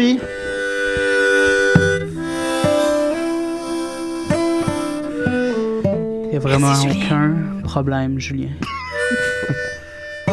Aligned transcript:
Il 0.00 0.18
n'y 6.30 6.36
a 6.36 6.38
vraiment 6.38 6.72
aucun 6.72 7.60
problème, 7.62 8.18
Julien. 8.18 8.48
Il 10.26 10.32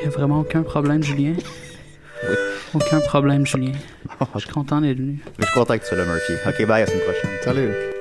n'y 0.00 0.06
a 0.06 0.10
vraiment 0.10 0.40
aucun 0.40 0.62
problème, 0.62 1.02
Julien. 1.02 1.34
Aucun 2.72 3.00
problème, 3.00 3.46
Julien. 3.46 3.72
Je 4.34 4.40
suis 4.40 4.50
content 4.50 4.80
d'être 4.80 4.96
venu. 4.96 5.18
Je 5.38 5.44
suis 5.44 5.54
content 5.54 5.74
que 5.74 5.82
tu 5.82 5.88
sois 5.88 5.98
là, 5.98 6.04
Murphy. 6.04 6.32
Ok, 6.46 6.66
bye, 6.66 6.82
à 6.82 6.86
la 6.86 6.86
semaine 6.86 7.02
prochaine. 7.02 7.30
Salut. 7.42 7.95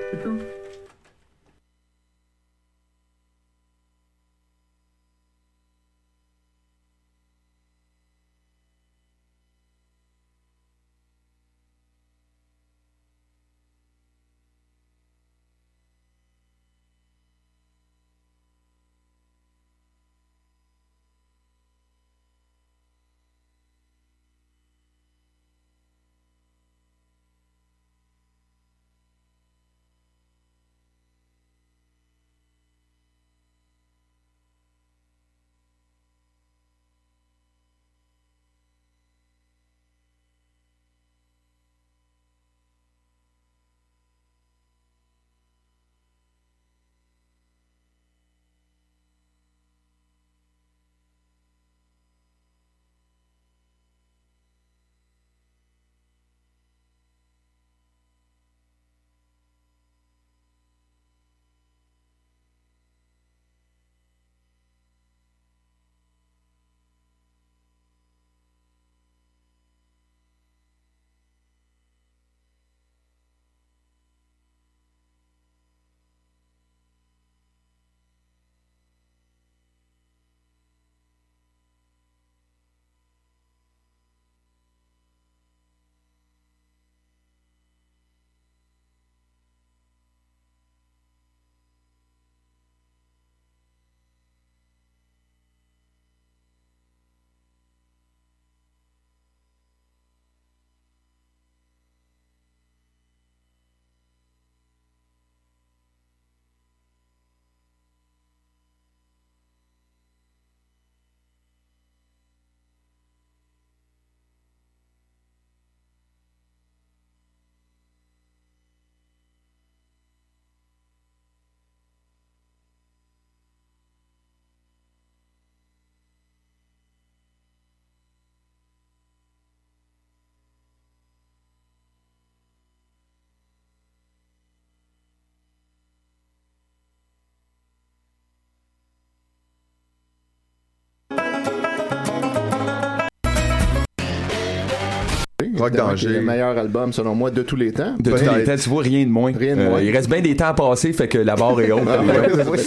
Rock 145.58 145.74
Danger. 145.74 146.10
Le 146.10 146.22
meilleur 146.22 146.58
album, 146.58 146.94
selon 146.94 147.16
moi, 147.16 147.32
de 147.32 147.42
tous 147.42 147.56
les 147.56 147.72
temps. 147.72 147.96
De 148.00 148.12
tous 148.12 148.18
les 148.36 148.44
temps, 148.44 148.56
tu 148.62 148.70
vois 148.70 148.84
rien 148.84 149.04
de 149.06 149.10
moins. 149.10 149.32
Rien 149.38 149.56
de 149.56 149.62
Euh, 149.62 149.70
moins. 149.70 149.82
il 149.82 149.92
reste 149.92 150.10
bien 150.10 150.22
des 150.22 150.36
temps 150.36 150.48
à 150.48 150.54
passer, 150.54 150.94
fait 150.94 151.08
que 151.08 151.18
la 151.18 151.36
barre 151.36 151.60
est 151.62 151.72
haute. 151.72 151.82
Ah, 151.88 151.98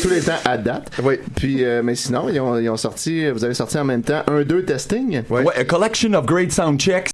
tous 0.03 0.09
les 0.11 0.21
temps 0.21 0.33
à 0.45 0.57
date. 0.59 0.91
Oui. 1.03 1.15
Puis, 1.37 1.65
euh, 1.65 1.83
mais 1.83 1.95
sinon, 1.95 2.29
ils 2.29 2.41
ont, 2.41 2.59
ils 2.59 2.69
ont 2.69 2.77
sorti, 2.77 3.29
vous 3.31 3.45
avez 3.45 3.55
sorti 3.55 3.79
en 3.79 3.85
même 3.85 4.03
temps 4.03 4.23
un, 4.27 4.43
deux 4.43 4.63
testing. 4.65 5.23
Ouais. 5.31 5.43
Ouais, 5.43 5.57
a 5.57 5.65
collection 5.65 6.13
of 6.15 6.27
great 6.27 6.53
sound 6.53 6.79
checks. 6.81 7.11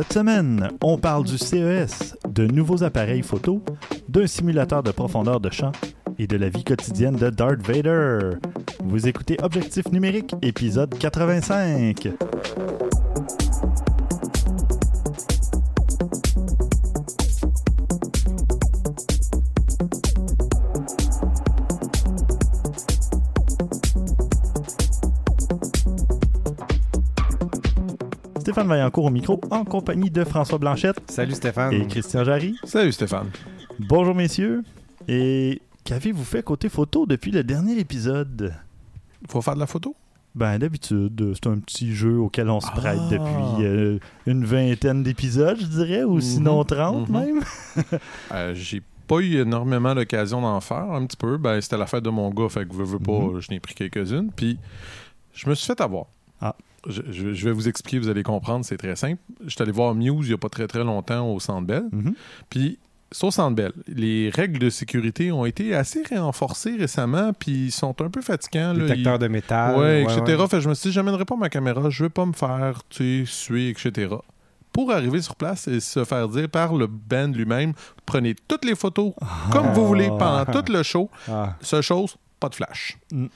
Cette 0.00 0.14
semaine, 0.14 0.70
on 0.82 0.96
parle 0.96 1.24
du 1.24 1.36
CES, 1.36 2.16
de 2.26 2.46
nouveaux 2.46 2.82
appareils 2.84 3.22
photo, 3.22 3.62
d'un 4.08 4.26
simulateur 4.26 4.82
de 4.82 4.92
profondeur 4.92 5.40
de 5.40 5.50
champ 5.50 5.72
et 6.18 6.26
de 6.26 6.38
la 6.38 6.48
vie 6.48 6.64
quotidienne 6.64 7.16
de 7.16 7.28
Darth 7.28 7.60
Vader. 7.60 8.38
Vous 8.82 9.08
écoutez 9.08 9.36
Objectif 9.42 9.92
numérique, 9.92 10.34
épisode 10.40 10.96
85. 10.98 12.08
Stéphane 28.50 28.66
Vaillancourt 28.66 29.04
au 29.04 29.10
micro 29.10 29.40
en 29.52 29.64
compagnie 29.64 30.10
de 30.10 30.24
François 30.24 30.58
Blanchette 30.58 31.00
Salut 31.08 31.34
Stéphane. 31.34 31.72
et 31.72 31.86
Christian 31.86 32.24
Jarry. 32.24 32.56
Salut 32.64 32.90
Stéphane. 32.90 33.30
Bonjour 33.78 34.12
messieurs. 34.12 34.64
Et 35.06 35.62
qu'avez-vous 35.84 36.24
fait 36.24 36.42
côté 36.42 36.68
photo 36.68 37.06
depuis 37.06 37.30
le 37.30 37.44
dernier 37.44 37.78
épisode? 37.78 38.52
Faut 39.28 39.40
faire 39.40 39.54
de 39.54 39.60
la 39.60 39.68
photo? 39.68 39.94
Ben 40.34 40.58
d'habitude, 40.58 41.32
c'est 41.34 41.48
un 41.48 41.60
petit 41.60 41.94
jeu 41.94 42.18
auquel 42.18 42.50
on 42.50 42.58
se 42.60 42.72
prête 42.72 42.98
Ah. 42.98 43.08
depuis 43.12 43.64
euh, 43.64 43.98
une 44.26 44.44
vingtaine 44.44 45.04
d'épisodes, 45.04 45.58
je 45.60 45.66
dirais, 45.66 46.02
ou 46.02 46.20
sinon 46.20 46.64
30 46.64 47.08
mhm. 47.08 47.16
même. 47.16 47.40
Euh, 48.32 48.52
J'ai 48.56 48.82
pas 49.06 49.20
eu 49.20 49.36
énormément 49.42 49.94
l'occasion 49.94 50.40
d'en 50.40 50.60
faire, 50.60 50.90
un 50.90 51.06
petit 51.06 51.16
peu. 51.16 51.36
Ben, 51.36 51.60
c'était 51.60 51.78
la 51.78 51.86
fête 51.86 52.02
de 52.02 52.10
mon 52.10 52.30
gars, 52.30 52.48
fait 52.48 52.66
que 52.68 52.74
veux, 52.74 52.82
veux 52.84 52.98
pas, 52.98 53.12
Mhm. 53.12 53.38
je 53.38 53.50
n'ai 53.52 53.60
pris 53.60 53.74
quelques-unes. 53.74 54.32
Puis, 54.34 54.58
je 55.34 55.48
me 55.48 55.54
suis 55.54 55.68
fait 55.68 55.80
avoir. 55.80 56.06
Ah. 56.40 56.56
Je, 56.88 57.02
je- 57.10 57.32
je 57.34 57.44
vais 57.44 57.52
vous 57.52 57.68
expliquer, 57.68 57.98
vous 57.98 58.08
allez 58.08 58.22
comprendre, 58.22 58.64
c'est 58.64 58.76
très 58.78 58.96
simple. 58.96 59.20
Je 59.44 59.50
suis 59.50 59.62
allé 59.62 59.72
voir 59.72 59.94
Muse 59.94 60.26
il 60.28 60.30
y 60.30 60.34
a 60.34 60.38
pas 60.38 60.48
très 60.48 60.66
très 60.66 60.82
longtemps 60.84 61.26
au 61.32 61.38
Centre 61.40 61.66
Bell. 61.66 61.84
Mhm. 61.92 62.14
Puis, 62.48 62.78
c'est 63.12 63.26
au 63.26 63.30
Centre 63.30 63.54
Bell. 63.56 63.72
Les 63.88 64.30
règles 64.30 64.58
de 64.58 64.70
sécurité 64.70 65.30
ont 65.32 65.44
été 65.44 65.74
assez 65.74 66.02
renforcées 66.10 66.76
récemment, 66.76 67.32
puis 67.32 67.66
ils 67.66 67.70
sont 67.72 67.94
un 68.00 68.08
peu 68.08 68.22
fatigants. 68.22 68.72
là. 68.72 68.86
Détecteur 68.86 69.16
Ils- 69.16 69.18
de 69.18 69.28
métal. 69.28 69.78
ouais, 69.78 70.02
etc. 70.04 70.20
ouais. 70.38 70.46
Fait 70.48 70.60
je 70.60 70.68
me 70.68 70.74
suis 70.74 70.88
dit, 70.90 70.94
j'amènerai 70.94 71.24
pas 71.24 71.36
ma 71.36 71.48
caméra, 71.50 71.90
je 71.90 72.04
vais 72.04 72.08
pas 72.10 72.24
me 72.24 72.32
faire 72.32 72.82
tuer, 72.88 73.24
suer, 73.26 73.68
etc. 73.70 74.14
Pour 74.72 74.92
arriver 74.92 75.20
sur 75.20 75.34
place 75.34 75.66
et 75.66 75.80
se 75.80 76.04
faire 76.04 76.28
dire 76.28 76.48
par 76.48 76.74
le 76.74 76.86
band 76.86 77.26
lui-même, 77.34 77.72
prenez 78.06 78.36
toutes 78.46 78.64
les 78.64 78.76
photos 78.76 79.12
comme 79.50 79.72
vous 79.72 79.86
voulez 79.86 80.06
pendant 80.06 80.44
tout 80.46 80.72
le 80.72 80.82
show. 80.84 81.10
Ah. 81.28 81.56
Seule 81.60 81.82
chose, 81.82 82.16
pas 82.38 82.48
de 82.48 82.54
flash. 82.54 82.96
Mm. 83.12 83.26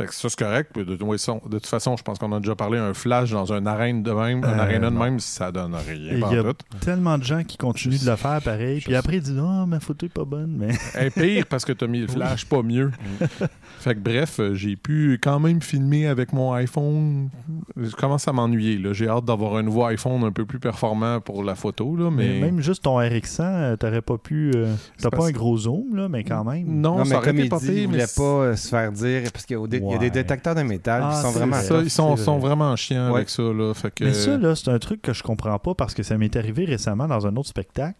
Fait 0.00 0.06
que 0.06 0.14
ça, 0.14 0.28
c'est 0.30 0.38
correct. 0.38 0.74
De, 0.78 0.96
toute 0.96 1.06
façon- 1.10 1.42
de 1.46 1.58
toute 1.58 1.66
façon, 1.66 1.94
je 1.96 2.02
pense 2.02 2.18
qu'on 2.18 2.32
a 2.32 2.40
déjà 2.40 2.54
parlé 2.54 2.78
un 2.78 2.94
flash 2.94 3.30
dans 3.32 3.52
un 3.52 3.66
arène 3.66 4.02
de 4.02 4.12
même, 4.12 4.42
un 4.44 4.48
Euh, 4.58 4.62
aréna 4.62 4.88
de 4.88 4.94
non. 4.94 5.04
même, 5.04 5.20
ça 5.20 5.52
donne 5.52 5.74
rien. 5.74 6.12
Et 6.14 6.14
il 6.14 6.36
y 6.36 6.38
a 6.38 6.52
tellement 6.80 7.18
de 7.18 7.24
gens 7.24 7.44
qui 7.44 7.58
continuent 7.58 7.96
Je 7.98 8.04
de 8.06 8.10
le 8.10 8.16
faire 8.16 8.40
pareil. 8.42 8.80
Puis 8.80 8.94
après, 8.94 9.16
ils 9.16 9.22
disent 9.22 9.38
Oh, 9.38 9.66
ma 9.66 9.78
photo 9.78 10.06
est 10.06 10.08
pas 10.08 10.24
bonne. 10.24 10.56
Mais 10.58 10.68
Eh, 11.00 11.10
pire 11.10 11.44
parce 11.46 11.64
que 11.66 11.72
t'as 11.72 11.86
mis 11.86 12.00
le 12.00 12.08
flash, 12.08 12.46
pas 12.46 12.62
mieux. 12.62 12.90
fait 13.80 13.94
que 13.94 14.00
bref, 14.00 14.40
euh, 14.40 14.54
j'ai 14.54 14.76
pu 14.76 15.18
quand 15.22 15.38
même 15.38 15.60
filmer 15.60 16.06
avec 16.06 16.32
mon 16.32 16.52
iPhone. 16.54 17.28
Je 17.76 17.94
commence 17.94 18.26
à 18.26 18.32
m'ennuyer. 18.32 18.78
là. 18.78 18.92
J'ai 18.94 19.08
hâte 19.08 19.24
d'avoir 19.26 19.56
un 19.56 19.62
nouveau 19.62 19.84
iPhone 19.84 20.24
un 20.24 20.32
peu 20.32 20.46
plus 20.46 20.58
performant 20.60 21.20
pour 21.20 21.44
la 21.44 21.54
photo. 21.54 21.94
Là, 21.96 22.10
mais... 22.10 22.28
mais 22.28 22.40
même 22.40 22.60
juste 22.60 22.84
ton 22.84 22.98
RX100, 23.00 23.40
euh, 23.42 23.76
t'aurais 23.76 24.02
pas 24.02 24.16
pu. 24.18 24.50
euh, 24.54 24.74
T'as 24.98 25.10
pas 25.10 25.26
un 25.26 25.30
gros 25.32 25.58
zoom, 25.58 25.94
là, 25.94 26.08
mais 26.08 26.24
quand 26.24 26.44
même. 26.44 26.64
Non, 26.66 26.96
Non, 26.98 27.04
ça 27.04 27.10
mais 27.10 27.16
aurait 27.16 27.26
comme 27.26 27.36
été 27.36 27.44
il 27.46 27.50
pas 27.50 27.58
dit, 27.58 27.66
pire, 27.66 27.76
il 27.82 27.86
voulait 27.88 28.04
pas 28.16 28.56
se 28.56 28.68
faire 28.68 28.92
dire, 28.92 29.22
parce 29.32 29.44
qu'il 29.44 29.56
y, 29.58 29.62
a 29.62 29.66
des- 29.66 29.76
il 29.78 29.89
y 29.92 29.94
a 29.94 29.98
des 29.98 30.10
détecteurs 30.10 30.54
de 30.54 30.62
métal 30.62 31.02
Ah, 31.04 31.10
qui 31.14 31.22
sont 31.22 31.30
vraiment... 31.32 31.56
vrai. 31.56 31.64
Ça, 31.64 31.80
ils 31.82 31.90
sont, 31.90 32.16
sont 32.16 32.38
vrai. 32.38 32.48
vraiment 32.48 32.74
chiants 32.76 33.08
Ouais. 33.10 33.16
avec 33.18 33.30
ça. 33.30 33.42
Là. 33.42 33.72
Fait 33.74 33.92
que... 33.94 34.04
Mais 34.04 34.12
ça, 34.14 34.36
là, 34.38 34.54
c'est 34.56 34.68
un 34.70 34.78
truc 34.78 35.02
que 35.02 35.12
je 35.12 35.22
comprends 35.22 35.58
pas 35.58 35.74
parce 35.74 35.94
que 35.94 36.02
ça 36.02 36.16
m'est 36.18 36.34
arrivé 36.36 36.64
récemment 36.64 37.06
dans 37.08 37.26
un 37.26 37.36
autre 37.36 37.48
spectacle. 37.48 37.96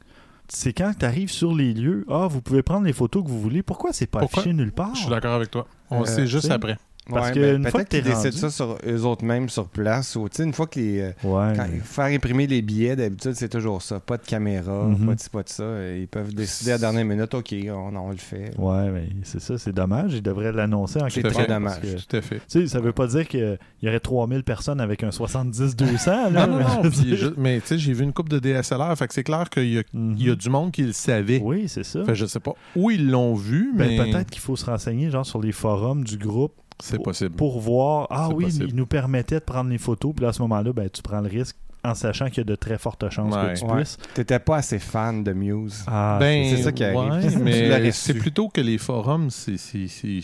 C'est 0.53 0.73
quand 0.73 0.93
tu 0.99 1.05
arrives 1.07 1.31
sur 1.31 1.55
les 1.55 1.73
lieux, 1.73 2.05
ah, 2.11 2.27
vous 2.29 2.41
pouvez 2.43 2.63
prendre 2.63 2.85
les 2.85 2.93
photos 2.93 3.23
que 3.23 3.29
vous 3.29 3.41
voulez. 3.41 3.63
Pourquoi 3.63 3.93
c'est 3.93 4.07
pas 4.09 4.19
Pourquoi? 4.21 4.41
affiché 4.41 4.53
nulle 4.55 4.73
part? 4.73 4.95
Je 4.95 5.03
suis 5.03 5.11
d'accord 5.11 5.35
avec 5.35 5.51
toi. 5.51 5.67
On 5.91 6.03
Euh, 6.03 6.07
sait 6.07 6.27
juste 6.27 6.51
après. 6.51 6.77
Parce 7.09 7.29
Ouais, 7.29 7.35
que 7.35 7.41
ben, 7.41 7.57
une 7.65 7.71
fois 7.71 7.83
que 7.85 7.97
décident 7.97 8.15
rendu- 8.19 8.33
ça 8.33 8.51
sur 8.51 8.79
eux 8.87 9.05
autres 9.05 9.25
mêmes 9.25 9.49
sur 9.49 9.67
place. 9.67 10.15
Ou, 10.15 10.29
tu 10.29 10.43
une 10.43 10.53
fois 10.53 10.67
que 10.69 10.79
les... 10.79 11.01
euh, 11.01 11.09
Ouais. 11.25 11.55
quand- 11.57 11.67
mais- 11.73 11.81
faire 11.83 12.05
imprimer 12.05 12.47
les 12.47 12.63
billets, 12.63 12.95
d'habitude, 12.95 13.33
c'est 13.35 13.49
toujours 13.49 13.83
ça. 13.83 13.99
Pas 13.99 14.17
de 14.17 14.23
caméra, 14.25 14.85
Mhm. 14.85 15.07
pas 15.07 15.15
de 15.17 15.21
ci, 15.21 15.31
pas 15.31 15.43
de 15.43 15.49
ça. 15.49 15.63
Euh, 15.65 15.99
Ils 16.01 16.07
peuvent 16.07 16.33
décider 16.35 16.71
à 16.71 16.75
la 16.75 16.79
dernière 16.79 17.05
minute, 17.05 17.33
OK, 17.35 17.53
on, 17.69 17.97
on 17.97 18.11
le 18.11 18.17
fait. 18.17 18.53
Ouais, 18.59 18.91
mais 18.91 19.09
c'est 19.25 19.41
ça, 19.41 19.59
c'est 19.59 19.73
dommage. 19.73 20.13
Ils 20.15 20.23
devraient 20.23 20.53
l'annoncer 20.53 21.01
en 21.01 21.09
C'est 21.09 21.23
quelque 21.23 21.35
très 21.35 21.47
part, 21.47 21.57
dommage. 21.57 21.81
que, 21.81 21.87
Tout 22.07 22.17
à 22.17 22.21
fait. 22.21 22.37
Tu 22.37 22.43
sais, 22.49 22.67
ça 22.69 22.79
veut 22.81 22.93
pas 22.93 23.07
dire 23.09 23.27
qu'il 23.27 23.59
y 23.83 23.89
aurait 23.89 23.99
3000 24.01 24.45
personnes 24.45 24.81
avec 24.81 25.03
un 25.03 25.11
70-200. 25.11 26.31
là, 26.31 26.47
Non, 26.47 26.53
non, 26.53 26.59
mais 26.59 26.65
non. 26.65 27.33
mais 27.39 27.61
tu 27.61 27.67
sais, 27.67 27.79
j'ai 27.79 27.93
vu 27.93 28.05
une 28.05 28.13
coupe 28.13 28.29
de 28.29 28.39
DSLR. 28.39 28.95
Fait 28.97 29.09
que 29.09 29.15
c'est 29.15 29.25
clair 29.25 29.49
qu'il 29.51 29.73
y 29.73 29.79
a, 29.79 29.83
Mhm. 29.93 30.15
il 30.19 30.27
y 30.29 30.31
a 30.31 30.35
du 30.37 30.49
monde 30.51 30.71
qui 30.71 30.83
le 30.83 30.93
savait. 30.93 31.41
Oui, 31.43 31.65
c'est 31.69 31.85
ça. 31.85 32.05
Fait 32.05 32.15
je 32.15 32.27
sais 32.27 32.41
pas 32.41 32.53
où 32.77 32.91
ils 32.91 33.11
l'ont 33.11 33.35
vu, 33.35 33.73
Ben, 33.75 33.89
mais 33.89 33.97
peut-être 34.13 34.31
qu'il 34.31 34.43
faut 34.43 34.55
se 34.57 34.67
renseigner 34.67 35.11
genre 35.11 35.27
sur 35.27 35.41
les 35.41 35.53
forums 35.53 36.05
du 36.05 36.17
groupe 36.17 36.53
c'est 36.83 36.97
pour- 36.97 37.05
possible. 37.05 37.35
pour 37.37 37.61
voir 37.61 38.07
ah 38.11 38.29
oui 38.31 38.45
possible. 38.45 38.67
il 38.69 38.75
nous 38.77 38.87
permettait 38.87 39.37
de 39.41 39.45
prendre 39.45 39.71
les 39.71 39.79
photos 39.79 40.13
puis 40.15 40.23
là, 40.25 40.31
à 40.31 40.33
ce 40.33 40.43
moment-là 40.43 40.73
ben 40.73 40.89
tu 40.91 41.03
prends 41.03 41.21
le 41.21 41.29
risque 41.29 41.57
en 41.83 41.95
sachant 41.95 42.27
qu'il 42.29 42.39
y 42.39 42.41
a 42.41 42.45
de 42.45 42.55
très 42.57 42.77
fortes 42.79 43.09
chances 43.11 43.35
Ouais. 43.35 43.55
que 43.55 43.59
tu 43.59 43.65
Ouais. 43.65 43.77
puisses 43.77 43.97
T'étais 44.15 44.39
pas 44.39 44.57
assez 44.57 44.79
fan 44.79 45.25
de 45.25 45.33
Muse. 45.33 45.83
ah 45.87 46.19
Ben, 46.21 46.55
c'est 46.55 46.63
ça 46.63 46.73
qui 46.73 46.85
arrive. 46.85 46.99
ouais, 46.99 47.29
Tu 47.31 47.39
mais 47.39 47.91
c'est 47.93 48.15
plutôt 48.15 48.49
que 48.49 48.61
les 48.61 48.77
forums, 48.79 49.31
c'est 49.31 49.57
c'est- 49.57 49.89
c'est- 49.89 50.21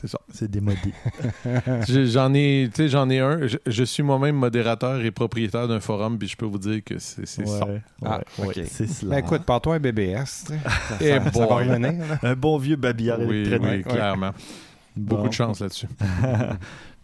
c'est 0.00 0.08
ça. 0.08 0.18
c'est 0.32 0.50
démodé 0.50 0.92
J'en 1.88 2.34
ai, 2.34 2.68
tu 2.74 2.76
sais, 2.82 2.88
j'en 2.88 3.08
ai 3.08 3.20
un. 3.20 3.46
Je, 3.46 3.56
je 3.66 3.84
suis 3.84 4.02
moi-même 4.02 4.36
modérateur 4.36 5.00
et 5.04 5.10
propriétaire 5.10 5.68
d'un 5.68 5.80
forum, 5.80 6.18
puis 6.18 6.28
je 6.28 6.36
peux 6.36 6.44
vous 6.46 6.58
dire 6.58 6.82
que 6.84 6.98
c'est 6.98 7.26
c'est 7.26 7.46
ça. 7.46 7.64
ouais, 7.66 7.80
Ah, 8.04 8.20
ouais, 8.38 8.46
ok. 8.48 8.56
ouais, 8.56 8.64
c'est 8.66 8.86
cela 8.88 9.12
Ben 9.16 9.24
écoute, 9.24 9.42
pars-toi 9.44 9.76
un 9.76 9.80
BBS. 9.80 10.24
Ça, 10.26 10.54
Eh 11.00 11.08
ça- 11.08 11.30
ça 11.32 11.40
va 11.40 11.46
boy. 11.46 11.68
revenir. 11.68 11.92
là. 12.06 12.18
un 12.22 12.34
bon 12.34 12.58
vieux 12.58 12.76
babillard 12.76 13.20
Oui, 13.20 13.48
oui, 13.62 13.82
clairement. 13.82 14.32
Beaucoup 14.96 15.22
Bon. 15.22 15.28
de 15.28 15.32
chance 15.32 15.60
là-dessus. 15.60 15.86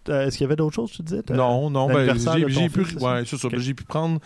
Euh, 0.08 0.26
est-ce 0.26 0.38
qu'il 0.38 0.44
y 0.44 0.46
avait 0.46 0.56
d'autres 0.56 0.74
choses 0.74 0.90
tu 0.92 1.02
disais? 1.02 1.20
Non, 1.34 1.68
non, 1.68 1.86
ben, 1.86 2.16
j'ai 2.16 2.70
pu, 2.70 2.80
ouais, 2.80 3.24
c'est 3.26 3.36
ça. 3.36 3.46
Ok. 3.46 3.52
Ben, 3.52 3.60
J'ai 3.60 3.74
pu 3.74 3.84
prendre. 3.84 4.20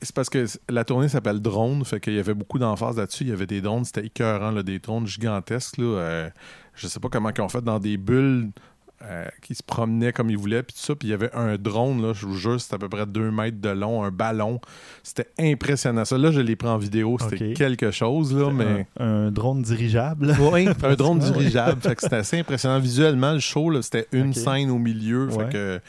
C'est 0.00 0.14
parce 0.14 0.28
que 0.30 0.44
la 0.68 0.84
tournée 0.84 1.08
s'appelle 1.08 1.40
Drone, 1.40 1.84
fait 1.84 1.98
qu'il 1.98 2.12
y 2.14 2.20
avait 2.20 2.34
beaucoup 2.34 2.60
d'emphase 2.60 2.98
là-dessus. 2.98 3.24
Il 3.24 3.30
y 3.30 3.32
avait 3.32 3.48
des 3.48 3.60
drones, 3.60 3.84
c'était 3.84 4.06
écœurant, 4.06 4.52
là, 4.52 4.62
des 4.62 4.78
drones 4.78 5.08
gigantesques. 5.08 5.78
Là, 5.78 5.84
euh, 5.84 6.30
je 6.74 6.86
sais 6.86 7.00
pas 7.00 7.08
comment 7.08 7.30
ils 7.36 7.40
ont 7.40 7.48
fait 7.48 7.62
dans 7.62 7.80
des 7.80 7.96
bulles 7.96 8.50
euh, 9.04 9.26
qui 9.42 9.54
se 9.54 9.62
promenaient 9.62 10.12
comme 10.12 10.30
ils 10.30 10.38
voulaient, 10.38 10.62
puis 10.62 10.74
tout 10.74 10.82
ça. 10.82 10.94
Puis 10.94 11.08
il 11.08 11.10
y 11.10 11.14
avait 11.14 11.32
un 11.34 11.56
drone, 11.56 12.02
là, 12.02 12.12
je 12.12 12.26
vous 12.26 12.36
jure, 12.36 12.60
c'était 12.60 12.74
à 12.76 12.78
peu 12.78 12.88
près 12.88 13.06
2 13.06 13.30
mètres 13.30 13.60
de 13.60 13.68
long, 13.70 14.04
un 14.04 14.10
ballon. 14.10 14.60
C'était 15.02 15.28
impressionnant. 15.38 16.04
Ça, 16.04 16.18
là, 16.18 16.30
je 16.30 16.40
l'ai 16.40 16.56
pris 16.56 16.68
en 16.68 16.78
vidéo, 16.78 17.16
c'était 17.20 17.52
quelque 17.54 17.90
chose, 17.90 18.34
là, 18.34 18.50
mais. 18.50 18.86
un, 18.98 19.26
un 19.26 19.30
drone 19.30 19.62
dirigeable 19.62 20.34
Oui, 20.40 20.68
un 20.82 20.94
drone 20.94 21.18
dirigeable. 21.18 21.80
fait 21.80 21.94
que 21.94 22.02
c'était 22.02 22.16
assez 22.16 22.38
impressionnant. 22.38 22.78
Visuellement, 22.78 23.32
le 23.32 23.40
show, 23.40 23.70
là, 23.70 23.82
c'était 23.82 24.06
une 24.12 24.32
scène 24.34 24.70
au 24.70 24.78
milieu. 24.78 25.26
Ouais. 25.28 25.44
Fait 25.44 25.52
que 25.52 25.80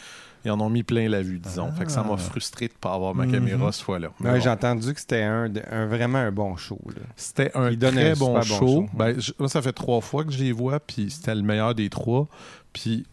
ils 0.45 0.51
en 0.51 0.59
ont 0.59 0.69
mis 0.69 0.83
plein 0.83 1.07
la 1.09 1.21
vue, 1.21 1.39
disons. 1.39 1.71
Fait 1.71 1.85
que 1.85 1.91
ça 1.91 2.03
m'a 2.03 2.13
Ah. 2.13 2.17
frustré 2.17 2.67
de 2.67 2.73
pas 2.73 2.93
avoir 2.93 3.15
ma 3.15 3.25
Mhm. 3.25 3.31
caméra 3.31 3.71
ce 3.71 3.83
fois-là. 3.83 4.09
Mais 4.19 4.29
Ouais, 4.29 4.35
bon, 4.37 4.41
J'ai 4.43 4.49
entendu 4.49 4.93
que 4.93 4.99
c'était 4.99 5.23
un, 5.23 5.47
vraiment 5.87 6.17
un 6.19 6.31
bon 6.31 6.55
show. 6.57 6.79
là. 6.87 7.01
C'était 7.15 7.51
un 7.55 7.69
Il 7.71 7.79
très 7.79 8.11
un 8.11 8.15
bon 8.15 8.41
show. 8.41 8.59
bon 8.59 8.67
show. 8.67 8.89
Ben, 8.93 9.19
je- 9.19 9.31
moi, 9.39 9.47
ça 9.49 9.61
fait 9.61 9.73
trois 9.73 10.01
fois 10.01 10.23
que 10.25 10.31
je 10.31 10.39
les 10.39 10.51
vois, 10.51 10.79
puis 10.79 11.09
c'était 11.09 11.35
le 11.35 11.41
meilleur 11.43 11.73
des 11.75 11.89
trois. 11.89 12.27
Puis 12.73 13.05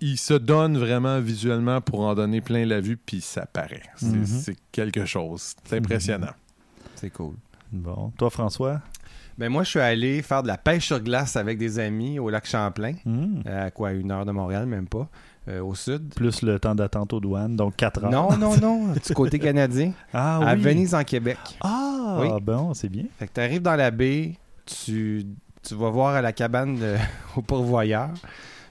il 0.00 0.16
se 0.16 0.34
donne 0.34 0.78
vraiment 0.78 1.20
visuellement 1.20 1.80
pour 1.80 2.00
en 2.00 2.14
donner 2.14 2.40
plein 2.40 2.64
la 2.64 2.80
vue, 2.80 2.96
puis 2.96 3.20
ça 3.20 3.46
paraît. 3.46 3.82
C'est 3.96 4.06
Mhm. 4.06 4.24
c'est 4.26 4.56
quelque 4.72 5.04
chose. 5.04 5.54
C'est 5.64 5.76
impressionnant. 5.78 6.32
C'est 6.94 7.10
cool. 7.10 7.34
bon 7.70 8.12
toi 8.16 8.30
François? 8.30 8.80
Ben 9.36 9.50
moi, 9.50 9.62
je 9.62 9.68
suis 9.70 9.78
allé 9.78 10.20
faire 10.22 10.42
de 10.42 10.48
la 10.48 10.56
pêche 10.56 10.86
sur 10.86 10.98
glace 11.00 11.36
avec 11.36 11.58
des 11.58 11.78
amis 11.78 12.18
au 12.18 12.28
lac 12.30 12.44
Champlain. 12.46 12.94
Hmm. 13.04 13.40
À 13.46 13.70
quoi, 13.70 13.92
une 13.92 14.10
heure 14.10 14.24
de 14.26 14.32
Montréal, 14.32 14.66
même 14.66 14.88
pas, 14.88 15.08
euh, 15.48 15.62
au 15.62 15.74
sud. 15.74 16.14
plus 16.14 16.42
le 16.42 16.58
temps 16.58 16.74
d'attente 16.74 17.12
aux 17.12 17.20
douanes 17.20 17.56
donc 17.56 17.76
4 17.76 18.04
heures 18.04 18.10
Non, 18.10 18.36
non, 18.36 18.56
non, 18.58 18.92
du 19.06 19.14
côté 19.14 19.38
canadien, 19.38 19.92
ah 20.12 20.38
à 20.38 20.54
oui 20.54 20.60
Venise, 20.60 20.94
en 20.94 21.04
Québec. 21.04 21.38
ah 21.60 22.18
Oui. 22.20 22.28
bon 22.42 22.74
c'est 22.74 22.88
bien 22.88 23.04
Fait 23.18 23.26
que 23.26 23.32
tu 23.34 23.40
arrives 23.40 23.62
dans 23.62 23.76
la 23.76 23.90
baie, 23.90 24.34
tu, 24.66 25.24
tu 25.62 25.74
vas 25.74 25.90
voir 25.90 26.14
à 26.16 26.22
la 26.22 26.32
cabane 26.32 26.76
de- 26.78 26.96
au 27.36 27.42
pourvoyeur. 27.42 28.10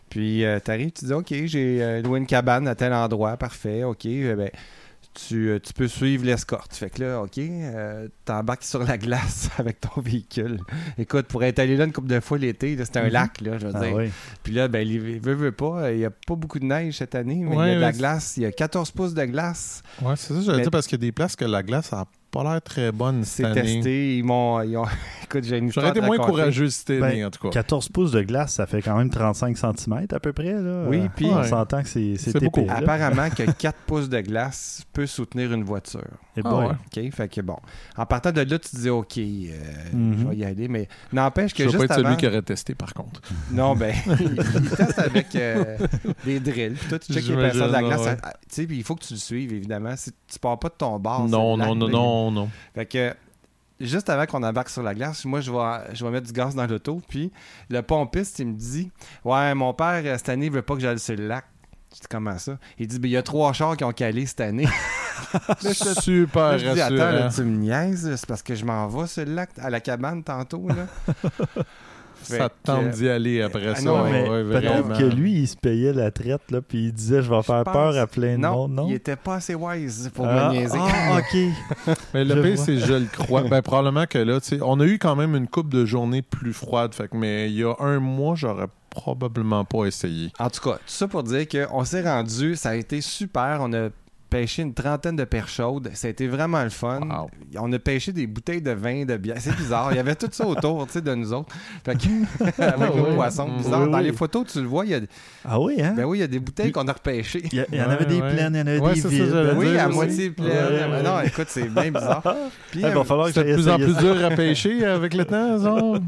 Puis 0.09 0.43
tu 0.63 0.71
arrives, 0.71 0.91
tu 0.91 1.05
dis 1.05 1.13
OK, 1.13 1.33
j'ai 1.45 1.83
euh, 1.83 2.01
loué 2.01 2.19
une 2.19 2.25
cabane 2.25 2.67
à 2.67 2.75
tel 2.75 2.93
endroit, 2.93 3.35
parfait, 3.35 3.83
OK. 3.83 4.05
euh, 4.05 4.35
ben, 4.35 4.49
tu, 5.27 5.49
euh, 5.49 5.59
tu 5.59 5.73
peux 5.73 5.87
suivre 5.87 6.23
l'escorte. 6.25 6.73
Fait 6.75 6.89
que 6.89 7.03
là, 7.03 7.21
OK, 7.21 7.37
euh, 7.39 8.07
t'embarques 8.25 8.63
sur 8.63 8.83
la 8.83 8.97
glace 8.97 9.49
avec 9.57 9.79
ton 9.81 9.99
véhicule. 10.01 10.59
Écoute, 10.97 11.25
pour 11.27 11.43
être 11.43 11.59
allé 11.59 11.75
là 11.75 11.85
une 11.85 11.91
couple 11.91 12.07
de 12.09 12.19
fois 12.19 12.37
l'été, 12.37 12.77
c'était 12.83 12.99
un 12.99 13.05
Mhm. 13.05 13.09
lac, 13.13 13.41
là, 13.41 13.57
je 13.57 13.67
veux 13.67 13.73
ah 13.75 13.79
dire. 13.85 13.95
oui 13.95 14.11
Puis 14.43 14.53
là, 14.53 14.67
ben, 14.67 14.87
il 14.87 14.99
veut, 15.19 15.33
veut 15.33 15.51
pas, 15.51 15.91
il 15.91 15.97
n'y 15.97 16.05
a 16.05 16.11
pas 16.11 16.35
beaucoup 16.35 16.59
de 16.59 16.65
neige 16.65 16.97
cette 16.97 17.15
année, 17.15 17.43
mais 17.43 17.55
il 17.55 17.59
y 17.59 17.71
a 17.71 17.75
de 17.75 17.79
la 17.79 17.91
glace. 17.91 18.35
Il 18.37 18.43
y 18.43 18.45
a 18.45 18.51
14 18.51 18.91
pouces 18.91 19.13
de 19.13 19.25
glace. 19.25 19.81
Ouais, 20.01 20.13
c'est 20.15 20.33
ça, 20.33 20.41
j'allais 20.41 20.57
Mais- 20.57 20.61
dire, 20.63 20.71
parce 20.71 20.85
qu'il 20.87 20.99
y 20.99 21.01
a 21.01 21.07
des 21.07 21.11
places 21.11 21.35
que 21.35 21.45
la 21.45 21.63
glace 21.63 21.91
a 21.93 22.05
pas 22.43 22.51
l'air 22.51 22.61
très 22.61 22.91
bonne 22.91 23.23
C'est 23.23 23.43
cette 23.43 23.57
année. 23.57 23.61
testé. 23.75 24.17
Ils 24.17 24.23
m'ont. 24.23 24.61
ils 24.61 24.77
ont- 24.77 24.85
Écoute, 25.23 25.43
j'ai 25.43 25.57
une 25.57 25.69
J'aurais 25.73 25.89
été 25.89 25.99
moins 25.99 26.11
raconter. 26.11 26.31
courageux 26.31 26.69
cette 26.69 26.89
année, 26.89 27.19
Ben, 27.21 27.25
en 27.25 27.29
tout 27.31 27.41
cas. 27.41 27.49
14 27.49 27.89
pouces 27.89 28.11
de 28.11 28.21
glace, 28.21 28.53
ça 28.53 28.65
fait 28.65 28.81
quand 28.81 28.95
même 28.95 29.09
35 29.09 29.57
cm 29.57 30.05
à 30.13 30.19
peu 30.21 30.31
près. 30.31 30.53
Là. 30.53 30.85
Oui, 30.87 30.99
Euh, 31.01 31.07
puis- 31.13 31.25
on 31.25 31.43
s'entend 31.43 31.81
que 31.83 31.89
c'est 31.89 32.15
c'est 32.17 32.41
épais. 32.41 32.63
là. 32.65 32.75
Apparemment 32.77 33.29
que 33.29 33.43
4 33.51 33.75
pouces 33.87 34.07
de 34.07 34.21
glace 34.21 34.83
peut 34.93 35.05
soutenir 35.05 35.51
une 35.51 35.65
voiture. 35.65 35.99
Eh 36.37 36.41
Ah 36.45 36.49
boy. 36.49 36.65
ouais. 36.67 37.05
OK? 37.07 37.13
Fait 37.13 37.27
que 37.27 37.41
bon. 37.41 37.57
En 37.97 38.05
partant 38.05 38.31
de 38.31 38.39
là, 38.39 38.57
tu 38.59 38.69
te 38.69 38.77
dis 38.77 38.89
OK, 38.89 39.17
euh, 39.17 39.51
Mhm. 39.91 40.15
je 40.19 40.27
vais 40.27 40.35
y 40.37 40.45
aller. 40.45 40.67
Mais 40.69 40.87
n'empêche 41.11 41.53
que 41.53 41.63
Je 41.65 41.69
juste 41.69 41.77
pas 41.79 41.83
être 41.85 41.91
avant... 41.91 42.03
celui 42.05 42.17
qui 42.17 42.27
aurait 42.27 42.41
testé, 42.43 42.73
par 42.75 42.93
contre. 42.93 43.19
Non, 43.51 43.75
ben, 43.75 43.93
il 44.07 44.69
teste 44.77 44.99
avec 44.99 45.35
euh, 45.35 45.77
des 46.23 46.39
drills. 46.39 46.75
Puis 46.79 46.87
toi, 46.87 46.99
tu 46.99 47.11
checkes 47.13 47.27
l'épaisseur 47.27 47.67
de 47.67 47.73
la 47.73 47.81
glace. 47.83 48.01
ouais. 48.05 48.17
Ah, 48.23 48.33
Tu 48.47 48.55
sais, 48.55 48.65
puis 48.65 48.77
il 48.77 48.83
faut 48.83 48.95
que 48.95 49.03
tu 49.03 49.13
le 49.13 49.19
suives, 49.19 49.51
évidemment. 49.51 49.93
Si 49.97 50.11
tu 50.31 50.39
pars 50.39 50.57
pas 50.57 50.69
de 50.69 50.75
ton 50.77 50.97
bord. 50.99 51.23
c'est 51.25 51.31
non, 51.31 51.57
lac, 51.57 51.67
non, 51.67 51.75
non, 51.75 52.26
là, 52.27 52.31
non, 52.31 52.41
non. 52.41 52.49
Fait 52.75 52.85
que 52.85 53.15
juste 53.79 54.09
avant 54.09 54.25
qu'on 54.25 54.43
embarque 54.43 54.69
sur 54.69 54.83
la 54.83 54.93
glace, 54.95 55.23
moi 55.25 55.39
je 55.41 55.51
vais, 55.51 55.93
je 55.95 56.03
vais 56.05 56.11
mettre 56.11 56.27
du 56.27 56.33
gaz 56.33 56.55
dans 56.55 56.65
l'auto. 56.65 57.01
Puis 57.07 57.31
le 57.69 57.81
pompiste, 57.81 58.39
il 58.39 58.47
me 58.47 58.53
dit 58.53 58.91
Ouais, 59.23 59.53
mon 59.53 59.73
père, 59.73 60.01
euh, 60.05 60.17
cette 60.17 60.29
année, 60.29 60.47
il 60.47 60.51
veut 60.51 60.61
pas 60.61 60.75
que 60.75 60.81
j'aille 60.81 60.99
sur 60.99 61.15
le 61.15 61.27
lac. 61.27 61.45
Je 61.93 62.01
dis 62.01 62.07
comment 62.09 62.37
ça? 62.37 62.57
Il 62.77 62.87
dit 62.87 62.99
ben, 62.99 63.07
il 63.07 63.11
y 63.13 63.17
a 63.17 63.23
trois 63.23 63.53
chars 63.53 63.77
qui 63.77 63.83
ont 63.83 63.93
calé 63.93 64.25
cette 64.25 64.41
année. 64.41 64.65
Là, 64.65 65.39
je- 65.63 66.01
Super 66.01 66.51
là, 66.51 66.57
je 66.57 66.69
dis 66.73 66.81
attends, 66.81 66.95
là, 66.95 67.29
tu 67.33 67.41
me 67.43 67.57
niaises, 67.57 68.15
c'est 68.17 68.25
parce 68.27 68.43
que 68.43 68.55
je 68.55 68.65
m'en 68.65 68.87
vais 68.87 69.07
sur 69.07 69.25
le 69.25 69.33
lac 69.33 69.51
à 69.57 69.69
la 69.69 69.79
cabane 69.79 70.21
tantôt. 70.23 70.67
Là. 70.67 70.85
Ça 72.23 72.49
te 72.49 72.55
tente 72.63 72.89
d'y 72.91 73.07
aller 73.09 73.41
après 73.41 73.67
Ah 73.67 73.75
ça. 73.75 73.81
non, 73.83 74.03
mais 74.03 74.27
ouais, 74.29 74.43
peut-être 74.43 74.97
que 74.97 75.03
lui, 75.03 75.33
il 75.33 75.47
se 75.47 75.55
payait 75.55 75.93
la 75.93 76.11
traite, 76.11 76.51
là, 76.51 76.61
puis 76.61 76.85
il 76.85 76.93
disait 76.93 77.21
Je 77.21 77.29
vais 77.29 77.41
faire 77.43 77.63
pense- 77.63 77.73
peur 77.73 77.97
à 77.97 78.07
plein 78.07 78.35
de 78.35 78.41
non, 78.41 78.53
monde. 78.67 78.71
Non, 78.73 78.87
il 78.89 78.95
était 78.95 79.15
pas 79.15 79.35
assez 79.35 79.55
wise 79.55 80.11
pour 80.13 80.25
ah, 80.27 80.49
me 80.49 80.55
niaiser. 80.55 80.77
ah, 80.79 81.19
ok. 81.87 81.95
Mais 82.13 82.25
le 82.25 82.41
pire, 82.41 82.57
c'est 82.57 82.77
je 82.77 82.93
le 82.93 83.05
crois. 83.05 83.43
ben, 83.43 83.61
probablement 83.61 84.05
que 84.05 84.17
là, 84.17 84.39
tu 84.41 84.47
sais, 84.57 84.59
on 84.61 84.79
a 84.79 84.85
eu 84.85 84.97
quand 84.99 85.15
même 85.15 85.35
une 85.35 85.47
coupe 85.47 85.69
de 85.69 85.85
journées 85.85 86.21
plus 86.21 86.53
froides. 86.53 86.93
Fait 86.93 87.07
que, 87.07 87.15
mais 87.15 87.49
il 87.49 87.57
y 87.57 87.63
a 87.63 87.73
un 87.79 87.99
mois, 87.99 88.35
j'aurais 88.35 88.67
probablement 88.89 89.63
pas 89.63 89.85
essayé. 89.85 90.31
En 90.39 90.49
tout 90.49 90.61
cas, 90.61 90.75
tout 90.77 90.81
ça 90.87 91.07
pour 91.07 91.23
dire 91.23 91.45
qu'on 91.47 91.83
s'est 91.85 92.01
rendu, 92.01 92.55
ça 92.55 92.69
a 92.69 92.75
été 92.75 92.99
super. 93.01 93.59
On 93.61 93.71
a 93.73 93.89
pêché 94.29 94.61
une 94.61 94.73
trentaine 94.73 95.15
de 95.15 95.23
perches 95.23 95.55
chaudes. 95.55 95.89
Ça 95.93 96.07
a 96.07 96.11
été 96.11 96.27
vraiment 96.27 96.63
le 96.63 96.69
fun. 96.69 96.99
Wow. 97.01 97.29
On 97.59 97.71
a 97.73 97.79
pêché 97.79 98.11
des 98.11 98.27
bouteilles 98.27 98.61
de 98.61 98.71
vin, 98.71 99.05
de 99.05 99.15
bière. 99.17 99.37
C'est 99.39 99.55
bizarre. 99.55 99.89
Il 99.91 99.95
y 99.97 99.99
avait 99.99 100.15
tout 100.15 100.27
ça 100.31 100.45
autour 100.45 100.85
tu 100.87 100.93
sais, 100.93 101.01
de 101.01 101.13
nous 101.15 101.31
autres. 101.33 101.53
Fait 101.85 101.95
que- 101.95 102.61
avec 102.61 102.95
nos 102.95 103.07
oui. 103.09 103.15
poissons. 103.15 103.49
Bizarre. 103.57 103.83
Oui, 103.83 103.91
Dans 103.91 103.99
les 103.99 104.13
photos, 104.13 104.45
tu 104.51 104.61
le 104.61 104.67
vois, 104.67 104.85
il 104.85 104.91
y 104.91 104.95
a, 104.95 104.99
Ah 105.45 105.59
oui, 105.59 105.81
hein? 105.81 105.93
ben 105.95 106.03
oui, 106.05 106.17
il 106.17 106.21
y 106.21 106.23
a 106.23 106.27
des 106.27 106.39
bouteilles 106.39 106.71
qu'on 106.71 106.87
a 106.87 106.93
repêchées. 106.93 107.41
Il 107.51 107.57
y, 107.57 107.61
a- 107.61 107.65
il 107.71 107.77
y 107.77 107.81
en 107.81 107.85
Ouais, 107.87 107.93
avait 107.93 108.05
des 108.05 108.21
ouais. 108.21 108.33
pleines, 108.33 108.53
il 108.53 108.57
y 108.57 108.61
en 108.61 108.67
avait 108.67 108.79
Ouais, 108.79 108.93
des 108.93 109.01
ça, 109.01 109.07
vides. 109.07 109.53
Oui, 109.57 109.69
dire 109.71 109.81
à 109.83 109.87
aussi. 109.87 109.95
moitié 109.95 110.29
pleine. 110.31 110.47
Ouais. 110.47 110.87
Mais 110.91 111.03
non, 111.03 111.21
écoute, 111.21 111.47
c'est 111.49 111.69
bien 111.69 111.91
bizarre. 111.91 112.21
Puis, 112.71 112.81
Ah, 112.83 112.89
il 112.89 112.93
va 112.93 112.99
euh, 113.01 113.03
falloir 113.03 113.27
que 113.27 113.33
C'est 113.33 113.43
de 113.45 113.53
plus 113.53 113.69
en 113.69 113.77
plus 113.77 113.93
ça. 113.93 114.01
dur 114.01 114.25
à 114.25 114.29
pêcher 114.35 114.85
avec 114.85 115.13
le 115.13 115.25
temps, 115.25 115.57
non, 115.57 115.99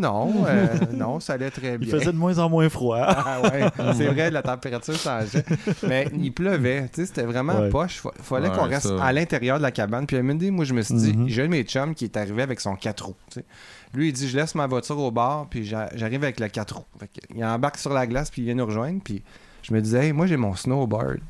non, 0.00 0.34
euh, 0.46 0.66
non, 0.94 1.20
ça 1.20 1.34
allait 1.34 1.50
très 1.50 1.72
Il 1.74 1.78
bien. 1.78 1.90
faisait 1.98 2.12
de 2.12 2.16
moins 2.16 2.38
en 2.38 2.48
moins 2.48 2.68
froid. 2.68 2.98
Ah 3.00 3.40
ouais, 3.42 3.94
c'est 3.96 4.06
vrai, 4.06 4.30
la 4.30 4.42
température 4.42 4.94
changeait. 4.94 5.44
Mais 5.86 6.08
il 6.20 6.32
pleuvait, 6.32 6.88
tu 6.92 7.00
sais, 7.02 7.06
c'était 7.06 7.22
vraiment 7.22 7.67
Ouais. 7.68 7.72
poche. 7.72 8.00
Fa- 8.00 8.10
fallait 8.22 8.48
Ouais, 8.50 8.56
qu'on 8.56 8.64
reste 8.64 8.88
ça. 8.88 9.02
à 9.04 9.12
l'intérieur 9.12 9.58
de 9.58 9.62
la 9.62 9.70
cabane. 9.70 10.06
Puis 10.06 10.16
donné, 10.16 10.50
moi, 10.50 10.64
je 10.64 10.74
me 10.74 10.82
suis 10.82 10.94
dit, 10.94 11.16
Mhm. 11.16 11.28
j'ai 11.28 11.42
un 11.42 11.46
de 11.46 11.50
mes 11.50 11.62
chums 11.62 11.94
qui 11.94 12.04
est 12.04 12.16
arrivé 12.16 12.42
avec 12.42 12.60
son 12.60 12.74
4 12.76 13.06
roues. 13.06 13.16
Lui, 13.94 14.08
il 14.08 14.12
dit, 14.12 14.28
je 14.28 14.36
laisse 14.36 14.54
ma 14.54 14.66
voiture 14.66 14.98
au 14.98 15.10
bar, 15.10 15.46
puis 15.48 15.64
j'a- 15.64 15.90
j'arrive 15.94 16.22
avec 16.22 16.40
le 16.40 16.48
4 16.48 16.76
roues. 16.76 16.84
Fait 17.00 17.08
il 17.34 17.44
embarque 17.44 17.78
sur 17.78 17.92
la 17.92 18.06
glace, 18.06 18.30
puis 18.30 18.42
il 18.42 18.44
vient 18.46 18.54
nous 18.54 18.66
rejoindre. 18.66 19.00
Puis 19.02 19.22
je 19.62 19.72
me 19.72 19.80
disais, 19.80 20.06
hey, 20.06 20.12
moi, 20.12 20.26
j'ai 20.26 20.36
mon 20.36 20.54
snowboard. 20.54 21.20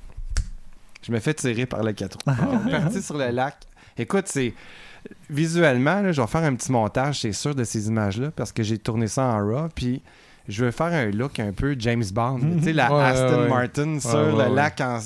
Je 1.07 1.13
me 1.13 1.21
fais 1.21 1.35
tirer 1.35 1.67
par 1.67 1.83
le 1.83 1.93
4 1.93 2.19
roues. 2.27 2.33
On 2.65 2.69
est 2.69 2.81
parti 2.81 3.01
sur 3.03 3.17
le 3.17 3.29
lac. 3.29 3.57
Écoute, 3.97 4.25
c'est. 4.27 4.55
Visuellement, 5.31 6.01
là, 6.03 6.13
je 6.13 6.21
vais 6.21 6.27
faire 6.27 6.43
un 6.43 6.55
petit 6.55 6.73
montage, 6.73 7.21
c'est 7.21 7.33
sûr, 7.33 7.55
de 7.55 7.65
ces 7.65 7.87
images-là, 7.89 8.31
parce 8.35 8.53
que 8.53 8.63
j'ai 8.63 8.79
tourné 8.79 9.07
ça 9.07 9.25
en 9.25 9.39
RAW, 9.39 9.69
puis 9.75 10.03
je 10.49 10.65
veux 10.65 10.71
faire 10.71 10.89
un 10.93 11.07
look 11.11 11.39
un 11.39 11.53
peu 11.53 11.77
James 11.79 12.05
Bond. 12.13 12.41
tu 12.59 12.65
sais, 12.65 12.73
la 12.73 12.93
Ouais, 12.95 13.03
Aston 13.05 13.43
ouais. 13.43 13.49
Martin 13.49 14.01
sur 14.01 14.15
Ouais, 14.37 14.49
le 14.49 14.55
lac 14.55 14.81
en 14.81 14.99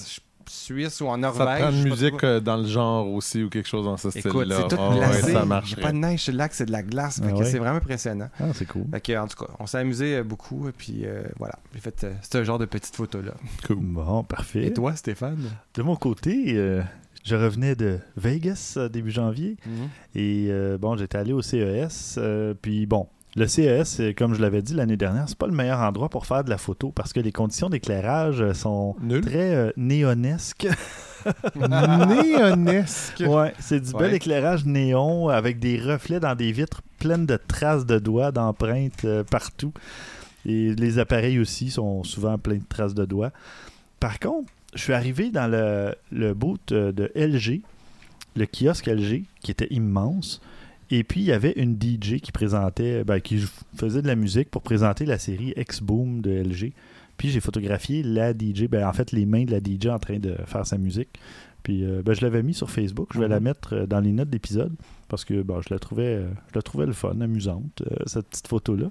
Suisse 0.53 1.01
ou 1.01 1.07
en 1.07 1.13
Ça 1.15 1.17
Norvège. 1.19 1.61
prend 1.61 1.71
une 1.71 1.77
sais 1.77 1.83
pas 1.83 1.89
musique 1.91 2.25
euh, 2.25 2.41
dans 2.41 2.57
le 2.57 2.67
genre 2.67 3.09
aussi 3.11 3.43
ou 3.43 3.49
quelque 3.49 3.69
chose 3.69 3.85
dans 3.87 3.97
ce 3.97 4.09
Écoute, 4.09 4.45
style-là. 4.45 4.57
c'est 4.69 4.77
tout 4.77 4.83
ouais, 4.83 4.97
glacé. 4.99 5.21
ça 5.33 5.43
Il 5.43 5.47
n'y 5.49 5.81
a 5.81 5.83
pas 5.83 5.93
de 5.93 5.97
neige 5.97 6.21
sur 6.21 6.33
le 6.33 6.39
lac, 6.39 6.55
c'est 6.55 6.67
de 6.67 6.73
la 6.73 6.83
glace. 6.83 7.21
Ah 7.23 7.35
ouais? 7.35 7.45
c'est 7.45 7.59
vraiment 7.59 7.77
impressionnant. 7.77 8.29
Ah, 8.39 8.45
c'est 8.53 8.67
cool. 8.67 8.85
Fait 8.93 9.01
que, 9.01 9.19
en 9.19 9.27
tout 9.27 9.45
cas, 9.45 9.51
on 9.59 9.67
s'est 9.67 9.79
amusé 9.79 10.17
euh, 10.17 10.23
beaucoup. 10.25 10.69
Et 10.69 10.73
puis 10.73 11.03
euh, 11.05 11.23
voilà, 11.39 11.55
j'ai 11.75 11.81
fait 11.81 12.05
euh, 12.05 12.13
ce 12.31 12.45
genre 12.45 12.59
de 12.59 12.67
petites 12.67 12.95
photos-là. 12.97 13.33
Bon, 13.71 14.23
parfait. 14.25 14.67
Et 14.67 14.73
toi, 14.73 14.95
Stéphane? 14.95 15.39
De 15.75 15.83
mon 15.83 15.97
côté, 15.97 16.55
euh, 16.57 16.83
je 17.25 17.35
revenais 17.37 17.75
de 17.75 17.99
Vegas 18.17 18.75
euh, 18.77 18.89
début 18.89 19.11
janvier 19.11 19.57
et 20.15 20.49
euh, 20.51 20.77
bon, 20.79 20.97
j'étais 20.97 21.17
allé 21.19 21.33
au 21.33 21.41
CES. 21.43 22.17
euh, 22.19 22.53
puis 22.61 22.87
bon, 22.87 23.07
le 23.37 23.47
CES, 23.47 24.01
euh, 24.01 24.13
comme 24.17 24.35
je 24.35 24.41
l'avais 24.43 24.61
dit 24.63 24.75
l'année 24.75 24.97
dernière, 24.97 25.25
c'est 25.29 25.39
pas 25.39 25.47
le 25.47 25.53
meilleur 25.55 25.79
endroit 25.81 26.09
pour 26.11 26.27
faire 26.27 26.45
de 26.45 26.51
la 26.51 26.59
photo 26.59 26.91
parce 26.95 27.13
que 27.13 27.21
les 27.21 27.33
conditions 27.33 27.71
d'éclairage 27.71 28.41
euh, 28.43 28.53
sont 28.53 28.95
Nul. 29.01 29.23
très 29.23 29.55
euh, 29.55 29.71
néonesques. 29.77 30.69
Néonesque. 31.57 33.23
ouais, 33.27 33.55
c'est 33.59 33.81
du 33.81 33.93
bel 33.93 34.11
Ouais. 34.11 34.17
éclairage 34.17 34.65
néon 34.67 35.29
avec 35.29 35.59
des 35.59 35.79
reflets 35.79 36.21
dans 36.21 36.35
des 36.35 36.53
vitres 36.53 36.83
pleines 36.99 37.27
de 37.27 37.37
traces 37.37 37.87
de 37.87 37.99
doigts, 37.99 38.33
d'empreintes 38.33 39.05
euh, 39.05 39.25
partout. 39.25 39.73
Et 40.45 40.75
les 40.75 40.99
appareils 40.99 41.39
aussi 41.39 41.71
sont 41.71 42.03
souvent 42.05 42.37
pleins 42.39 42.57
de 42.57 42.65
traces 42.69 42.95
de 42.95 43.05
doigts. 43.05 43.31
Par 44.01 44.19
contre, 44.19 44.53
je 44.75 44.81
suis 44.83 44.93
arrivé 44.93 45.31
dans 45.31 45.51
le, 45.51 45.95
le 46.11 46.35
boot 46.35 46.73
euh, 46.73 46.91
de 46.93 47.11
LG, 47.15 47.61
le 48.37 48.47
kiosque 48.47 48.87
LG, 48.89 49.25
qui 49.41 49.51
était 49.51 49.69
immense. 49.71 50.41
Et 50.95 51.05
puis, 51.05 51.21
il 51.21 51.27
y 51.27 51.33
avait 51.33 51.53
une 51.53 51.75
DJ 51.75 52.21
qui 52.21 52.33
présentait, 52.33 53.03
ben, 53.03 53.19
qui 53.19 53.43
faisait 53.75 54.03
de 54.03 54.07
la 54.07 54.15
musique 54.15 54.51
pour 54.51 54.61
présenter 54.61 55.07
la 55.07 55.19
série 55.19 55.55
X-Boom 55.57 56.21
de 56.21 56.31
LG. 56.31 56.75
Puis, 57.17 57.31
j'ai 57.31 57.41
photographié 57.41 58.03
la 58.03 58.33
DJ, 58.33 58.65
ben, 58.69 58.87
en 58.87 58.93
fait, 58.93 59.11
les 59.11 59.25
mains 59.25 59.45
de 59.45 59.53
la 59.53 59.61
DJ 59.61 59.87
en 59.87 59.99
train 59.99 60.19
de 60.19 60.37
faire 60.45 60.67
sa 60.67 60.77
musique. 60.77 61.09
Puis, 61.63 61.83
euh, 61.83 62.03
ben, 62.05 62.13
je 62.13 62.21
l'avais 62.21 62.43
mis 62.43 62.53
sur 62.53 62.71
Facebook. 62.71 63.09
Je 63.15 63.21
vais 63.21 63.29
la 63.29 63.41
mettre 63.41 63.75
euh, 63.75 63.87
dans 63.87 64.01
les 64.01 64.13
notes 64.13 64.29
d'épisode 64.29 64.75
parce 65.09 65.25
que 65.25 65.41
ben, 65.41 65.63
je, 65.67 65.73
la 65.73 65.79
trouvais, 65.79 66.17
euh, 66.17 66.29
je 66.51 66.57
la 66.57 66.63
trouvais 66.63 66.85
le 66.85 66.93
fun, 66.93 67.19
amusante, 67.23 67.83
cette 68.05 68.29
petite 68.29 68.49
photo-là. 68.49 68.91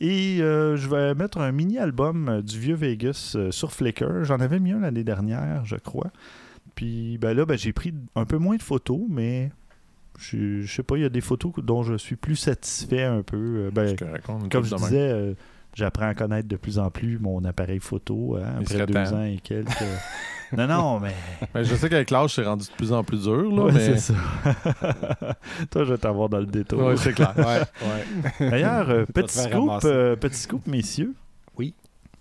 Et 0.00 0.38
euh, 0.40 0.76
je 0.76 0.88
vais 0.88 1.14
mettre 1.14 1.38
un 1.38 1.52
mini-album 1.52 2.42
du 2.42 2.58
vieux 2.58 2.74
Vegas 2.74 3.36
sur 3.52 3.72
Flickr. 3.72 4.24
J'en 4.24 4.40
avais 4.40 4.58
mis 4.58 4.72
un 4.72 4.80
l'année 4.80 5.04
dernière, 5.04 5.64
je 5.64 5.76
crois. 5.76 6.10
Puis 6.74 7.18
ben 7.18 7.36
là, 7.36 7.46
ben, 7.46 7.56
j'ai 7.56 7.72
pris 7.72 7.94
un 8.16 8.24
peu 8.24 8.36
moins 8.36 8.56
de 8.56 8.62
photos, 8.62 9.02
mais 9.08 9.52
je, 10.18 10.60
je 10.62 10.72
sais 10.74 10.82
pas, 10.82 10.96
il 10.96 11.02
y 11.02 11.04
a 11.04 11.08
des 11.08 11.20
photos 11.20 11.52
dont 11.58 11.82
je 11.82 11.94
suis 11.96 12.16
plus 12.16 12.36
satisfait 12.36 13.04
un 13.04 13.22
peu. 13.22 13.36
Euh, 13.66 13.70
ben, 13.72 13.94
comme 14.50 14.64
je 14.64 14.74
disais, 14.74 14.96
euh, 15.10 15.34
j'apprends 15.74 16.08
à 16.08 16.14
connaître 16.14 16.48
de 16.48 16.56
plus 16.56 16.78
en 16.78 16.90
plus 16.90 17.18
mon 17.18 17.44
appareil 17.44 17.78
photo, 17.80 18.36
hein, 18.36 18.56
après 18.60 18.86
deux 18.86 18.94
temps. 18.94 19.16
ans 19.16 19.22
et 19.24 19.38
quelques. 19.42 19.68
non, 20.56 20.66
non, 20.66 21.00
mais. 21.00 21.14
Ben, 21.54 21.62
je 21.62 21.74
sais 21.74 21.88
qu'avec 21.88 22.10
l'âge, 22.10 22.34
c'est 22.34 22.44
rendu 22.44 22.66
de 22.66 22.72
plus 22.72 22.92
en 22.92 23.02
plus 23.04 23.22
dur, 23.24 23.50
là, 23.54 23.64
Ouais, 23.64 23.72
mais... 23.72 23.80
c'est 23.80 24.12
ça. 24.12 24.14
Toi, 25.70 25.84
je 25.84 25.92
vais 25.92 25.98
t'avoir 25.98 26.28
dans 26.28 26.38
le 26.40 26.46
détour. 26.46 26.82
Ouais, 26.82 26.96
c'est 26.96 27.12
clair. 27.12 27.34
D'ailleurs, 28.40 28.90
euh, 28.90 29.04
petit, 29.06 29.38
scoop, 29.38 29.70
euh, 29.84 30.16
petit 30.16 30.38
scoop, 30.38 30.66
messieurs. 30.66 31.14
Oui. 31.58 31.74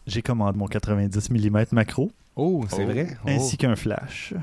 J'ai 0.08 0.22
commandé 0.22 0.58
mon 0.58 0.68
90 0.68 1.30
mm 1.32 1.66
macro 1.72 2.12
Oh, 2.36 2.64
c'est 2.70 2.84
Oh. 2.84 2.92
vrai. 2.92 3.08
Oh. 3.26 3.30
ainsi 3.30 3.58
qu'un 3.58 3.76
flash. 3.76 4.34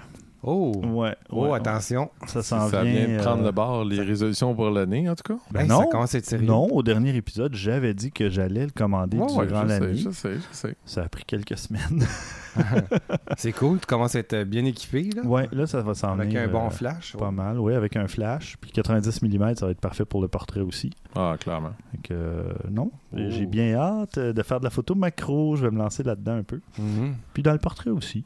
Oh, 0.44 0.72
Ouais. 0.84 1.14
oh 1.30 1.46
ouais, 1.48 1.56
attention. 1.56 2.10
Ça 2.26 2.42
s'en 2.42 2.66
vient. 2.68 2.82
vient 2.82 3.16
de 3.16 3.22
prendre 3.22 3.42
euh, 3.42 3.46
le 3.46 3.52
bord, 3.52 3.84
les 3.84 4.00
résolutions 4.00 4.54
pour 4.54 4.70
l'année, 4.70 5.08
en 5.08 5.14
tout 5.14 5.34
cas. 5.34 5.40
Ben 5.50 5.60
Hey, 5.62 5.68
non. 5.68 5.80
Ça 5.80 5.86
commence 5.86 6.14
à 6.14 6.18
être 6.18 6.26
sérieux. 6.26 6.46
Non, 6.46 6.66
au 6.66 6.82
dernier 6.82 7.14
épisode, 7.14 7.54
j'avais 7.54 7.94
dit 7.94 8.10
que 8.10 8.28
j'allais 8.28 8.64
le 8.64 8.70
commander 8.72 9.18
Ouais, 9.18 9.32
ouais, 9.32 9.46
durant 9.46 9.62
je 9.62 9.68
sais, 9.68 9.80
l'année. 9.80 9.96
je 9.96 10.10
sais, 10.10 10.34
je 10.34 10.40
sais. 10.56 10.74
Ça 10.84 11.02
a 11.04 11.08
pris 11.08 11.24
quelques 11.24 11.56
semaines. 11.56 12.04
C'est 13.38 13.52
cool, 13.52 13.78
tu 13.80 13.86
commences 13.86 14.14
à 14.14 14.18
être 14.18 14.42
bien 14.44 14.64
équipé. 14.66 15.08
Là. 15.16 15.22
ouais, 15.22 15.48
là, 15.52 15.66
ça 15.66 15.80
va 15.80 15.94
s'en 15.94 16.12
Avec 16.12 16.28
venir, 16.28 16.42
un 16.42 16.48
bon 16.48 16.66
euh, 16.66 16.70
flash. 16.70 17.16
Pas 17.16 17.30
mal, 17.30 17.58
oui, 17.58 17.74
avec 17.74 17.96
un 17.96 18.06
flash. 18.08 18.56
Puis 18.60 18.70
90 18.72 19.22
mm, 19.22 19.54
ça 19.54 19.66
va 19.66 19.72
être 19.72 19.80
parfait 19.80 20.04
pour 20.04 20.20
le 20.20 20.28
portrait 20.28 20.60
aussi. 20.60 20.90
Ah, 21.14 21.36
clairement. 21.40 21.72
Fait 21.92 21.98
que, 22.08 22.14
euh, 22.14 22.52
non, 22.70 22.90
Oh. 23.14 23.16
j'ai 23.28 23.46
bien 23.46 23.74
hâte 23.74 24.18
euh, 24.18 24.32
de 24.32 24.42
faire 24.42 24.58
de 24.58 24.64
la 24.64 24.70
photo 24.70 24.94
macro. 24.94 25.56
Je 25.56 25.64
vais 25.64 25.70
me 25.70 25.78
lancer 25.78 26.02
là-dedans 26.02 26.36
un 26.36 26.42
peu. 26.42 26.60
Mhm. 26.78 27.14
Puis 27.32 27.42
dans 27.42 27.52
le 27.52 27.58
portrait 27.58 27.90
aussi. 27.90 28.24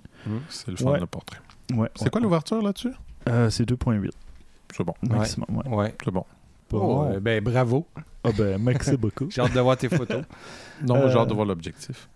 C'est 0.49 0.68
le 0.70 0.76
fun, 0.76 0.90
Ouais. 0.92 1.00
le 1.00 1.06
portrait. 1.06 1.38
Ouais, 1.75 1.88
C'est 1.94 2.04
ouais. 2.04 2.11
quoi 2.11 2.20
l'ouverture 2.20 2.62
là-dessus? 2.62 2.92
Euh, 3.28 3.50
C'est 3.50 3.64
2.8 3.68 4.11
C'est 4.75 4.85
bon, 4.85 4.94
maximum. 5.02 5.46
Ouais. 5.66 5.68
Ouais. 5.75 5.94
c'est 6.04 6.11
bon. 6.11 6.25
Oh, 6.73 7.04
euh, 7.08 7.20
ben 7.20 7.42
bravo. 7.42 7.87
Ah 8.25 8.30
ben, 8.37 8.61
merci 8.61 8.96
beaucoup. 8.96 9.26
J'ai 9.30 9.40
hâte 9.40 9.54
de 9.54 9.61
voir 9.61 9.76
tes 9.76 9.88
photos. 9.88 10.23
Non, 10.85 10.96
Euh, 10.96 11.11
j'ai 11.11 11.16
hâte 11.18 11.28
de 11.28 11.35
voir 11.35 11.46
l'objectif. 11.46 12.08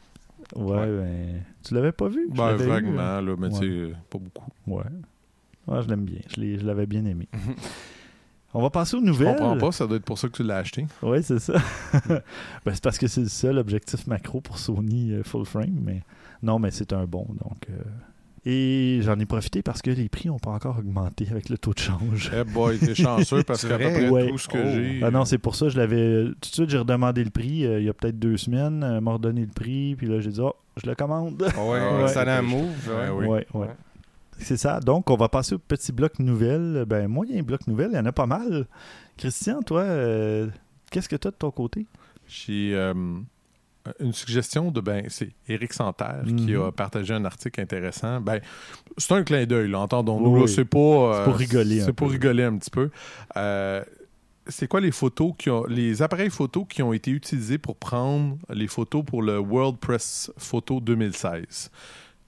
Ouais, 0.56 0.86
ben. 0.86 1.42
Tu 1.62 1.72
l'avais 1.74 1.92
pas 1.92 2.08
vu? 2.08 2.28
Je 2.32 2.36
Ben, 2.36 2.56
vaguement, 2.56 3.00
euh, 3.00 3.20
là, 3.20 3.36
mais 3.38 3.46
ouais. 3.46 3.52
tu 3.52 3.58
sais, 3.58 3.64
euh, 3.66 3.92
pas 4.10 4.18
beaucoup. 4.18 4.50
Ouais. 4.66 4.82
Ouais, 5.68 5.82
je 5.82 5.88
l'aime 5.88 6.04
bien. 6.04 6.18
Je 6.28 6.40
l'ai- 6.40 6.58
je 6.58 6.66
l'avais 6.66 6.86
bien 6.86 7.04
aimé. 7.04 7.28
Mhm. 7.32 7.54
On 8.52 8.60
va 8.62 8.70
passer 8.70 8.96
aux 8.96 9.00
Je 9.00 9.04
nouvelles. 9.06 9.36
comprends 9.36 9.56
pas, 9.56 9.70
ça 9.70 9.86
doit 9.86 9.96
être 9.98 10.04
pour 10.04 10.18
ça 10.18 10.26
que 10.26 10.32
tu 10.32 10.42
l'as 10.42 10.56
acheté. 10.56 10.84
Oui, 11.02 11.22
c'est 11.22 11.38
ça. 11.38 11.52
ben, 12.08 12.20
c'est 12.74 12.82
parce 12.82 12.98
que 12.98 13.06
c'est 13.06 13.20
le 13.20 13.28
seul 13.28 13.58
objectif 13.58 14.08
macro 14.08 14.40
pour 14.40 14.58
Sony 14.58 15.12
euh, 15.12 15.22
full 15.22 15.46
frame, 15.46 15.78
mais 15.84 16.02
non, 16.42 16.58
mais 16.58 16.72
c'est 16.72 16.92
un 16.92 17.04
bon. 17.04 17.26
Donc, 17.28 17.66
euh, 17.70 17.74
Et 18.46 19.00
j'en 19.02 19.18
ai 19.18 19.26
profité 19.26 19.60
parce 19.62 19.82
que 19.82 19.90
les 19.90 20.08
prix 20.08 20.28
n'ont 20.28 20.38
pas 20.38 20.50
encore 20.52 20.78
augmenté 20.78 21.26
avec 21.30 21.50
le 21.50 21.58
taux 21.58 21.74
de 21.74 21.78
change. 21.78 22.30
Eh 22.34 22.42
boy, 22.44 22.78
t'es 22.78 22.94
chanceux 22.94 23.42
parce 23.42 23.60
C'est 23.62 23.68
qu'à 23.68 23.76
peu 23.76 23.84
près 23.90 24.08
Ouais. 24.08 24.28
tout 24.30 24.38
ce 24.38 24.48
que 24.48 24.56
Oh. 24.58 24.70
j'ai. 24.74 25.00
Ah 25.04 25.10
non, 25.10 25.26
c'est 25.26 25.36
pour 25.38 25.54
ça 25.54 25.66
que 25.66 25.72
je 25.72 25.76
l'avais. 25.78 26.24
Tout 26.40 26.48
de 26.50 26.54
suite, 26.54 26.70
j'ai 26.70 26.78
redemandé 26.78 27.22
le 27.22 27.28
prix 27.30 27.66
euh, 27.66 27.80
il 27.80 27.84
y 27.84 27.88
a 27.90 27.92
peut-être 27.92 28.18
deux 28.18 28.38
semaines. 28.38 28.82
Elle 28.82 29.02
m'a 29.02 29.12
redonné 29.12 29.42
le 29.42 29.46
prix, 29.52 29.94
puis 29.96 30.06
là, 30.06 30.20
j'ai 30.20 30.30
dit, 30.30 30.40
oh, 30.40 30.54
je 30.82 30.88
le 30.88 30.94
commande. 30.94 31.42
Ouais, 31.42 32.06
Ouais. 32.16 32.42
move. 32.42 32.62
Ouais, 32.88 32.94
ouais. 32.94 33.10
oui. 33.10 33.26
Ouais, 33.26 33.46
ouais. 33.52 33.66
Ouais. 33.66 33.74
C'est 34.38 34.56
ça. 34.56 34.80
Donc, 34.80 35.10
on 35.10 35.16
va 35.16 35.28
passer 35.28 35.56
au 35.56 35.58
petit 35.58 35.92
bloc 35.92 36.18
nouvelles. 36.18 36.84
Ben, 36.88 37.08
moyen 37.08 37.42
bloc 37.42 37.66
nouvelles, 37.66 37.90
il 37.92 37.96
y 37.96 38.00
en 38.00 38.06
a 38.06 38.12
pas 38.12 38.24
mal. 38.26 38.66
Christian, 39.18 39.60
toi, 39.60 39.82
euh, 39.82 40.46
qu'est-ce 40.90 41.10
que 41.10 41.16
tu 41.16 41.28
as 41.28 41.30
de 41.30 41.36
ton 41.36 41.50
côté? 41.50 41.84
J'ai 42.26 42.70
euh, 42.74 42.94
une 43.98 44.12
suggestion 44.12 44.70
de 44.70 44.80
ben 44.80 45.04
c'est 45.08 45.30
Éric 45.48 45.72
Santerre 45.72 46.22
qui 46.24 46.54
Mhm. 46.54 46.62
a 46.62 46.72
partagé 46.72 47.14
un 47.14 47.24
article 47.24 47.60
intéressant. 47.60 48.20
Ben 48.20 48.40
c'est 48.96 49.12
un 49.14 49.22
clin 49.24 49.44
d'œil, 49.46 49.74
entendons-nous. 49.74 50.42
Oui. 50.42 50.48
C'est 50.48 50.64
pas 50.64 50.78
euh, 50.78 51.14
C'est 51.18 51.24
pour 51.24 51.36
rigoler 51.36 51.80
un 51.80 51.84
C'est 51.86 51.92
pour 51.92 52.10
rigoler 52.10 52.44
un 52.44 52.56
petit 52.56 52.70
peu. 52.70 52.90
Euh, 53.36 53.82
c'est 54.46 54.66
quoi 54.66 54.80
les 54.80 54.90
photos 54.90 55.32
qui 55.38 55.50
ont 55.50 55.64
les 55.66 56.02
appareils 56.02 56.30
photos 56.30 56.64
qui 56.68 56.82
ont 56.82 56.92
été 56.92 57.10
utilisés 57.10 57.58
pour 57.58 57.76
prendre 57.76 58.36
les 58.52 58.66
photos 58.66 59.04
pour 59.04 59.22
le 59.22 59.38
World 59.38 59.78
Press 59.78 60.32
Photo 60.38 60.80
2016 60.80 61.70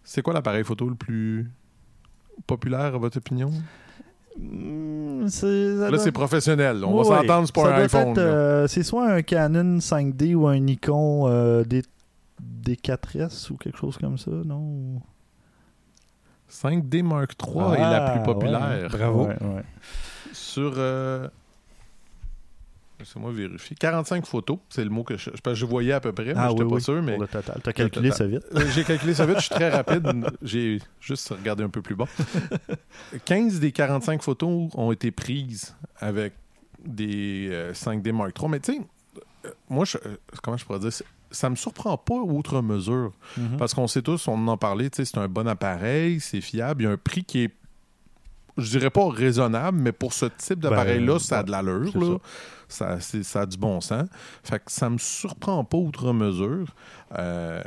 C'est 0.04 0.22
quoi 0.22 0.32
l'appareil 0.34 0.62
photo 0.64 0.88
le 0.88 0.94
plus 0.94 1.50
populaire 2.46 2.94
à 2.94 2.98
votre 2.98 3.18
opinion? 3.18 3.50
Là 4.38 5.88
doit- 5.90 5.98
c'est 5.98 6.12
professionnel. 6.12 6.84
On 6.84 6.92
Ouais, 6.92 7.08
va 7.08 7.20
s'entendre, 7.20 7.48
c'est 7.54 7.60
ça 7.60 7.76
un 7.76 7.82
iPhone. 7.82 8.14
là. 8.16 8.22
euh, 8.22 8.66
c'est 8.66 8.82
soit 8.82 9.10
un 9.10 9.22
Canon 9.22 9.78
5D 9.78 10.34
ou 10.34 10.46
un 10.48 10.58
Nikon 10.58 11.28
euh, 11.28 11.64
D, 11.64 11.82
D4S 12.64 13.50
ou 13.50 13.56
quelque 13.56 13.78
chose 13.78 13.98
comme 13.98 14.18
ça, 14.18 14.30
non? 14.44 15.00
5D 16.48 17.02
Mark 17.02 17.32
III 17.42 17.74
est 17.76 17.78
la 17.80 18.06
Ah, 18.06 18.10
plus 18.18 18.22
populaire. 18.24 18.88
Bravo. 18.90 19.26
Ouais, 19.26 19.36
ouais. 19.42 19.62
Sur. 20.32 20.74
euh, 20.76 21.28
Laissez-moi 23.02 23.32
vérifier. 23.32 23.76
45 23.78 24.24
photos, 24.26 24.58
c'est 24.68 24.84
le 24.84 24.90
mot 24.90 25.02
que 25.02 25.16
je, 25.16 25.30
je 25.54 25.66
voyais 25.66 25.92
à 25.92 26.00
peu 26.00 26.12
près, 26.12 26.26
mais 26.26 26.34
Ah 26.36 26.48
j'étais 26.50 26.62
oui, 26.62 26.68
pas 26.68 26.74
oui, 26.76 26.82
sûr. 26.82 27.02
Mais 27.02 27.12
pour 27.14 27.22
le 27.22 27.28
total. 27.28 27.60
T'as 27.62 27.72
calculé 27.72 28.10
total. 28.10 28.30
ça 28.30 28.38
vite? 28.38 28.46
Euh, 28.54 28.70
J'ai 28.72 28.84
calculé 28.84 29.14
ça 29.14 29.26
vite, 29.26 29.36
je 29.38 29.42
suis 29.42 29.54
très 29.54 29.68
rapide. 29.70 30.26
J'ai 30.42 30.78
juste 31.00 31.28
regardé 31.30 31.64
un 31.64 31.68
peu 31.68 31.82
plus 31.82 31.94
bas. 31.96 32.06
15 33.24 33.60
des 33.60 33.72
45 33.72 34.22
photos 34.22 34.70
ont 34.74 34.92
été 34.92 35.10
prises 35.10 35.74
avec 35.98 36.32
des 36.84 37.48
euh, 37.50 37.72
5D 37.72 38.12
Mark 38.12 38.36
III. 38.40 38.48
Mais 38.48 38.60
tu 38.60 38.72
sais, 38.74 38.80
euh, 39.46 39.50
moi, 39.68 39.84
je- 39.84 39.98
euh, 39.98 40.16
comment 40.42 40.56
je 40.56 40.64
pourrais 40.64 40.78
dire 40.80 40.90
ça 41.30 41.48
me 41.48 41.56
surprend 41.56 41.96
pas 41.96 42.14
outre 42.16 42.60
mesure. 42.60 43.12
Mhm. 43.38 43.56
Parce 43.56 43.72
qu'on 43.74 43.86
sait 43.88 44.02
tous, 44.02 44.28
on 44.28 44.46
en 44.48 44.56
parlait, 44.58 44.90
tu 44.90 45.04
c'est 45.04 45.16
un 45.18 45.28
bon 45.28 45.48
appareil, 45.48 46.20
c'est 46.20 46.40
fiable, 46.42 46.82
il 46.82 46.84
y 46.84 46.88
a 46.88 46.90
un 46.92 46.96
prix 46.98 47.24
qui 47.24 47.44
est, 47.44 47.54
je 48.58 48.70
dirais 48.70 48.90
pas 48.90 49.08
raisonnable, 49.08 49.78
mais 49.80 49.92
pour 49.92 50.12
ce 50.12 50.26
type 50.26 50.60
d'appareil-là, 50.60 51.14
Ben, 51.14 51.18
ça 51.18 51.38
a 51.40 51.42
de 51.42 51.50
l'allure, 51.50 51.96
là. 51.98 52.18
Ça, 52.68 53.00
c'est- 53.00 53.22
ça 53.22 53.42
a 53.42 53.46
du 53.46 53.56
bon 53.58 53.80
sens. 53.80 54.08
Fait 54.42 54.58
que 54.58 54.70
ça 54.72 54.88
me 54.88 54.96
surprend 54.98 55.62
pas 55.64 55.76
outre 55.76 56.12
mesure. 56.12 56.74
Euh, 57.18 57.62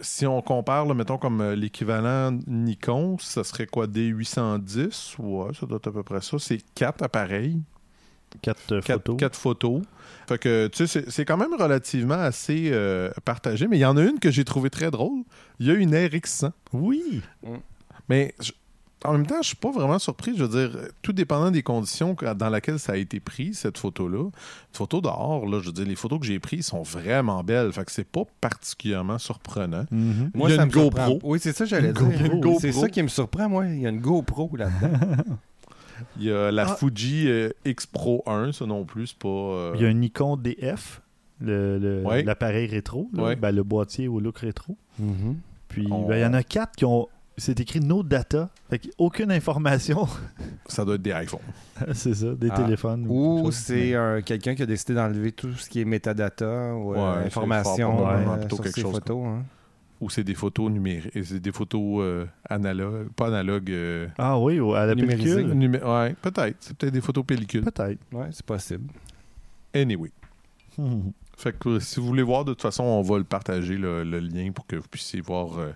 si 0.00 0.26
on 0.26 0.42
compare, 0.42 0.84
là, 0.86 0.94
mettons, 0.94 1.16
comme 1.18 1.40
euh, 1.40 1.54
l'équivalent 1.54 2.36
Nikon, 2.48 3.18
ça 3.20 3.44
serait 3.44 3.66
quoi, 3.66 3.86
D810? 3.86 5.14
Ouais, 5.18 5.50
ça 5.58 5.66
doit 5.66 5.76
être 5.76 5.88
à 5.88 5.92
peu 5.92 6.02
près 6.02 6.20
ça. 6.20 6.38
C'est 6.40 6.58
quatre 6.74 7.02
appareils. 7.04 7.60
Quatre 8.40 8.72
euh, 8.72 8.80
Quatre 8.80 9.02
photos. 9.04 9.16
quatre 9.18 9.38
photos. 9.38 9.82
Fait 10.26 10.38
que, 10.38 10.66
tu 10.68 10.86
sais, 10.86 11.04
c'est- 11.08 11.24
quand 11.24 11.36
même 11.36 11.54
relativement 11.54 12.14
assez 12.14 12.70
euh, 12.72 13.10
partagé. 13.24 13.68
Mais 13.68 13.76
il 13.76 13.80
y 13.80 13.84
en 13.84 13.96
a 13.96 14.02
une 14.02 14.18
que 14.18 14.30
j'ai 14.30 14.44
trouvée 14.44 14.70
très 14.70 14.90
drôle. 14.90 15.22
Il 15.60 15.66
y 15.66 15.70
a 15.70 15.74
une 15.74 15.94
RX100. 15.94 16.50
Oui. 16.72 17.20
Mais 18.08 18.34
je- 18.40 18.52
en 19.04 19.12
même 19.12 19.26
temps, 19.26 19.40
je 19.42 19.48
suis 19.48 19.56
pas 19.56 19.70
vraiment 19.70 19.98
surpris. 19.98 20.36
Je 20.36 20.44
veux 20.44 20.68
dire, 20.68 20.78
tout 21.02 21.12
dépendant 21.12 21.50
des 21.50 21.62
conditions 21.62 22.14
dans 22.36 22.48
lesquelles 22.50 22.78
ça 22.78 22.92
a 22.92 22.96
été 22.96 23.20
pris, 23.20 23.54
cette 23.54 23.78
photo-là. 23.78 24.24
Une 24.24 24.30
photo 24.72 25.00
dehors, 25.00 25.46
là, 25.46 25.58
je 25.60 25.66
veux 25.66 25.72
dire, 25.72 25.86
les 25.86 25.96
photos 25.96 26.20
que 26.20 26.26
j'ai 26.26 26.38
prises 26.38 26.66
sont 26.66 26.82
vraiment 26.82 27.42
belles. 27.42 27.72
Fait 27.72 27.84
que 27.84 27.92
c'est 27.92 28.04
pas 28.08 28.22
particulièrement 28.40 29.18
surprenant. 29.18 29.84
Mhm. 29.90 30.30
Il 30.34 30.40
y 30.40 30.44
a 30.44 30.48
ça 30.48 30.62
une 30.62 30.68
me 30.68 30.72
surprend. 30.72 31.08
GoPro. 31.10 31.18
Oui, 31.30 31.38
c'est 31.40 31.56
ça, 31.56 31.64
j'allais 31.64 31.88
Une 31.90 32.10
dire. 32.10 32.28
GoPro. 32.30 32.58
C'est 32.60 32.72
ça 32.72 32.88
qui 32.88 33.02
me 33.02 33.08
surprend, 33.08 33.48
moi. 33.48 33.66
Il 33.66 33.80
y 33.80 33.86
a 33.86 33.90
une 33.90 34.00
GoPro 34.00 34.50
là-dedans. 34.56 34.98
Il 36.18 36.24
y 36.24 36.32
a 36.32 36.50
la 36.50 36.64
Ah. 36.68 36.74
Fuji 36.76 37.28
euh, 37.28 37.50
X 37.64 37.86
Pro 37.86 38.24
1, 38.26 38.50
ça 38.52 38.66
non 38.66 38.84
plus, 38.84 39.08
c'est 39.08 39.18
pas. 39.18 39.28
euh, 39.28 39.72
Il 39.76 39.82
y 39.82 39.84
a 39.84 39.88
un 39.88 39.92
Nikon 39.94 40.36
DF, 40.36 41.00
le- 41.40 41.78
le- 41.78 42.02
Ouais. 42.04 42.22
l'appareil 42.24 42.66
rétro, 42.66 43.08
là. 43.12 43.22
Ouais. 43.22 43.36
Ben, 43.36 43.52
le 43.52 43.62
boîtier 43.62 44.08
au 44.08 44.18
look 44.18 44.38
rétro. 44.38 44.76
Mhm. 44.98 45.36
Puis 45.68 45.86
On- 45.90 46.06
ben, 46.08 46.16
il 46.16 46.22
y 46.22 46.26
en 46.26 46.34
a 46.34 46.42
quatre 46.42 46.74
qui 46.76 46.84
ont. 46.84 47.08
C'est 47.38 47.58
écrit 47.60 47.80
no 47.80 48.02
data. 48.02 48.50
Fait 48.68 48.80
aucune 48.98 49.32
information. 49.32 50.06
Ça 50.66 50.84
doit 50.84 50.96
être 50.96 51.02
des 51.02 51.10
iPhones. 51.12 51.40
c'est 51.94 52.14
ça, 52.14 52.34
des 52.34 52.48
Ah. 52.50 52.56
téléphones. 52.62 53.06
Ou 53.08 53.50
c'est 53.50 53.94
euh, 53.94 54.20
quelqu'un 54.20 54.54
qui 54.54 54.62
a 54.62 54.66
décidé 54.66 54.94
d'enlever 54.94 55.32
tout 55.32 55.52
ce 55.54 55.68
qui 55.68 55.80
est 55.80 55.84
métadata 55.84 56.74
ou 56.74 56.94
euh, 56.94 57.20
Ouais, 57.20 57.26
information 57.26 58.06
euh, 58.08 58.36
plutôt 58.36 58.56
sur 58.56 58.64
quelque 58.64 58.74
ces 58.74 58.80
chose 58.82 58.92
photos. 58.92 59.26
hein. 59.26 59.42
Ou 60.00 60.10
c'est 60.10 60.24
des 60.24 60.34
photos 60.34 60.70
numériques. 60.70 61.12
C'est 61.24 61.40
des 61.40 61.52
photos 61.52 62.00
euh, 62.02 62.26
analogues. 62.48 63.08
Pas 63.16 63.28
analogues. 63.28 63.70
euh, 63.70 64.08
Ah 64.18 64.38
oui, 64.38 64.58
ou 64.60 64.74
à 64.74 64.84
la 64.84 64.94
Numérisé. 64.94 65.36
pellicule. 65.36 65.54
numé- 65.56 65.82
ouais, 65.82 66.14
peut-être. 66.20 66.56
C'est 66.60 66.76
peut-être 66.76 66.92
des 66.92 67.00
photos 67.00 67.24
pellicules. 67.24 67.62
Peut-être. 67.64 67.98
Ouais, 68.12 68.26
c'est 68.32 68.44
possible. 68.44 68.90
Anyway. 69.74 70.10
Mhm. 70.76 71.12
Fait 71.36 71.56
que 71.58 71.78
si 71.78 71.98
vous 71.98 72.06
voulez 72.06 72.22
voir, 72.22 72.44
de 72.44 72.52
toute 72.52 72.62
façon, 72.62 72.84
on 72.84 73.00
va 73.02 73.16
le 73.18 73.24
partager, 73.24 73.76
le, 73.76 74.04
le 74.04 74.18
lien, 74.20 74.50
pour 74.52 74.66
que 74.66 74.76
vous 74.76 74.88
puissiez 74.90 75.20
voir 75.20 75.58
euh, 75.58 75.70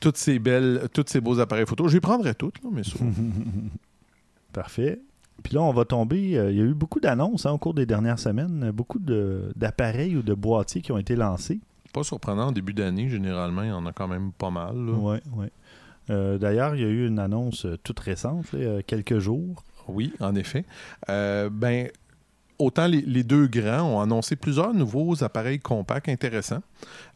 toutes 0.00 0.16
ces 0.16 0.38
belles, 0.38 0.88
tous 0.92 1.04
ces 1.08 1.20
beaux 1.20 1.40
appareils 1.40 1.66
photo. 1.66 1.88
Je 1.88 1.94
les 1.94 2.00
prendrai 2.00 2.34
toutes, 2.34 2.62
là, 2.62 2.70
mais 2.72 2.82
sûr. 2.82 3.00
Parfait. 4.52 5.00
Puis 5.42 5.54
là, 5.54 5.62
on 5.62 5.72
va 5.72 5.84
tomber. 5.84 6.36
euh, 6.36 6.50
il 6.50 6.56
y 6.56 6.60
a 6.60 6.64
eu 6.64 6.74
beaucoup 6.74 7.00
d'annonces 7.00 7.46
hein, 7.46 7.52
au 7.52 7.58
cours 7.58 7.74
des 7.74 7.86
dernières 7.86 8.18
semaines, 8.18 8.70
beaucoup 8.72 8.98
d'appareils 8.98 10.16
ou 10.16 10.22
de 10.22 10.34
boîtiers 10.34 10.80
qui 10.82 10.90
ont 10.92 10.98
été 10.98 11.14
lancés. 11.14 11.60
pas 11.92 12.02
surprenant, 12.02 12.48
en 12.48 12.52
début 12.52 12.74
d'année, 12.74 13.08
généralement, 13.08 13.62
il 13.62 13.68
y 13.68 13.72
en 13.72 13.86
a 13.86 13.92
quand 13.92 14.08
même 14.08 14.32
pas 14.32 14.50
mal. 14.50 14.74
là. 14.76 14.92
Ouais, 14.92 15.20
ouais. 15.36 15.50
Euh, 16.10 16.38
D'ailleurs, 16.38 16.74
il 16.74 16.80
y 16.80 16.84
a 16.84 16.88
eu 16.88 17.06
une 17.06 17.18
annonce 17.18 17.66
euh, 17.66 17.76
toute 17.82 18.00
récente, 18.00 18.50
là, 18.52 18.82
quelques 18.82 19.18
jours. 19.18 19.62
Oui, 19.88 20.12
en 20.20 20.34
effet. 20.34 20.64
Euh, 21.08 21.50
ben, 21.52 21.88
autant 22.58 22.86
les, 22.86 23.00
les 23.02 23.22
deux 23.22 23.46
grands 23.46 23.82
ont 23.82 24.00
annoncé 24.00 24.34
plusieurs 24.36 24.74
nouveaux 24.74 25.22
appareils 25.22 25.60
compacts 25.60 26.08
intéressants. 26.08 26.62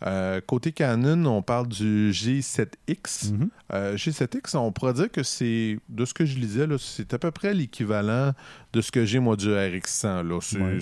Euh, 0.06 0.40
côté 0.46 0.72
Canon, 0.72 1.24
on 1.26 1.42
parle 1.42 1.68
du 1.68 2.10
G7X. 2.12 3.32
Mhm. 3.32 3.48
Euh, 3.72 3.96
G7X, 3.96 4.56
on 4.56 4.72
pourrait 4.72 4.94
dire 4.94 5.10
que 5.10 5.22
c'est, 5.22 5.78
de 5.88 6.04
ce 6.04 6.14
que 6.14 6.24
je 6.24 6.38
lisais, 6.38 6.66
c'est 6.78 7.12
à 7.14 7.18
peu 7.18 7.30
près 7.30 7.54
l'équivalent 7.54 8.32
de 8.72 8.80
ce 8.80 8.90
que 8.92 9.04
j'ai 9.04 9.18
moi 9.18 9.36
du 9.36 9.48
RX100. 9.48 10.22
Là. 10.28 10.38
C'est, 10.40 10.58
Ouais. 10.58 10.78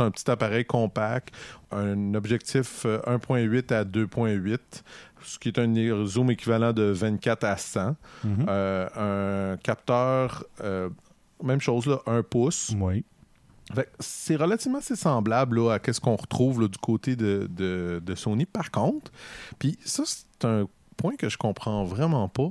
un 0.00 0.10
petit 0.10 0.28
appareil 0.28 0.64
compact, 0.64 1.32
un 1.70 2.14
objectif 2.14 2.84
euh, 2.84 2.98
1.8 3.06 3.72
à 3.72 3.84
2.8, 3.84 4.58
ce 5.22 5.38
qui 5.38 5.48
est 5.50 5.58
un 5.60 6.04
zoom 6.04 6.32
équivalent 6.32 6.72
de 6.72 6.82
24 6.82 7.44
à 7.44 7.56
100. 7.56 7.96
Mhm. 8.24 8.46
Euh, 8.48 9.52
un 9.52 9.56
capteur, 9.58 10.44
euh, 10.64 10.88
même 11.44 11.60
chose, 11.60 11.86
là, 11.86 12.00
1 12.06 12.24
pouce. 12.24 12.72
Oui. 12.76 13.04
C'est 14.00 14.36
relativement 14.36 14.78
assez 14.78 14.96
semblable 14.96 15.58
là, 15.60 15.74
à 15.84 15.92
ce 15.92 16.00
qu'on 16.00 16.16
retrouve 16.16 16.62
là, 16.62 16.68
du 16.68 16.78
côté 16.78 17.16
de, 17.16 17.48
de- 17.50 18.00
de 18.04 18.14
Sony. 18.14 18.46
Par 18.46 18.70
contre, 18.70 19.10
puis 19.58 19.78
ça, 19.84 20.04
c'est 20.06 20.44
un 20.46 20.66
point 20.96 21.16
que 21.16 21.28
je 21.28 21.36
comprends 21.38 21.84
vraiment 21.84 22.28
pas. 22.28 22.48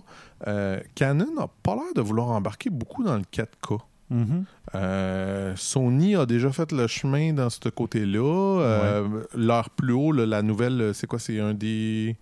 euh, 0.47 0.79
Canon 0.95 1.33
n'a 1.35 1.47
pas 1.63 1.75
l'air 1.75 1.93
de 1.95 2.01
vouloir 2.01 2.29
embarquer 2.29 2.69
beaucoup 2.69 3.03
dans 3.03 3.15
le 3.15 3.23
4K. 3.23 3.79
Mhm. 4.09 4.45
Euh, 4.75 5.53
Sony 5.57 6.15
a 6.15 6.25
déjà 6.25 6.49
fait 6.51 6.71
le 6.71 6.87
chemin 6.87 7.33
dans 7.33 7.49
ce 7.49 7.67
côté-là. 7.67 8.61
Euh, 8.61 9.23
Leur 9.35 9.69
plus 9.71 9.91
haut, 9.93 10.11
là, 10.13 10.25
la 10.25 10.41
nouvelle, 10.43 10.91
c'est 10.93 11.07
quoi? 11.07 11.19
C'est 11.19 11.39
un 11.41 11.53
des. 11.53 12.15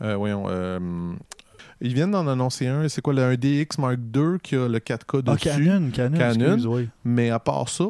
voyons. 0.00 0.46
ils 1.80 1.94
viennent 1.94 2.10
d'en 2.10 2.26
annoncer 2.26 2.66
un. 2.66 2.88
C'est 2.88 3.00
quoi? 3.02 3.12
Le 3.12 3.22
un 3.22 3.34
DX 3.36 3.78
Mark 3.78 3.98
II 4.14 4.38
qui 4.42 4.56
a 4.56 4.66
le 4.66 4.78
4K 4.78 5.22
Ah, 5.26 5.34
dessus 5.34 5.48
Canon, 5.48 5.90
Canon, 5.92 6.18
Canon. 6.18 6.46
excuse, 6.46 6.66
oui. 6.66 6.88
mais 7.04 7.30
à 7.30 7.38
part 7.38 7.68
ça, 7.68 7.84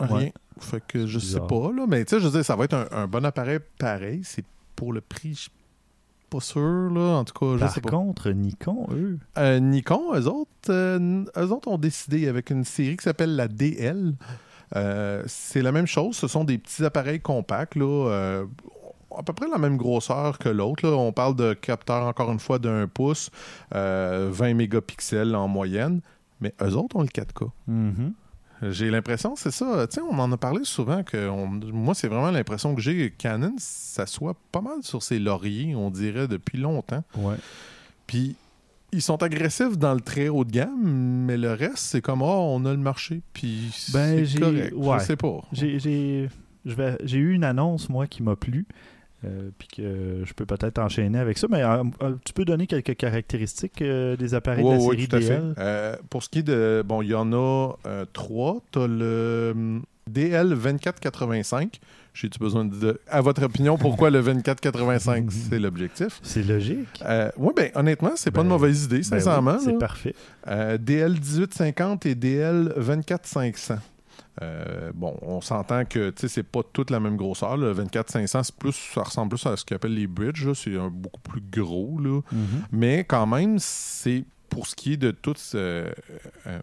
rien. 0.00 0.16
Ouais. 0.18 0.32
Fait 0.60 0.82
que 0.86 1.06
je 1.06 1.18
sais 1.18 1.40
pas, 1.40 1.70
là. 1.72 1.86
Mais 1.88 2.04
tu 2.04 2.10
sais, 2.16 2.20
je 2.20 2.26
veux 2.26 2.32
dire, 2.32 2.44
ça 2.44 2.56
va 2.56 2.64
être 2.64 2.74
un, 2.74 2.86
un 2.92 3.06
bon 3.06 3.24
appareil 3.24 3.58
pareil. 3.78 4.20
C'est 4.24 4.44
pour 4.76 4.92
le 4.92 5.00
prix, 5.00 5.34
je 5.34 5.40
suis 5.42 5.50
pas 6.30 6.40
sûr, 6.40 6.90
là. 6.92 7.16
En 7.18 7.24
tout 7.24 7.32
cas, 7.38 7.54
je 7.54 7.60
Par 7.60 7.70
sais 7.72 7.80
pas. 7.80 7.90
contre, 7.90 8.30
Nikon, 8.30 8.86
eux, 8.92 9.18
Euh, 9.38 9.60
Nikon, 9.60 10.14
eux 10.14 10.26
autres, 10.26 10.50
euh, 10.70 11.24
eux 11.36 11.52
autres 11.52 11.68
ont 11.68 11.78
décidé 11.78 12.28
avec 12.28 12.50
une 12.50 12.64
série 12.64 12.96
qui 12.96 13.04
s'appelle 13.04 13.34
la 13.36 13.48
DL. 13.48 14.14
Euh, 14.76 15.22
c'est 15.26 15.62
la 15.62 15.72
même 15.72 15.86
chose. 15.86 16.16
Ce 16.16 16.26
sont 16.28 16.44
des 16.44 16.58
petits 16.58 16.84
appareils 16.84 17.20
compacts, 17.20 17.76
là. 17.76 18.08
euh, 18.10 18.44
à 19.16 19.22
peu 19.22 19.32
près 19.32 19.48
la 19.48 19.56
même 19.58 19.76
grosseur 19.78 20.38
que 20.38 20.48
l'autre. 20.50 20.86
là. 20.86 20.94
On 20.94 21.12
parle 21.12 21.34
de 21.34 21.54
capteurs, 21.54 22.04
encore 22.06 22.30
une 22.30 22.38
fois, 22.40 22.58
d'un 22.58 22.86
pouce, 22.86 23.30
euh, 23.74 24.28
20 24.30 24.54
mégapixels 24.54 25.34
en 25.34 25.48
moyenne. 25.48 26.00
Mais 26.40 26.52
eux 26.62 26.74
autres 26.76 26.96
ont 26.96 27.00
le 27.02 27.08
4K. 27.08 27.48
mhm. 27.68 28.12
J'ai 28.62 28.90
l'impression, 28.90 29.34
c'est 29.36 29.50
ça. 29.52 29.86
Tu 29.86 29.94
sais, 29.96 30.00
on 30.00 30.18
en 30.18 30.32
a 30.32 30.36
parlé 30.36 30.60
souvent 30.64 31.02
que 31.04 31.28
on- 31.28 31.46
moi, 31.72 31.94
c'est 31.94 32.08
vraiment 32.08 32.30
l'impression 32.30 32.74
que 32.74 32.80
j'ai 32.80 33.10
que 33.10 33.16
Canon 33.16 33.54
s'assoit 33.58 34.34
pas 34.50 34.60
mal 34.60 34.82
sur 34.82 35.02
ses 35.02 35.18
lauriers, 35.18 35.74
on 35.76 35.90
dirait, 35.90 36.26
depuis 36.28 36.58
longtemps. 36.58 37.04
ouais. 37.16 37.36
Puis 38.06 38.36
ils 38.90 39.02
sont 39.02 39.22
agressifs 39.22 39.76
dans 39.76 39.92
le 39.94 40.00
très 40.00 40.28
haut 40.28 40.44
de 40.44 40.50
gamme, 40.50 40.82
mais 41.26 41.36
le 41.36 41.52
reste, 41.52 41.76
c'est 41.78 42.00
comme, 42.00 42.22
oh, 42.22 42.26
on 42.56 42.64
a 42.64 42.70
le 42.70 42.78
marché, 42.78 43.20
puis 43.34 43.70
Ben, 43.92 44.24
c'est 44.26 44.40
correct. 44.40 44.72
ouais. 44.74 44.98
Je 45.00 45.04
sais 45.04 45.16
pas. 45.16 45.40
J'ai 45.52 47.18
eu 47.18 47.32
une 47.34 47.44
annonce, 47.44 47.88
moi, 47.88 48.06
qui 48.06 48.22
m'a 48.22 48.34
plu. 48.34 48.66
Euh, 49.24 49.50
puis 49.58 49.68
que 49.68 50.22
je 50.24 50.32
peux 50.34 50.46
peut-être 50.46 50.78
enchaîner 50.78 51.18
avec 51.18 51.38
ça. 51.38 51.46
Mais 51.50 51.62
euh, 51.62 51.82
euh, 52.02 52.14
tu 52.24 52.32
peux 52.32 52.44
donner 52.44 52.66
quelques 52.66 52.96
caractéristiques 52.96 53.82
des 53.82 54.34
appareils 54.34 54.64
Ouais, 54.64 54.76
de 54.76 54.78
la 54.78 54.90
série 54.90 55.08
tout 55.08 55.16
à 55.16 55.20
fait. 55.20 55.28
DL. 55.38 55.54
Euh, 55.58 55.96
pour 56.10 56.22
ce 56.22 56.28
qui 56.28 56.40
est 56.40 56.42
de. 56.42 56.82
Bon, 56.86 57.02
il 57.02 57.08
y 57.08 57.14
en 57.14 57.32
a 57.32 57.72
trois. 58.12 58.62
Tu 58.72 58.78
as 58.78 58.86
le 58.86 59.52
hum, 59.54 59.82
DL 60.08 60.48
2485. 60.54 61.80
J'ai-tu 62.14 62.38
besoin 62.40 62.64
de. 62.64 63.00
À 63.08 63.20
votre 63.20 63.44
opinion, 63.44 63.76
pourquoi 63.78 64.10
le 64.10 64.20
2485 64.22 65.26
C'est 65.50 65.58
l'objectif? 65.60 66.18
C'est 66.22 66.42
logique. 66.42 66.88
Euh, 67.04 67.30
oui, 67.36 67.52
ben 67.56 67.70
honnêtement, 67.76 68.12
c'est 68.16 68.30
pas 68.32 68.38
Ben, 68.40 68.44
une 68.44 68.48
mauvaise 68.50 68.84
idée, 68.84 68.96
Ben 68.98 69.02
sincèrement. 69.04 69.54
oui, 69.58 69.62
c'est 69.64 69.78
parfait. 69.78 70.14
Euh, 70.48 70.78
DL 70.78 71.12
1850 71.12 72.06
et 72.06 72.14
DL 72.16 72.72
24500. 72.76 73.76
Euh, 74.42 74.92
bon, 74.94 75.16
on 75.22 75.40
s'entend 75.40 75.84
que 75.84 76.10
tu 76.10 76.22
sais, 76.22 76.28
c'est 76.28 76.42
pas 76.42 76.60
toute 76.72 76.90
la 76.90 77.00
même 77.00 77.16
grosseur. 77.16 77.56
Le 77.56 77.72
24500, 77.72 78.42
c'est 78.42 78.54
plus, 78.54 78.72
ça 78.94 79.02
ressemble 79.02 79.30
plus 79.30 79.46
à 79.46 79.56
ce 79.56 79.64
qu'on 79.64 79.76
appelle 79.76 79.94
les 79.94 80.06
bridges. 80.06 80.52
C'est 80.54 80.76
beaucoup 80.90 81.20
plus 81.20 81.40
gros. 81.40 81.98
Là. 81.98 82.20
Mhm. 82.30 82.46
Mais 82.72 83.04
quand 83.04 83.26
même, 83.26 83.58
c'est 83.58 84.24
pour 84.48 84.66
ce 84.66 84.74
qui 84.74 84.94
est 84.94 84.96
de 84.96 85.10
tout 85.10 85.34
ce, 85.36 85.56
euh, 85.56 85.90
euh, 86.46 86.58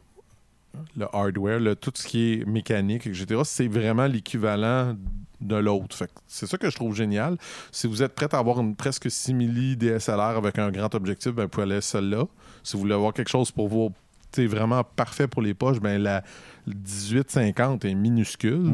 le 0.97 1.07
hardware, 1.13 1.59
là, 1.59 1.75
tout 1.75 1.91
ce 1.95 2.07
qui 2.07 2.33
est 2.33 2.45
mécanique, 2.45 3.07
etc., 3.07 3.41
c'est 3.45 3.67
vraiment 3.67 4.07
l'équivalent 4.07 4.95
de 5.41 5.55
l'autre. 5.55 5.95
C'est 6.27 6.47
ça 6.47 6.57
que 6.57 6.69
je 6.69 6.75
trouve 6.75 6.95
génial. 6.95 7.37
Si 7.71 7.87
vous 7.87 8.01
êtes 8.01 8.15
prêt 8.15 8.33
à 8.33 8.39
avoir 8.39 8.59
une 8.59 8.75
presque 8.75 9.11
simili 9.11 9.77
DSLR 9.77 10.37
avec 10.37 10.59
un 10.59 10.71
grand 10.71 10.93
objectif, 10.95 11.33
ben, 11.33 11.43
vous 11.43 11.49
pouvez 11.49 11.63
aller 11.63 11.75
à 11.75 11.81
celle-là. 11.81 12.25
Si 12.63 12.73
vous 12.73 12.79
voulez 12.79 12.95
avoir 12.95 13.13
quelque 13.13 13.29
chose 13.29 13.51
pour 13.51 13.69
sais, 14.35 14.47
vraiment 14.47 14.83
parfait 14.83 15.27
pour 15.27 15.41
les 15.41 15.53
poches, 15.53 15.79
ben 15.79 16.01
la 16.01 16.23
1850 16.67 17.85
est 17.85 17.93
minuscule. 17.93 18.71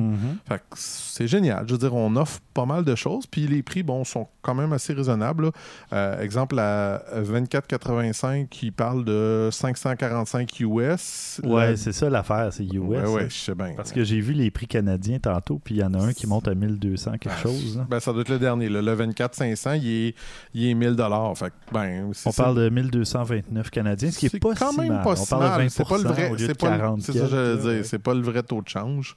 Fait 0.47 0.58
que 0.58 0.63
c'est 0.75 1.27
génial. 1.27 1.65
Je 1.67 1.73
veux 1.73 1.77
dire, 1.80 1.93
on 1.93 2.15
offre 2.15 2.39
pas 2.54 2.65
mal 2.65 2.84
de 2.84 2.95
choses, 2.95 3.25
puis 3.27 3.47
les 3.47 3.63
prix, 3.63 3.84
bon, 3.84 4.04
sont 4.04 4.27
quand 4.41 4.56
même 4.56 4.73
assez 4.73 4.93
raisonnables. 4.93 5.51
Euh, 5.93 6.19
exemple, 6.21 6.56
la 6.56 7.01
2485 7.15 8.49
qui 8.49 8.71
parle 8.71 9.06
de 9.06 9.49
545 9.51 10.60
US. 10.62 11.41
Ouais, 11.43 11.71
La- 11.71 11.77
c'est 11.77 11.91
ça 11.93 12.10
l'affaire, 12.10 12.49
c'est 12.51 12.63
US. 12.65 12.80
Ouais, 12.80 13.08
ouais, 13.08 13.30
je 13.30 13.36
sais 13.36 13.56
bien. 13.56 13.73
Parce 13.75 13.91
que 13.91 14.04
j'ai 14.04 14.19
vu 14.19 14.34
les 14.34 14.51
prix 14.51 14.67
canadiens 14.67 15.19
tantôt, 15.19 15.60
puis 15.63 15.75
il 15.75 15.77
y 15.80 15.84
en 15.84 15.93
a 15.93 15.99
un 15.99 16.13
qui 16.13 16.27
monte 16.27 16.47
à 16.47 16.56
1200 16.56 17.13
quelque 17.19 17.38
chose. 17.39 17.77
là. 17.77 17.86
Ben, 17.89 17.99
ça 17.99 18.12
doit 18.12 18.21
être 18.21 18.30
le 18.30 18.39
dernier. 18.39 18.69
là. 18.69 18.82
Le 18.82 18.93
24 18.93 19.36
500, 19.36 19.73
il 19.73 19.88
est, 19.88 20.15
il 20.54 20.67
est 20.67 20.73
1000 20.73 20.95
Fait 21.36 21.54
ben, 21.71 22.10
On 22.10 22.13
ça. 22.13 22.32
parle 22.43 22.58
de 22.58 22.69
1229 22.69 23.69
canadiens, 23.69 24.12
ce 24.12 24.17
qui 24.19 24.25
est, 24.25 24.30
C'est 24.30 24.39
pas 24.39 24.54
quand 24.56 24.71
si 24.71 24.80
même 24.80 24.89
mal. 24.93 25.04
pas 25.04 25.12
On 25.12 25.15
si 25.15 25.30
parle 25.30 25.43
de 25.43 25.49
mal. 25.49 25.62
20 25.62 25.69
C'est 25.69 25.88
pas 25.88 25.97
le 25.97 26.04
vrai. 26.04 26.32
C'est 26.38 26.58
pas, 26.60 26.71
le- 26.71 26.77
40 26.77 27.01
c'est 27.01 27.12
ça 27.13 27.19
quelques, 27.19 27.32
là, 27.32 27.56
dire. 27.56 27.81
C'est 27.84 28.00
pas 28.00 28.13
le 28.13 28.22
vrai 28.22 28.44
taux 28.44 28.62
de 28.62 28.67
change. 28.70 29.15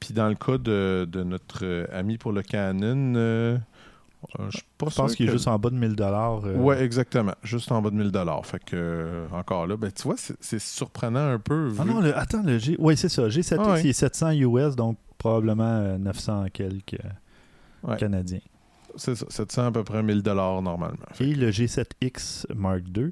Puis 0.00 0.12
dans 0.14 0.28
le 0.28 0.34
cas 0.34 0.58
de, 0.58 1.06
de 1.10 1.22
notre 1.22 1.64
euh, 1.64 1.86
ami 1.92 2.18
pour 2.18 2.32
le 2.32 2.42
Canon, 2.42 3.14
euh, 3.16 3.58
euh, 4.38 4.50
je 4.50 4.60
pense 4.78 5.14
qu'il 5.16 5.26
est 5.26 5.28
que- 5.28 5.32
juste 5.34 5.48
en 5.48 5.58
bas 5.58 5.70
de 5.70 5.74
1000 5.76 5.96
dollars. 5.96 6.44
Ouais, 6.44 6.82
exactement. 6.82 7.34
Juste 7.42 7.72
en 7.72 7.82
bas 7.82 7.90
de 7.90 7.96
1000 7.96 8.10
Fait 8.44 8.62
que, 8.64 8.76
euh, 8.76 9.26
encore 9.32 9.66
là, 9.66 9.76
ben, 9.76 9.90
tu 9.90 10.02
vois, 10.04 10.14
c'est 10.16 10.60
surprenant 10.60 11.28
un 11.32 11.38
peu. 11.38 11.72
Ah 11.78 11.84
non, 11.84 12.00
le- 12.00 12.16
attends, 12.16 12.42
le 12.42 12.58
G. 12.58 12.76
Oui, 12.78 12.96
c'est 12.96 13.08
ça. 13.08 13.28
G7X, 13.28 13.56
Ah 13.58 13.72
ouais. 13.72 13.80
il 13.82 13.90
est 13.90 13.92
700 13.92 14.30
US, 14.32 14.76
donc 14.76 14.96
probablement 15.18 15.64
euh, 15.64 15.98
900 15.98 16.46
quelques 16.52 16.94
euh, 16.94 17.08
Ouais. 17.90 17.96
canadiens. 17.96 18.40
C'est 18.94 19.14
ça, 19.16 19.26
700 19.28 19.66
à 19.66 19.72
peu 19.72 19.82
près 19.84 20.02
1000 20.02 20.22
normalement. 20.24 20.88
Fait 21.14 21.30
Et 21.30 21.34
le 21.34 21.50
G7X 21.50 22.44
Mark 22.54 22.82
II 22.96 23.10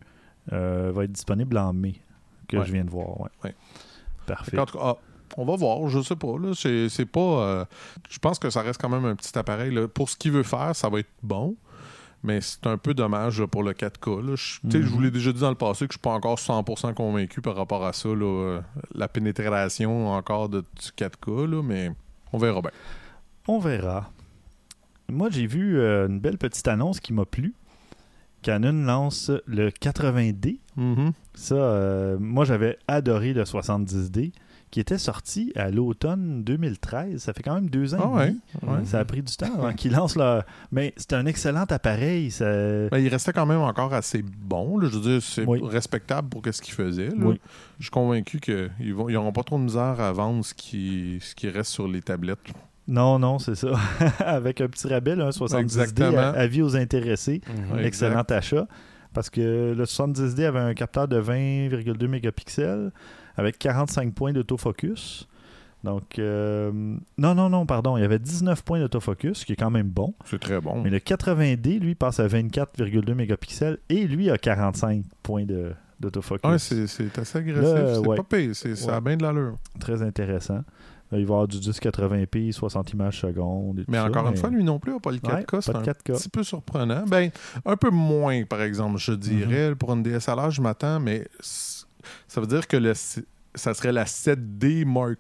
euh, 0.53 0.93
va 0.95 1.05
être 1.05 1.13
disponible 1.13 1.57
en 1.59 1.73
mai, 1.73 1.95
que 2.49 2.57
Ouais. 2.59 2.67
je 2.67 2.73
viens 2.73 2.85
de 2.85 2.91
voir. 2.91 3.21
Ouais. 3.43 3.55
Parfait. 4.35 4.59
En 4.59 4.67
tout 4.67 4.79
cas, 4.79 4.85
ah, 4.85 4.97
on 5.37 5.45
va 5.45 5.57
voir, 5.57 5.89
je 5.89 6.01
sais 6.03 6.17
pas. 6.17 6.39
Là, 6.39 6.53
c'est, 6.55 6.89
c'est 6.89 7.07
pas. 7.07 7.21
euh, 7.21 7.65
je 8.09 8.19
pense 8.19 8.39
que 8.39 8.51
ça 8.51 8.63
reste 8.63 8.81
quand 8.81 8.89
même 8.89 9.05
un 9.05 9.15
petit 9.15 9.37
appareil. 9.39 9.73
là. 9.73 9.87
Pour 9.89 10.09
ce 10.11 10.17
qu'il 10.17 10.33
veut 10.33 10.43
faire, 10.43 10.75
ça 10.75 10.89
va 10.89 10.99
être 11.01 11.11
bon. 11.23 11.57
Mais 12.23 12.41
c'est 12.43 12.67
un 12.67 12.77
peu 12.77 12.93
dommage 12.93 13.41
là, 13.41 13.47
pour 13.47 13.63
le 13.63 13.73
4K. 13.73 14.21
là. 14.27 14.35
Je, 14.37 14.55
sais, 14.71 14.79
Mhm. 14.79 14.83
je 14.85 14.89
vous 14.91 15.01
l'ai 15.01 15.11
déjà 15.11 15.33
dit 15.33 15.41
dans 15.41 15.49
le 15.49 15.55
passé 15.55 15.87
que 15.87 15.93
je 15.95 15.99
suis 15.99 16.03
pas 16.03 16.11
encore 16.11 16.39
100% 16.39 16.93
convaincu 16.95 17.41
par 17.41 17.57
rapport 17.57 17.85
à 17.87 17.93
ça. 17.95 18.09
là, 18.11 18.15
euh, 18.25 18.61
la 18.95 19.09
pénétration 19.09 20.09
encore 20.13 20.49
de, 20.51 20.61
du 20.61 20.91
4K, 20.97 21.47
là, 21.51 21.63
mais 21.63 21.91
on 22.33 22.39
verra 22.39 22.61
bien. 22.61 22.71
On 23.49 23.59
verra. 23.59 24.11
Moi, 25.11 25.29
j'ai 25.31 25.47
vu 25.47 25.79
euh, 25.79 26.07
une 26.09 26.21
belle 26.21 26.37
petite 26.39 26.69
annonce 26.69 27.01
qui 27.01 27.13
m'a 27.13 27.25
plu. 27.25 27.55
Canon 28.43 28.85
lance 28.85 29.31
le 29.47 29.71
80D. 29.71 30.59
Mhm. 30.77 31.13
Ça, 31.35 31.55
euh, 31.55 32.17
moi, 32.19 32.45
j'avais 32.45 32.79
adoré 32.89 33.33
le 33.33 33.45
70D, 33.45 34.33
qui 34.71 34.79
était 34.81 34.99
sorti 34.99 35.53
à 35.57 35.71
l'automne 35.71 36.45
2013. 36.45 37.21
Ça 37.23 37.33
fait 37.33 37.43
quand 37.43 37.55
même 37.55 37.69
deux 37.69 37.95
ans 37.95 38.13
Ah 38.17 38.27
et 38.27 38.29
ouais, 38.31 38.37
demi. 38.63 38.73
ouais. 38.79 38.85
Ça 38.85 39.01
a 39.01 39.05
pris 39.05 39.21
du 39.23 39.37
temps 39.37 39.53
avant 39.59 39.73
qu'ils 39.73 39.93
lancent 39.93 40.17
leur... 40.17 40.45
Mais 40.73 40.95
c'est 40.97 41.13
un 41.13 41.27
excellent 41.27 41.65
appareil. 41.69 42.31
Ça... 42.31 42.45
Ben, 42.89 42.99
il 42.99 43.09
restait 43.09 43.33
quand 43.33 43.47
même 43.47 43.61
encore 43.61 43.93
assez 43.93 44.23
bon. 44.23 44.79
là. 44.79 44.89
Je 44.89 44.97
veux 44.99 45.03
dire, 45.15 45.23
c'est 45.23 45.45
Oui. 45.45 45.61
respectable 45.65 46.29
pour 46.29 46.43
ce 46.51 46.63
qu'il 46.63 46.75
faisait. 46.75 47.09
là. 47.09 47.15
Oui. 47.27 47.41
Je 47.79 47.85
suis 47.85 47.91
convaincu 47.91 48.39
qu'ils 48.39 48.71
n'auront 48.95 49.33
pas 49.33 49.43
trop 49.43 49.59
de 49.59 49.65
misère 49.65 50.01
à 50.01 50.13
vendre 50.13 50.45
ce 50.45 50.55
qui, 50.55 51.19
ce 51.21 51.35
qui 51.35 51.49
reste 51.49 51.73
sur 51.73 51.89
les 51.89 52.01
tablettes. 52.03 52.39
Non, 52.89 53.19
non, 53.19 53.39
c'est 53.39 53.55
ça. 53.55 53.69
Avec 54.21 54.61
un 54.61 54.69
petit 54.69 54.89
rabais, 54.89 55.15
là, 55.17 55.27
un 55.27 55.31
70D 55.31 55.59
Exactement. 55.61 56.19
à, 56.19 56.23
avis 56.31 56.63
aux 56.63 56.77
intéressés. 56.77 57.41
Ouais, 57.73 57.85
Excellent 57.87 58.21
exact. 58.23 58.33
achat. 58.33 58.67
Parce 59.13 59.31
que 59.31 59.75
le 59.77 59.85
70D 59.85 60.45
avait 60.45 60.59
un 60.61 60.75
capteur 60.75 61.09
de 61.09 61.21
20,2 61.21 62.07
mégapixels 62.07 62.93
avec 63.37 63.59
45 63.59 64.13
points 64.15 64.33
d'autofocus. 64.33 65.27
Donc, 65.83 66.19
euh, 66.19 66.71
non, 67.17 67.35
non, 67.35 67.49
non, 67.49 67.65
pardon. 67.67 67.97
Il 67.97 68.03
y 68.03 68.05
avait 68.05 68.19
19 68.19 68.63
points 68.65 68.81
d'autofocus, 68.81 69.39
ce 69.39 69.47
qui 69.47 69.55
est 69.55 69.57
quand 69.57 69.71
même 69.71 69.89
bon. 69.89 70.15
C'est 70.27 70.39
très 70.39 70.61
bon. 70.61 70.83
Mais 70.83 70.91
le 70.91 70.99
80D, 70.99 71.81
lui, 71.81 71.95
passe 71.95 72.21
à 72.21 72.27
24,2 72.29 73.15
mégapixels 73.15 73.79
et 73.89 74.07
lui 74.07 74.31
a 74.31 74.37
45 74.37 75.05
points 75.23 75.45
de- 75.45 75.73
d'autofocus. 75.99 76.51
Ouais, 76.51 76.59
c'est 76.59 76.87
c'est 76.87 77.19
assez 77.19 77.39
agressif. 77.39 77.65
C'est 77.95 77.99
ouais. 78.07 78.17
pas 78.17 78.23
pire. 78.25 78.55
c'est- 78.55 78.77
Ça 78.77 78.97
a 78.97 79.01
bien 79.01 79.17
de 79.17 79.23
l'allure. 79.23 79.55
Très 79.81 80.03
intéressant. 80.03 80.61
Il 81.13 81.17
va 81.17 81.19
y 81.19 81.23
avoir 81.23 81.49
du 81.49 81.59
1080p, 81.59 82.53
60 82.53 82.93
images 82.93 83.21
secondes. 83.21 83.81
et 83.81 83.85
tout 83.85 83.91
Mais 83.91 83.99
ça, 83.99 84.05
encore 84.07 84.27
une 84.27 84.35
mais- 84.35 84.37
fois, 84.37 84.51
lui 84.51 84.63
non 84.65 84.79
plus 84.79 84.93
n'a 84.93 85.01
pas 85.01 85.11
le 85.11 85.19
4K. 85.19 85.55
Ouais, 85.55 85.61
c'est 85.63 85.75
un 85.75 85.81
de 85.81 85.85
4K. 85.85 86.13
petit 86.17 86.29
peu 86.29 86.43
surprenant. 86.45 87.05
Ben, 87.07 87.31
un 87.67 87.77
peu 87.77 87.91
moins, 87.91 88.45
par 88.45 88.63
exemple, 88.63 88.99
je 88.99 89.13
dirais. 89.13 89.75
Pour 89.75 89.93
une 89.93 90.03
DSLR, 90.03 90.51
je 90.51 90.63
m'attends, 90.63 91.01
mais 91.01 91.27
ça 91.41 92.41
veut 92.41 92.47
dire 92.47 92.67
que 92.69 92.77
le, 92.77 92.93
ça 92.95 93.75
serait 93.75 93.93
la 93.93 94.05
7D 94.05 94.85
Mark 94.85 95.19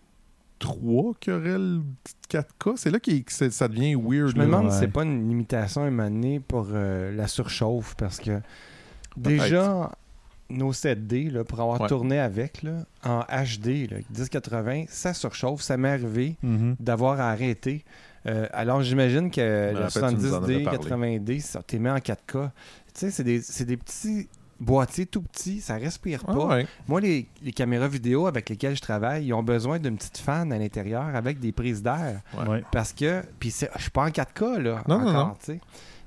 III 0.62 1.12
qui 1.20 1.30
aurait 1.32 1.58
le 1.58 1.80
4K. 2.28 2.74
C'est 2.76 2.90
là 2.90 3.00
que 3.00 3.10
ça 3.50 3.66
devient 3.66 3.94
weird. 3.96 4.28
Je 4.28 4.36
me 4.36 4.44
demande 4.44 4.66
Ouais. 4.66 4.70
si 4.70 4.78
c'est 4.78 4.88
pas 4.88 5.02
une 5.02 5.28
limitation 5.28 5.86
émanée 5.86 6.38
pour 6.38 6.68
euh, 6.72 7.10
la 7.16 7.26
surchauffe 7.26 7.94
parce 7.96 8.18
que 8.20 8.40
déjà 9.16 9.90
nos 10.50 10.72
7D 10.72 11.30
là, 11.30 11.44
pour 11.44 11.60
avoir 11.60 11.80
Ouais. 11.80 11.88
tourné 11.88 12.18
avec 12.18 12.62
là, 12.62 12.84
en 13.04 13.20
HD 13.20 13.88
là, 13.90 13.96
1080 14.16 14.84
ça 14.88 15.14
surchauffe 15.14 15.62
ça 15.62 15.76
m'est 15.76 15.90
arrivé 15.90 16.36
Mhm. 16.42 16.76
d'avoir 16.80 17.20
arrêté 17.20 17.84
Euh, 18.26 18.46
alors 18.52 18.82
j'imagine 18.82 19.30
que 19.30 19.40
me 19.40 19.72
le 19.78 19.84
rappelle, 19.84 19.90
tu 20.18 20.22
nous 20.26 20.34
en 20.34 20.40
70D 20.42 20.44
avais 20.44 20.62
parlé. 20.64 20.78
80D 20.78 21.40
ça 21.40 21.62
t'es 21.62 21.78
mis 21.78 21.88
en 21.88 21.96
4K 22.00 22.50
tu 22.92 23.00
sais 23.00 23.10
c'est 23.10 23.24
des, 23.24 23.40
c'est 23.40 23.64
des 23.64 23.78
petits 23.78 24.28
boîtiers 24.60 25.06
tout 25.06 25.22
petits 25.22 25.62
ça 25.62 25.76
respire 25.76 26.22
Ah 26.28 26.34
pas 26.34 26.46
ouais. 26.48 26.66
moi, 26.86 27.00
les, 27.00 27.26
les 27.40 27.52
caméras 27.52 27.88
vidéo 27.88 28.26
avec 28.26 28.50
lesquelles 28.50 28.76
je 28.76 28.82
travaille, 28.82 29.24
ils 29.24 29.32
ont 29.32 29.42
besoin 29.42 29.78
d'une 29.78 29.96
petite 29.96 30.18
fan 30.18 30.52
à 30.52 30.58
l'intérieur 30.58 31.06
avec 31.16 31.40
des 31.40 31.50
prises 31.52 31.82
d'air. 31.82 32.20
Ouais. 32.46 32.62
Parce 32.70 32.92
que, 32.92 33.22
puis 33.38 33.48
je 33.48 33.80
suis 33.80 33.90
pas 33.90 34.02
en 34.04 34.10
4K, 34.10 34.58
là, 34.60 34.82
Non, 34.86 34.96
encore, 34.96 35.12
non. 35.48 35.58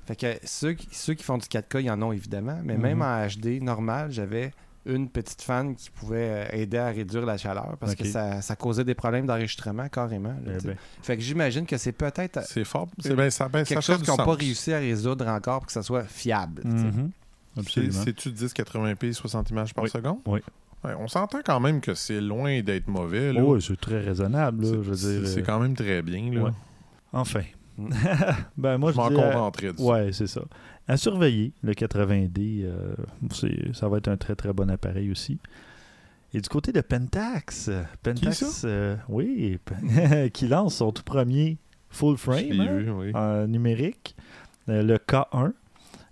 Fait 0.06 0.16
que 0.16 0.26
ceux, 0.44 0.72
qui- 0.74 0.88
ceux 0.92 1.14
qui 1.14 1.22
font 1.24 1.38
du 1.38 1.46
4K, 1.48 1.80
ils 1.82 1.90
en 1.90 2.00
ont 2.02 2.12
évidemment, 2.12 2.58
mais 2.62 2.74
Mhm. 2.76 2.82
même 2.82 3.02
en 3.02 3.26
HD 3.26 3.60
normal, 3.62 4.10
j'avais 4.12 4.52
une 4.86 5.08
petite 5.08 5.40
fan 5.40 5.74
qui 5.74 5.88
pouvait 5.90 6.46
euh, 6.52 6.56
aider 6.58 6.76
à 6.76 6.88
réduire 6.88 7.24
la 7.24 7.38
chaleur 7.38 7.74
parce 7.80 7.94
que 7.94 8.04
ça, 8.04 8.42
ça 8.42 8.54
causait 8.54 8.84
des 8.84 8.94
problèmes 8.94 9.24
d'enregistrement 9.24 9.88
carrément. 9.88 10.36
là, 10.44 10.52
Eh 10.62 10.66
ben, 10.66 10.76
Fait 11.02 11.16
que 11.16 11.22
j'imagine 11.22 11.64
que 11.64 11.78
c'est 11.78 11.92
peut-être 11.92 12.42
C'est 12.46 12.64
fort. 12.64 12.88
C'est 12.98 13.14
ben, 13.14 13.30
ça, 13.30 13.48
ben, 13.48 13.64
quelque 13.64 13.80
ça 13.82 13.94
chose 13.94 14.02
qu'ils 14.02 14.10
n'ont 14.10 14.16
pas 14.24 14.34
réussi 14.34 14.74
à 14.74 14.78
résoudre 14.80 15.26
encore 15.26 15.60
pour 15.60 15.66
que 15.68 15.72
ça 15.72 15.82
soit 15.82 16.04
fiable. 16.04 16.62
mhm. 16.66 17.10
Absolument. 17.56 18.02
C'est-tu 18.04 18.30
1080p 18.30 19.12
60 19.14 19.48
images 19.50 19.72
par 19.72 19.84
Oui. 19.84 19.90
seconde? 19.90 20.18
Oui. 20.26 20.40
Ouais, 20.84 20.92
on 20.98 21.08
s'entend 21.08 21.38
quand 21.42 21.60
même 21.60 21.80
que 21.80 21.94
c'est 21.94 22.20
loin 22.20 22.60
d'être 22.60 22.88
mauvais. 22.88 23.32
là. 23.32 23.40
Oh, 23.42 23.58
c'est 23.60 23.80
très 23.80 24.00
raisonnable, 24.00 24.66
C'est- 24.94 25.38
euh, 25.38 25.42
quand 25.46 25.60
même 25.60 25.74
très 25.74 26.02
bien. 26.02 26.30
Là. 26.30 26.42
Ouais. 26.42 26.50
Enfin. 27.14 27.40
Ben, 28.56 28.78
moi, 28.78 28.90
je 28.92 28.96
je 28.96 29.00
m'en 29.00 29.08
contenterai 29.10 29.72
ça. 29.76 29.82
Ouais, 29.82 30.12
c'est 30.12 30.26
ça. 30.26 30.42
À 30.86 30.96
surveiller, 30.96 31.52
le 31.62 31.72
80D, 31.72 32.62
euh, 32.64 32.94
c'est- 33.30 33.74
ça 33.74 33.88
va 33.88 33.98
être 33.98 34.08
un 34.08 34.16
très 34.16 34.34
très 34.36 34.52
bon 34.52 34.70
appareil 34.70 35.10
aussi. 35.10 35.38
Et 36.32 36.40
du 36.40 36.48
côté 36.48 36.72
de 36.72 36.80
Pentax, 36.80 37.70
Pentax, 38.02 38.38
Qui 38.38 38.44
ça? 38.44 38.66
euh, 38.68 38.96
oui, 39.08 39.58
qui 40.32 40.48
lance 40.48 40.76
son 40.76 40.90
tout 40.92 41.02
premier 41.04 41.58
full 41.90 42.16
frame 42.16 42.60
hein, 42.60 42.76
vu, 42.78 42.90
oui. 42.90 43.10
en 43.14 43.46
numérique, 43.46 44.16
euh, 44.68 44.82
le 44.82 44.96
K1. 44.98 45.52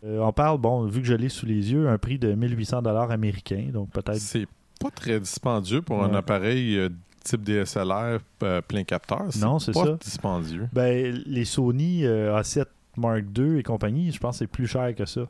Euh, 0.04 0.18
on 0.20 0.32
parle, 0.32 0.58
bon, 0.58 0.84
vu 0.86 1.00
que 1.00 1.06
je 1.06 1.14
l'ai 1.14 1.28
sous 1.28 1.46
les 1.46 1.72
yeux, 1.72 1.88
un 1.88 1.98
prix 1.98 2.18
de 2.18 2.32
1800 2.34 2.82
dollars 2.82 3.10
américains, 3.10 3.68
donc 3.72 3.90
peut-être. 3.90 4.16
C'est 4.16 4.46
pas 4.80 4.90
très 4.90 5.18
dispendieux 5.20 5.82
pour 5.82 6.02
un 6.04 6.14
appareil 6.14 6.88
type 7.22 7.42
DSLR 7.42 8.18
euh, 8.42 8.60
plein 8.62 8.84
capteur. 8.84 9.26
Non, 9.40 9.58
c'est 9.58 9.72
pas 9.72 9.84
ça. 9.84 9.92
dispendieux. 10.00 10.68
Ben, 10.72 11.14
les 11.26 11.44
Sony 11.44 12.04
euh, 12.04 12.38
A7 12.40 12.64
Mark 12.96 13.22
II 13.36 13.58
et 13.58 13.62
compagnie, 13.62 14.12
je 14.12 14.18
pense 14.18 14.36
que 14.36 14.38
c'est 14.40 14.46
plus 14.46 14.66
cher 14.66 14.94
que 14.94 15.04
ça. 15.06 15.22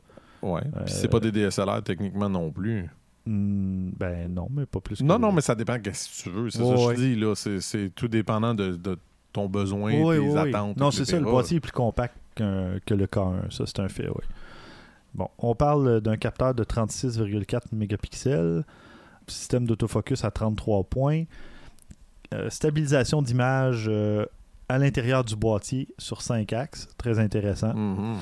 Ouais. 0.43 0.61
Euh, 0.77 0.85
Puis 0.85 0.95
c'est 0.95 1.09
pas 1.09 1.21
des 1.21 1.31
DSLR 1.31 1.83
techniquement 1.85 2.29
non 2.29 2.51
plus. 2.51 2.89
Hmm, 3.25 3.91
ben 3.97 4.33
non, 4.35 4.49
mais 4.51 4.67
pas 4.67 4.81
plus 4.81 4.99
que 4.99 5.05
Non, 5.05 5.17
non, 5.19 5.31
mais 5.31 5.41
ça 5.43 5.55
dépend 5.55 5.79
de 5.79 5.91
ce 5.93 6.09
que 6.09 6.29
tu 6.29 6.35
veux. 6.35 6.51
C'est 6.51 6.61
Ouais, 6.61 6.69
ça 6.71 6.75
que 6.75 6.87
ouais. 6.89 6.97
je 6.97 7.01
dis. 7.01 7.15
là. 7.17 7.35
C'est- 7.37 7.61
C'est 7.61 7.91
tout 7.95 8.09
dépendant 8.09 8.53
de, 8.55 8.73
de 8.75 8.99
ton 9.33 9.49
besoin, 9.49 9.93
Oui, 9.95 10.19
tes 10.19 10.37
attentes. 10.37 10.77
Non, 10.77 10.91
c'est 10.91 11.05
ça, 11.05 11.19
le 11.19 11.25
boîtier 11.25 11.59
est 11.59 11.61
plus 11.61 11.71
compact 11.73 12.17
que 12.35 12.95
le 12.95 13.07
K1. 13.07 13.51
Ça, 13.51 13.65
c'est 13.67 13.79
un 13.81 13.89
fait, 13.89 14.09
oui. 14.09 14.25
Bon, 15.15 15.29
on 15.39 15.55
parle 15.55 16.01
d'un 16.01 16.17
capteur 16.17 16.55
de 16.55 16.65
36,4 16.65 17.61
mégapixels, 17.73 18.65
système 19.27 19.67
d'autofocus 19.67 20.25
à 20.25 20.31
33 20.31 20.85
points, 20.85 21.21
euh, 21.21 21.25
stabilisation 22.51 23.23
d'image 23.23 23.87
euh, 23.89 24.27
à 24.69 24.79
l'intérieur 24.79 25.25
du 25.25 25.37
boîtier 25.37 25.89
sur 25.99 26.23
5 26.23 26.53
axes, 26.53 26.89
très 26.97 27.19
intéressant. 27.19 27.75
Mhm. 27.75 28.17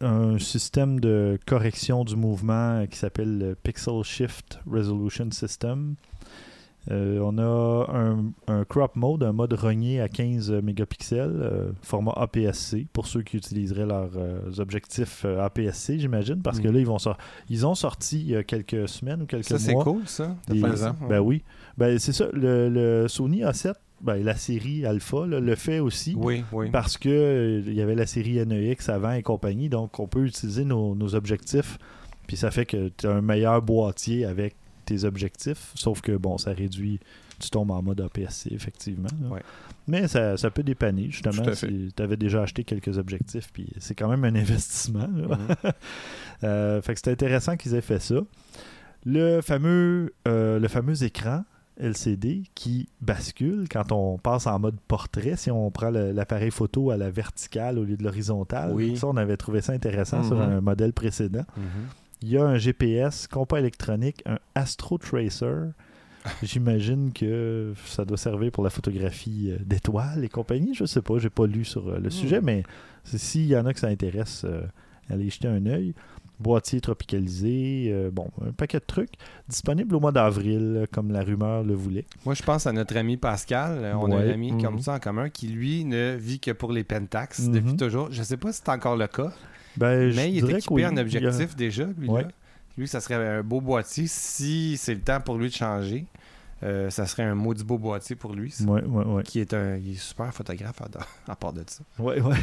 Un 0.00 0.38
système 0.38 0.98
de 0.98 1.38
correction 1.46 2.04
du 2.04 2.16
mouvement 2.16 2.84
qui 2.88 2.98
s'appelle 2.98 3.38
le 3.38 3.54
Pixel 3.54 4.02
Shift 4.02 4.58
Resolution 4.68 5.30
System. 5.30 5.94
Euh, 6.90 7.20
on 7.20 7.38
a 7.38 7.86
un, 7.96 8.32
un 8.48 8.64
crop 8.64 8.96
mode, 8.96 9.22
un 9.22 9.32
mode 9.32 9.52
rogné 9.52 10.00
à 10.00 10.08
15 10.08 10.50
mégapixels, 10.64 11.30
euh, 11.40 11.70
format 11.82 12.12
APS-C, 12.16 12.88
pour 12.92 13.06
ceux 13.06 13.22
qui 13.22 13.36
utiliseraient 13.36 13.86
leurs 13.86 14.10
euh, 14.16 14.40
objectifs 14.58 15.24
APS-C, 15.24 16.00
j'imagine, 16.00 16.42
parce 16.42 16.58
que 16.58 16.66
Mm. 16.68 16.72
là, 16.72 16.78
ils, 16.80 16.86
vont 16.86 16.98
sor- 16.98 17.18
ils 17.48 17.64
ont 17.66 17.76
sorti 17.76 18.20
il 18.20 18.30
y 18.30 18.36
a 18.36 18.42
quelques 18.42 18.88
semaines 18.88 19.22
ou 19.22 19.26
quelques 19.26 19.44
Ça, 19.44 19.58
c'est 19.60 19.72
mois. 19.74 19.84
cool, 19.84 20.02
ça. 20.06 20.34
de 20.48 20.54
des- 20.54 20.76
ça. 20.76 20.96
Ben 21.08 21.20
oui. 21.20 21.42
Ben, 21.78 21.98
c'est 22.00 22.12
ça. 22.12 22.26
Le, 22.32 22.68
le 22.68 23.06
Sony 23.06 23.42
A7, 23.42 23.74
ben, 24.00 24.16
la 24.24 24.34
série 24.34 24.84
Alpha, 24.84 25.24
là, 25.28 25.38
le 25.38 25.54
fait 25.54 25.78
aussi. 25.78 26.14
Oui, 26.18 26.42
oui. 26.52 26.68
Parce 26.70 26.98
que 26.98 27.08
euh, 27.08 27.62
il 27.64 27.74
y 27.74 27.80
avait 27.80 27.94
la 27.94 28.06
série 28.06 28.44
NEX 28.44 28.88
avant 28.88 29.12
et 29.12 29.22
compagnie, 29.22 29.68
donc 29.68 30.00
on 30.00 30.08
peut 30.08 30.24
utiliser 30.26 30.64
nos, 30.64 30.96
nos 30.96 31.14
objectifs. 31.14 31.78
Puis 32.26 32.36
ça 32.36 32.50
fait 32.50 32.66
que 32.66 32.88
tu 32.96 33.06
as 33.06 33.12
un 33.12 33.20
meilleur 33.20 33.62
boîtier 33.62 34.24
avec 34.24 34.56
tes 34.84 35.04
objectifs. 35.04 35.72
Sauf 35.74 36.00
que 36.00 36.12
bon, 36.16 36.38
ça 36.38 36.52
réduit. 36.52 37.00
Tu 37.38 37.50
tombes 37.50 37.72
en 37.72 37.82
mode 37.82 38.00
APS-C, 38.00 38.50
effectivement. 38.52 39.08
Ouais. 39.28 39.42
Mais 39.88 40.06
ça, 40.06 40.36
ça 40.36 40.50
peut 40.50 40.62
dépanner, 40.62 41.10
justement, 41.10 41.52
si 41.54 41.92
tu 41.96 42.02
avais 42.02 42.16
déjà 42.16 42.42
acheté 42.42 42.62
quelques 42.62 42.98
objectifs. 42.98 43.50
Puis 43.52 43.66
c'est 43.78 43.96
quand 43.96 44.08
même 44.08 44.24
un 44.24 44.34
investissement. 44.40 45.08
Mhm. 45.08 45.28
Euh, 46.44 46.82
fait 46.82 46.94
que 46.94 47.00
c'est 47.04 47.10
intéressant 47.12 47.56
qu'ils 47.56 47.74
aient 47.76 47.80
fait 47.80 48.00
ça. 48.00 48.16
Le 49.06 49.40
fameux, 49.42 50.12
euh, 50.26 50.58
le 50.58 50.66
fameux 50.66 51.04
écran 51.04 51.44
LCD 51.78 52.42
qui 52.56 52.88
bascule 53.00 53.66
quand 53.70 53.92
on 53.92 54.18
passe 54.18 54.48
en 54.48 54.58
mode 54.58 54.76
portrait, 54.88 55.36
si 55.36 55.52
on 55.52 55.70
prend 55.70 55.90
l'appareil 55.90 56.50
photo 56.50 56.90
à 56.90 56.96
la 56.96 57.10
verticale 57.12 57.78
au 57.78 57.84
lieu 57.84 57.96
de 57.96 58.02
l'horizontale. 58.02 58.72
Oui. 58.72 58.96
Ça, 58.96 59.06
on 59.06 59.16
avait 59.16 59.36
trouvé 59.36 59.60
ça 59.60 59.72
intéressant 59.72 60.24
sur 60.24 60.34
Mhm. 60.36 60.42
un 60.52 60.60
modèle 60.60 60.92
précédent. 60.92 61.44
Mhm. 61.56 61.64
Il 62.22 62.30
y 62.30 62.38
a 62.38 62.44
un 62.44 62.56
GPS, 62.56 63.26
compas 63.26 63.58
électronique, 63.58 64.22
un 64.26 64.38
Astro 64.54 64.98
Tracer. 64.98 65.70
J'imagine 66.42 67.12
que 67.12 67.74
ça 67.84 68.04
doit 68.04 68.16
servir 68.16 68.52
pour 68.52 68.62
la 68.62 68.70
photographie 68.70 69.50
euh, 69.50 69.58
d'étoiles 69.64 70.24
et 70.24 70.28
compagnie. 70.28 70.72
Je 70.74 70.84
sais 70.84 71.02
pas, 71.02 71.18
j'ai 71.18 71.30
pas 71.30 71.46
lu 71.46 71.64
sur 71.64 71.88
euh, 71.88 71.98
le 71.98 72.10
sujet, 72.10 72.40
mais 72.40 72.62
s'il 73.04 73.46
y 73.46 73.56
en 73.56 73.66
a 73.66 73.74
que 73.74 73.80
ça 73.80 73.88
intéresse, 73.88 74.42
euh, 74.44 74.62
allez 75.10 75.30
jeter 75.30 75.48
un 75.48 75.66
œil. 75.66 75.94
Boîtier 76.38 76.80
tropicalisé, 76.80 77.88
euh, 77.92 78.10
bon, 78.12 78.28
un 78.44 78.52
paquet 78.52 78.78
de 78.78 78.84
trucs. 78.84 79.12
Disponible 79.48 79.94
au 79.96 80.00
mois 80.00 80.12
d'avril, 80.12 80.86
comme 80.92 81.10
la 81.12 81.22
rumeur 81.22 81.62
le 81.64 81.74
voulait. 81.74 82.04
Moi, 82.24 82.34
je 82.34 82.42
pense 82.42 82.66
à 82.68 82.72
notre 82.72 82.96
ami 82.96 83.16
Pascal. 83.16 83.94
On 84.00 84.10
a 84.12 84.16
un 84.16 84.28
ami 84.28 84.52
Mhm. 84.52 84.62
comme 84.62 84.78
ça 84.80 84.94
en 84.94 84.98
commun 85.00 85.28
qui, 85.28 85.48
lui, 85.48 85.84
ne 85.84 86.16
vit 86.18 86.38
que 86.40 86.50
pour 86.52 86.72
les 86.72 86.84
Pentax 86.84 87.40
Mhm. 87.46 87.52
depuis 87.52 87.76
toujours. 87.76 88.08
Je 88.12 88.22
sais 88.22 88.36
pas 88.36 88.52
si 88.52 88.60
c'est 88.64 88.70
encore 88.70 88.96
le 88.96 89.06
cas, 89.08 89.32
Ben, 89.76 90.12
mais 90.14 90.32
il 90.32 90.50
est 90.50 90.58
équipé 90.58 90.86
en 90.86 90.96
a- 90.96 91.00
objectif 91.00 91.56
déjà. 91.56 91.84
Lui, 91.98 92.08
Ouais. 92.08 92.22
là. 92.22 92.28
lui, 92.78 92.88
ça 92.88 93.00
serait 93.00 93.14
un 93.38 93.42
beau 93.42 93.60
boîtier. 93.60 94.06
Si 94.06 94.76
c'est 94.76 94.94
le 94.94 95.00
temps 95.00 95.20
pour 95.20 95.36
lui 95.38 95.48
de 95.48 95.54
changer, 95.54 96.06
euh, 96.62 96.90
ça 96.90 97.06
serait 97.06 97.24
un 97.24 97.34
maudit 97.34 97.64
beau 97.64 97.78
boîtier 97.78 98.14
pour 98.16 98.32
lui. 98.34 98.50
ça. 98.50 98.64
Ouais, 98.64 98.82
ouais, 98.84 99.04
ouais. 99.04 99.22
Qui 99.24 99.40
est 99.40 99.52
un 99.54 99.76
il 99.76 99.92
est 99.92 99.94
super 100.00 100.32
photographe 100.32 100.80
à, 100.82 100.86
à 101.32 101.36
part 101.36 101.52
de 101.52 101.64
ça. 101.66 101.82
Ouais, 101.98 102.20
ouais. 102.20 102.36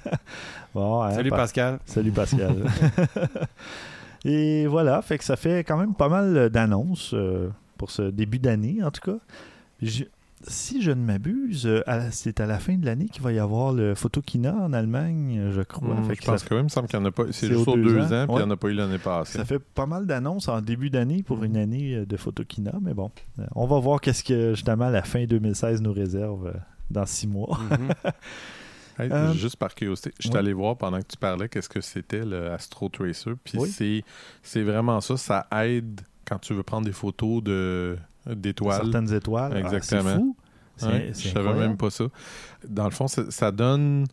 bon, 0.74 1.02
hein, 1.02 1.12
Salut 1.14 1.30
pa- 1.30 1.36
Pascal. 1.36 1.78
Salut 1.86 2.10
Pascal. 2.12 2.64
Et 4.24 4.66
voilà, 4.68 5.02
fait 5.02 5.18
que 5.18 5.24
ça 5.24 5.36
fait 5.36 5.64
quand 5.64 5.76
même 5.76 5.94
pas 5.94 6.08
mal 6.08 6.48
d'annonces 6.50 7.12
euh, 7.12 7.48
pour 7.76 7.90
ce 7.90 8.02
début 8.02 8.38
d'année, 8.38 8.78
en 8.82 8.90
tout 8.90 9.00
cas. 9.12 9.18
Je- 9.80 10.04
si 10.46 10.82
je 10.82 10.90
ne 10.90 11.02
m'abuse, 11.04 11.66
euh, 11.66 11.82
c'est 12.10 12.40
à 12.40 12.46
la 12.46 12.58
fin 12.58 12.76
de 12.76 12.84
l'année 12.86 13.06
qu'il 13.06 13.22
va 13.22 13.32
y 13.32 13.38
avoir 13.38 13.72
le 13.72 13.94
Photokina 13.94 14.54
en 14.54 14.72
Allemagne, 14.72 15.38
euh, 15.38 15.52
je 15.52 15.62
crois. 15.62 15.90
Hum, 15.94 16.04
Fait 16.04 16.14
je 16.14 16.20
que 16.20 16.26
pense 16.26 16.40
ça, 16.42 16.48
que 16.48 16.54
oui, 16.54 16.60
il 16.60 16.64
me 16.64 16.68
semble 16.68 16.88
qu'il 16.88 16.98
n'y 16.98 17.04
en 17.04 17.08
a 17.08 17.12
pas. 17.12 17.24
C'est 17.30 17.48
juste 17.48 17.68
aux 17.68 17.76
deux 17.76 17.98
ans, 18.00 18.02
ans, 18.02 18.06
puis 18.08 18.16
il 18.16 18.30
ouais. 18.34 18.36
n'y 18.38 18.42
en 18.42 18.50
a 18.50 18.56
pas 18.56 18.68
eu 18.68 18.74
l'année 18.74 18.98
passée. 18.98 19.38
ça 19.38 19.44
fait 19.44 19.58
pas 19.58 19.86
mal 19.86 20.06
d'annonces 20.06 20.48
en 20.48 20.60
début 20.60 20.90
d'année 20.90 21.22
pour 21.22 21.44
une 21.44 21.56
année 21.56 21.94
euh, 21.96 22.06
de 22.06 22.16
Photokina, 22.16 22.72
mais 22.80 22.94
bon, 22.94 23.10
on 23.54 23.66
va 23.66 23.78
voir 23.78 24.00
qu'est-ce 24.00 24.24
que 24.24 24.54
justement 24.54 24.88
la 24.88 25.02
fin 25.02 25.24
2016 25.24 25.80
nous 25.82 25.92
réserve 25.92 26.52
dans 26.90 27.06
six 27.06 27.26
mois. 27.26 27.58
Mhm. 27.70 27.88
Hey, 28.98 29.10
Euh, 29.10 29.32
juste 29.32 29.56
par 29.56 29.74
curiosité, 29.74 30.12
je 30.20 30.28
suis 30.28 30.36
allé 30.36 30.52
voir 30.52 30.76
pendant 30.76 30.98
que 30.98 31.06
tu 31.06 31.16
parlais 31.16 31.48
qu'est-ce 31.48 31.68
que 31.70 31.80
c'était 31.80 32.26
le 32.26 32.50
Astro 32.50 32.90
Tracer. 32.90 33.32
Puis 33.42 33.56
Oui. 33.58 34.04
c'est 34.42 34.62
vraiment 34.62 35.00
ça. 35.00 35.16
Ça 35.16 35.46
aide 35.64 36.02
quand 36.26 36.38
tu 36.38 36.52
veux 36.52 36.62
prendre 36.62 36.84
des 36.84 36.92
photos 36.92 37.42
de, 37.42 37.96
d'étoiles. 38.26 38.82
Certaines 38.82 39.12
étoiles. 39.12 39.52
Ah, 39.54 39.60
Exactement. 39.60 40.34
c'est 40.76 40.86
fou. 40.86 41.12
Je 41.14 41.28
savais 41.28 41.54
même 41.54 41.76
pas 41.76 41.90
ça. 41.90 42.04
Dans 42.66 42.84
le 42.84 42.90
fond, 42.90 43.06
ça, 43.08 43.50
donne 43.52 44.06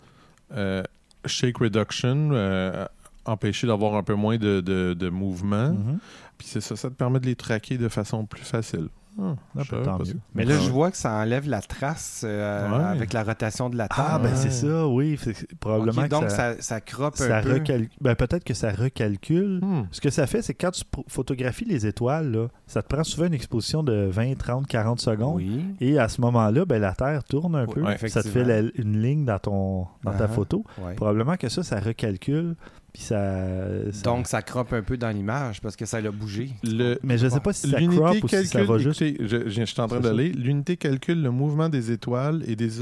euh, 0.53 0.83
shake 1.25 1.57
reduction, 1.57 2.29
euh, 2.31 2.85
empêcher 3.25 3.67
d'avoir 3.67 3.95
un 3.95 4.03
peu 4.03 4.15
moins 4.15 4.37
de, 4.37 4.61
de, 4.61 4.93
de 4.93 5.09
mouvement. 5.09 5.69
Mhm. 5.69 5.99
Puis 6.37 6.47
c'est 6.47 6.61
ça, 6.61 6.75
ça 6.75 6.89
te 6.89 6.95
permet 6.95 7.19
de 7.19 7.25
les 7.25 7.35
traquer 7.35 7.77
de 7.77 7.89
façon 7.89 8.25
plus 8.25 8.43
facile. 8.43 8.87
Ah, 9.21 9.33
Ah, 9.57 9.61
tant 9.83 9.97
mieux. 9.99 10.13
Mais 10.35 10.45
là, 10.45 10.55
je 10.59 10.69
vois 10.69 10.91
que 10.91 10.97
ça 10.97 11.11
enlève 11.13 11.47
la 11.49 11.61
trace 11.61 12.21
euh, 12.25 12.69
Ouais. 12.69 12.83
avec 12.85 13.11
la 13.13 13.23
rotation 13.23 13.69
de 13.69 13.75
la 13.77 13.87
Terre. 13.87 14.05
Ah, 14.11 14.19
ben 14.19 14.29
Ouais. 14.29 14.35
c'est 14.35 14.51
ça, 14.51 14.87
oui. 14.87 15.19
Probablement 15.59 16.03
que 16.03 16.07
donc, 16.07 16.29
ça, 16.29 16.53
ça, 16.55 16.61
ça 16.61 16.81
croppe 16.81 17.17
ça 17.17 17.37
un 17.39 17.41
peu. 17.41 17.53
recal- 17.55 17.89
ben, 17.99 18.15
peut-être 18.15 18.43
que 18.43 18.53
ça 18.53 18.71
recalcule. 18.71 19.59
Hmm. 19.61 19.87
Ce 19.91 19.99
que 19.99 20.09
ça 20.09 20.27
fait, 20.27 20.41
c'est 20.41 20.53
que 20.53 20.65
quand 20.65 20.71
tu 20.71 20.83
photographies 21.07 21.65
les 21.65 21.85
étoiles, 21.85 22.31
là, 22.31 22.47
ça 22.67 22.81
te 22.81 22.87
prend 22.87 23.03
souvent 23.03 23.27
une 23.27 23.33
exposition 23.33 23.83
de 23.83 24.07
20, 24.09 24.37
30, 24.37 24.67
40 24.67 25.01
secondes. 25.01 25.37
Oui. 25.37 25.65
Et 25.81 25.99
à 25.99 26.07
ce 26.07 26.21
moment-là, 26.21 26.65
ben, 26.65 26.79
la 26.79 26.93
Terre 26.93 27.23
tourne 27.23 27.55
un 27.55 27.65
Oui, 27.65 27.73
peu. 27.73 27.81
ouais, 27.83 27.97
ça 28.07 28.23
te 28.23 28.27
fait 28.29 28.43
la- 28.43 28.59
une 28.75 29.01
ligne 29.01 29.25
dans, 29.25 29.39
ton, 29.39 29.87
dans 30.03 30.13
ta 30.13 30.25
Uh-huh. 30.27 30.29
photo. 30.29 30.63
Ouais. 30.81 30.93
Probablement 30.93 31.35
que 31.35 31.49
ça, 31.49 31.63
ça 31.63 31.79
recalcule. 31.79 32.55
Puis 32.99 33.05
ça, 33.07 33.91
ça- 33.93 34.01
Donc, 34.03 34.27
ça 34.27 34.41
croppe 34.41 34.73
un 34.73 34.81
peu 34.83 34.97
dans 34.97 35.09
l'image 35.09 35.61
parce 35.61 35.77
que 35.77 35.85
ça 35.85 36.01
l'a 36.01 36.11
bougé. 36.11 36.49
Le, 36.63 36.99
Mais 37.01 37.17
je 37.17 37.29
sais 37.29 37.39
pas 37.39 37.53
si 37.53 37.61
ça 37.61 37.67
si 37.67 37.71
ça 37.73 37.79
calcule, 37.79 38.67
va 38.67 38.77
juste. 38.77 39.01
écoutez, 39.01 39.25
je, 39.25 39.47
je- 39.47 39.49
je 39.49 39.63
suis 39.63 39.79
en 39.79 39.87
train 39.87 40.01
ça. 40.01 40.09
d'aller. 40.09 40.33
L'unité 40.33 40.75
calcule 40.75 41.21
le 41.21 41.31
mouvement 41.31 41.69
des 41.69 41.91
étoiles 41.91 42.43
et 42.45 42.57
des, 42.57 42.81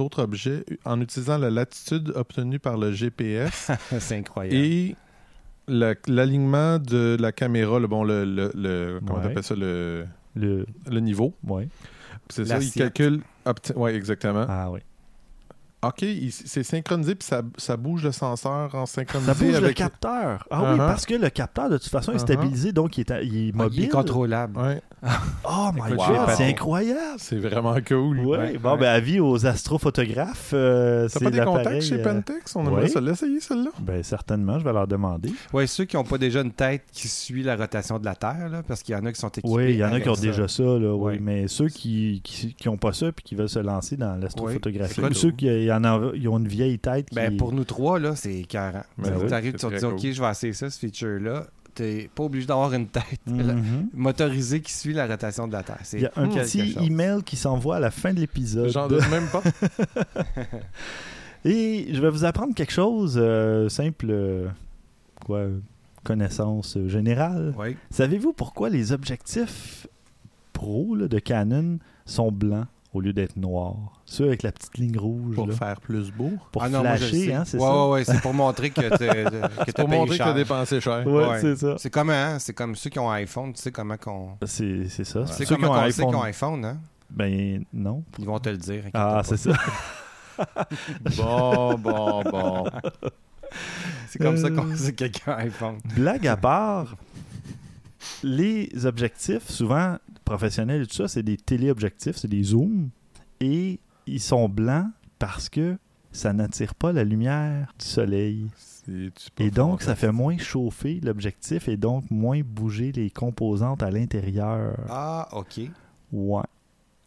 autres 0.00 0.22
objets 0.22 0.64
en 0.84 1.00
utilisant 1.00 1.38
la 1.38 1.48
latitude 1.48 2.12
obtenue 2.14 2.58
par 2.58 2.76
le 2.76 2.92
GPS 2.92 3.70
c'est 4.00 4.16
incroyable. 4.16 4.54
et 4.54 4.96
la- 5.66 5.94
l'alignement 6.06 6.78
de 6.78 7.16
la 7.18 7.32
caméra, 7.32 7.78
le 7.78 7.86
bon, 7.86 8.04
le, 8.04 8.26
le, 8.26 8.52
le- 8.54 9.00
comment 9.06 9.18
Ouais. 9.20 9.26
on 9.28 9.30
appelle 9.30 9.44
ça, 9.44 9.54
le, 9.54 10.04
Le... 10.36 10.66
le 10.90 11.00
niveau. 11.00 11.32
Ouais. 11.42 11.68
C'est 12.28 12.44
ça, 12.44 12.58
il 12.58 12.70
calcule. 12.70 13.22
ouais, 13.76 13.94
exactement. 13.94 14.44
Ah 14.46 14.70
oui. 14.70 14.80
Ok, 15.80 16.04
c'est 16.30 16.64
synchronisé 16.64 17.14
puis 17.14 17.24
ça, 17.28 17.42
ça 17.56 17.76
bouge 17.76 18.02
le 18.02 18.10
senseur 18.10 18.74
en 18.74 18.84
synchronisé 18.84 19.32
Ça 19.32 19.38
bouge 19.38 19.60
le 19.60 19.72
capteur. 19.72 20.44
Ah 20.50 20.62
oui, 20.62 20.68
Uh-huh. 20.70 20.76
parce 20.78 21.06
que 21.06 21.14
le 21.14 21.30
capteur, 21.30 21.70
de 21.70 21.78
toute 21.78 21.88
façon, 21.88 22.10
est 22.12 22.16
Uh-huh. 22.16 22.20
stabilisé, 22.20 22.72
donc 22.72 22.98
il 22.98 23.02
est, 23.02 23.10
à- 23.12 23.22
il 23.22 23.36
est 23.36 23.46
Ouais, 23.52 23.52
mobile. 23.64 23.78
il 23.80 23.84
est 23.84 23.88
contrôlable. 23.88 24.58
Ouais, 24.58 24.82
Oh 25.44 25.68
my 25.72 25.94
god, 25.96 26.30
c'est 26.36 26.48
incroyable. 26.48 27.18
c'est 27.18 27.36
vraiment 27.38 27.76
cool. 27.86 28.18
Ouais, 28.20 28.38
Ouais, 28.38 28.58
bon, 28.58 28.72
ouais. 28.72 28.78
ben, 28.78 28.88
avis 28.88 29.20
aux 29.20 29.46
astrophotographes. 29.46 30.50
euh, 30.52 31.08
T'as 31.12 31.20
pas 31.20 31.30
des 31.30 31.40
contacts 31.42 31.82
chez 31.82 32.00
euh, 32.00 32.02
Pentex? 32.02 32.56
On 32.56 32.62
ouais. 32.64 32.72
aimerait 32.72 32.88
ça 32.88 33.00
l'essayer, 33.00 33.38
celle-là. 33.40 33.70
Ben, 33.78 34.02
certainement, 34.02 34.58
je 34.58 34.64
vais 34.64 34.72
leur 34.72 34.88
demander. 34.88 35.32
Ouais, 35.52 35.68
ceux 35.68 35.84
qui 35.84 35.94
n'ont 35.94 36.02
pas 36.04 36.18
déjà 36.18 36.40
une 36.40 36.50
tête 36.52 36.82
qui 36.92 37.06
suit 37.06 37.44
la 37.44 37.54
rotation 37.54 38.00
de 38.00 38.04
la 38.04 38.16
Terre, 38.16 38.48
là, 38.50 38.62
parce 38.66 38.82
qu'il 38.82 38.96
y 38.96 38.98
en 38.98 39.04
a 39.06 39.12
qui 39.12 39.20
sont 39.20 39.28
équipés. 39.28 39.48
Oui, 39.48 39.64
il 39.74 39.76
y 39.76 39.84
en 39.84 39.92
a 39.92 40.00
qui 40.00 40.08
ont 40.08 40.14
ça. 40.16 40.22
déjà 40.22 40.48
ça, 40.48 40.62
là, 40.64 40.92
oui. 40.92 41.12
Ouais. 41.12 41.18
mais 41.22 41.46
ceux 41.46 41.68
qui 41.68 42.20
qui, 42.24 42.54
qui 42.54 42.68
ont 42.68 42.76
pas 42.76 42.92
ça 42.92 43.12
puis 43.12 43.24
qui 43.24 43.34
veulent 43.36 43.48
se 43.48 43.60
lancer 43.60 43.96
dans 43.96 44.16
l'astrophotographie, 44.16 45.00
Ouais, 45.00 45.14
ceux 45.14 45.30
qui 45.30 45.48
y 45.68 45.72
en 45.72 45.84
ont, 45.84 46.12
ils 46.14 46.28
ont 46.28 46.38
une 46.38 46.48
vieille 46.48 46.78
tête 46.78 47.08
qui... 47.10 47.14
Ben, 47.14 47.36
pour 47.36 47.52
nous 47.52 47.64
trois, 47.64 47.98
là, 47.98 48.14
c'est 48.16 48.42
40. 48.42 48.82
Ben 48.98 49.26
tu 49.26 49.32
arrives, 49.34 49.52
tu 49.52 49.58
te 49.66 49.74
dis, 49.74 49.80
cool. 49.80 49.94
OK, 49.94 50.00
je 50.12 50.22
vais 50.22 50.30
essayer 50.30 50.52
ça, 50.52 50.68
ce 50.70 50.78
feature-là. 50.78 51.46
T'es 51.74 52.10
pas 52.12 52.24
obligé 52.24 52.46
d'avoir 52.46 52.72
une 52.74 52.88
tête 52.88 53.20
Mhm. 53.26 53.88
motorisée 53.94 54.60
qui 54.60 54.72
suit 54.72 54.92
la 54.92 55.06
rotation 55.06 55.46
de 55.46 55.52
la 55.52 55.62
Terre. 55.62 55.78
Il 55.92 56.00
y 56.00 56.06
a 56.06 56.12
un 56.16 56.26
petit 56.28 56.72
chose. 56.72 56.82
email 56.84 57.22
qui 57.22 57.36
s'envoie 57.36 57.76
à 57.76 57.80
la 57.80 57.90
fin 57.92 58.12
de 58.12 58.18
l'épisode. 58.20 58.68
J'en 58.70 58.88
doute 58.88 59.08
même 59.10 59.28
pas. 59.28 59.42
Et 61.44 61.88
je 61.92 62.00
vais 62.00 62.10
vous 62.10 62.24
apprendre 62.24 62.54
quelque 62.54 62.72
chose 62.72 63.14
euh, 63.20 63.68
simple, 63.68 64.06
euh, 64.10 64.48
quoi, 65.24 65.46
connaissance 66.02 66.76
générale. 66.86 67.54
Oui. 67.58 67.76
Savez-vous 67.90 68.32
pourquoi 68.32 68.70
les 68.70 68.92
objectifs 68.92 69.86
pro 70.52 70.96
là, 70.96 71.06
de 71.06 71.18
Canon 71.20 71.78
sont 72.06 72.32
blancs? 72.32 72.66
Au 72.92 73.00
lieu 73.00 73.12
d'être 73.12 73.36
noirs? 73.36 73.76
Ceux 74.06 74.26
avec 74.26 74.42
la 74.42 74.52
petite 74.52 74.76
ligne 74.78 74.98
rouge. 74.98 75.34
Pour 75.34 75.46
là. 75.46 75.54
faire 75.54 75.80
plus 75.80 76.10
beau. 76.10 76.32
Pour 76.52 76.62
Ah 76.62 76.68
non, 76.68 76.80
flasher, 76.80 77.32
hein, 77.34 77.44
c'est 77.44 77.58
ouais, 77.58 77.62
ça? 77.64 77.86
Ouais, 77.86 77.90
ouais, 77.92 78.04
c'est 78.04 78.20
pour 78.20 78.34
montrer 78.34 78.70
que 78.70 78.80
t'as 78.80 79.48
Pour 79.74 79.88
payé 79.88 79.98
montrer 79.98 80.18
que 80.18 80.22
t'as 80.24 80.32
dépensé 80.32 80.80
cher. 80.80 81.06
Ouais, 81.06 81.28
Ouais. 81.28 81.40
c'est 81.40 81.56
ça. 81.56 81.74
C'est 81.78 81.90
comme, 81.90 82.10
hein, 82.10 82.38
c'est 82.38 82.52
comme 82.54 82.74
ceux 82.74 82.90
qui 82.90 82.98
ont 82.98 83.10
iPhone, 83.10 83.52
tu 83.52 83.60
sais 83.62 83.70
comment 83.72 83.96
qu'on... 83.96 84.30
C'est 84.46 84.88
c'est 84.88 85.04
ça. 85.04 85.24
Tu 85.24 85.44
qui 85.44 85.54
comment 85.54 85.68
ont 85.68 85.74
qu'on 85.74 85.80
un 85.80 85.90
sait 85.90 86.04
qu'ils 86.04 86.14
ont 86.16 86.22
iPhone. 86.22 86.60
iPhone, 86.60 86.64
hein? 86.64 86.78
Ben 87.10 87.64
non. 87.72 88.04
Ils 88.18 88.26
vont 88.26 88.38
te 88.38 88.48
le 88.50 88.58
dire. 88.58 88.84
Ah, 88.94 89.22
c'est 89.24 89.36
ça. 89.36 89.52
Bon, 91.16 91.74
bon, 91.78 92.22
bon. 92.22 92.64
C'est 94.08 94.18
comme 94.20 94.36
ça 94.36 94.50
qu'on 94.50 94.76
sait 94.76 94.92
que 94.92 95.04
quelqu'un 95.04 95.32
a 95.32 95.36
un 95.36 95.38
iPhone. 95.46 95.78
Blague 95.96 96.26
à 96.28 96.36
part, 96.36 96.94
les 98.22 98.86
objectifs, 98.86 99.48
souvent 99.48 99.96
professionnels 100.24 100.82
et 100.82 100.86
tout 100.86 100.94
ça, 100.94 101.08
c'est 101.08 101.22
des 101.22 101.36
téléobjectifs, 101.36 102.16
c'est 102.16 102.28
des 102.28 102.42
zooms. 102.42 102.90
Et 103.40 103.80
ils 104.06 104.20
sont 104.20 104.48
blancs 104.48 104.88
parce 105.18 105.48
que 105.48 105.76
ça 106.12 106.32
n'attire 106.32 106.74
pas 106.74 106.92
la 106.92 107.04
lumière 107.04 107.72
du 107.78 107.84
soleil. 107.84 108.48
Et 109.38 109.50
donc, 109.50 109.82
ça 109.82 109.94
fait 109.94 110.12
moins 110.12 110.38
chauffer 110.38 111.00
l'objectif 111.02 111.68
et 111.68 111.76
donc 111.76 112.10
moins 112.10 112.40
bouger 112.42 112.90
les 112.92 113.10
composantes 113.10 113.82
à 113.82 113.90
l'intérieur. 113.90 114.76
Ah, 114.88 115.28
OK. 115.32 115.60
Ouais. 116.12 116.42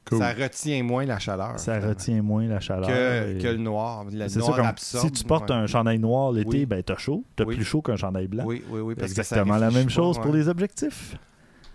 Cool. 0.10 0.18
Ça 0.18 0.34
retient 0.34 0.84
moins 0.84 1.06
la 1.06 1.20
chaleur. 1.20 1.60
Ça 1.60 1.74
finalement, 1.76 1.90
retient 1.90 2.22
moins 2.24 2.48
la 2.48 2.60
chaleur. 2.60 2.88
que, 2.90 3.36
et- 3.36 3.38
que 3.38 3.48
le 3.48 3.58
noir. 3.58 4.04
Le 4.06 4.28
C'est 4.28 4.30
ça, 4.30 4.40
noir 4.40 4.56
comme 4.58 4.66
absorbe. 4.66 5.06
si 5.06 5.12
tu 5.12 5.24
portes 5.24 5.50
ouais. 5.52 5.56
un 5.56 5.68
chandail 5.68 6.00
noir 6.00 6.32
l'été, 6.32 6.50
Oui. 6.50 6.66
ben 6.66 6.82
t'as 6.82 6.98
chaud. 6.98 7.24
T'as 7.36 7.44
Oui. 7.46 7.56
plus 7.56 7.64
chaud 7.66 7.82
qu'un 7.84 7.96
chandail 7.98 8.28
blanc. 8.28 8.44
Oui, 8.46 8.64
oui, 8.70 8.80
oui. 8.82 8.96
Parce 8.96 9.14
que 9.14 9.22
ça 9.24 9.36
Exactement 9.36 9.58
la 9.58 9.70
même 9.70 9.86
pas, 9.86 9.92
chose 9.94 10.18
pour 10.20 10.34
les 10.34 10.48
objectifs. 10.50 11.16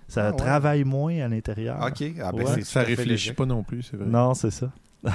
Ça 0.09 0.27
Ah, 0.27 0.31
ouais. 0.31 0.37
travaille 0.37 0.85
moins 0.85 1.17
à 1.21 1.29
l'intérieur. 1.29 1.79
OK. 1.81 2.05
Ah, 2.23 2.33
ben, 2.33 2.47
c'est 2.55 2.65
Ça 2.65 2.83
réfléchit 2.83 3.33
pas 3.33 3.47
non 3.47 3.63
plus, 3.63 3.83
c'est 3.85 3.97
vrai. 3.97 4.07
Non, 4.07 4.35
c'est 4.35 4.51
ça. 4.51 4.71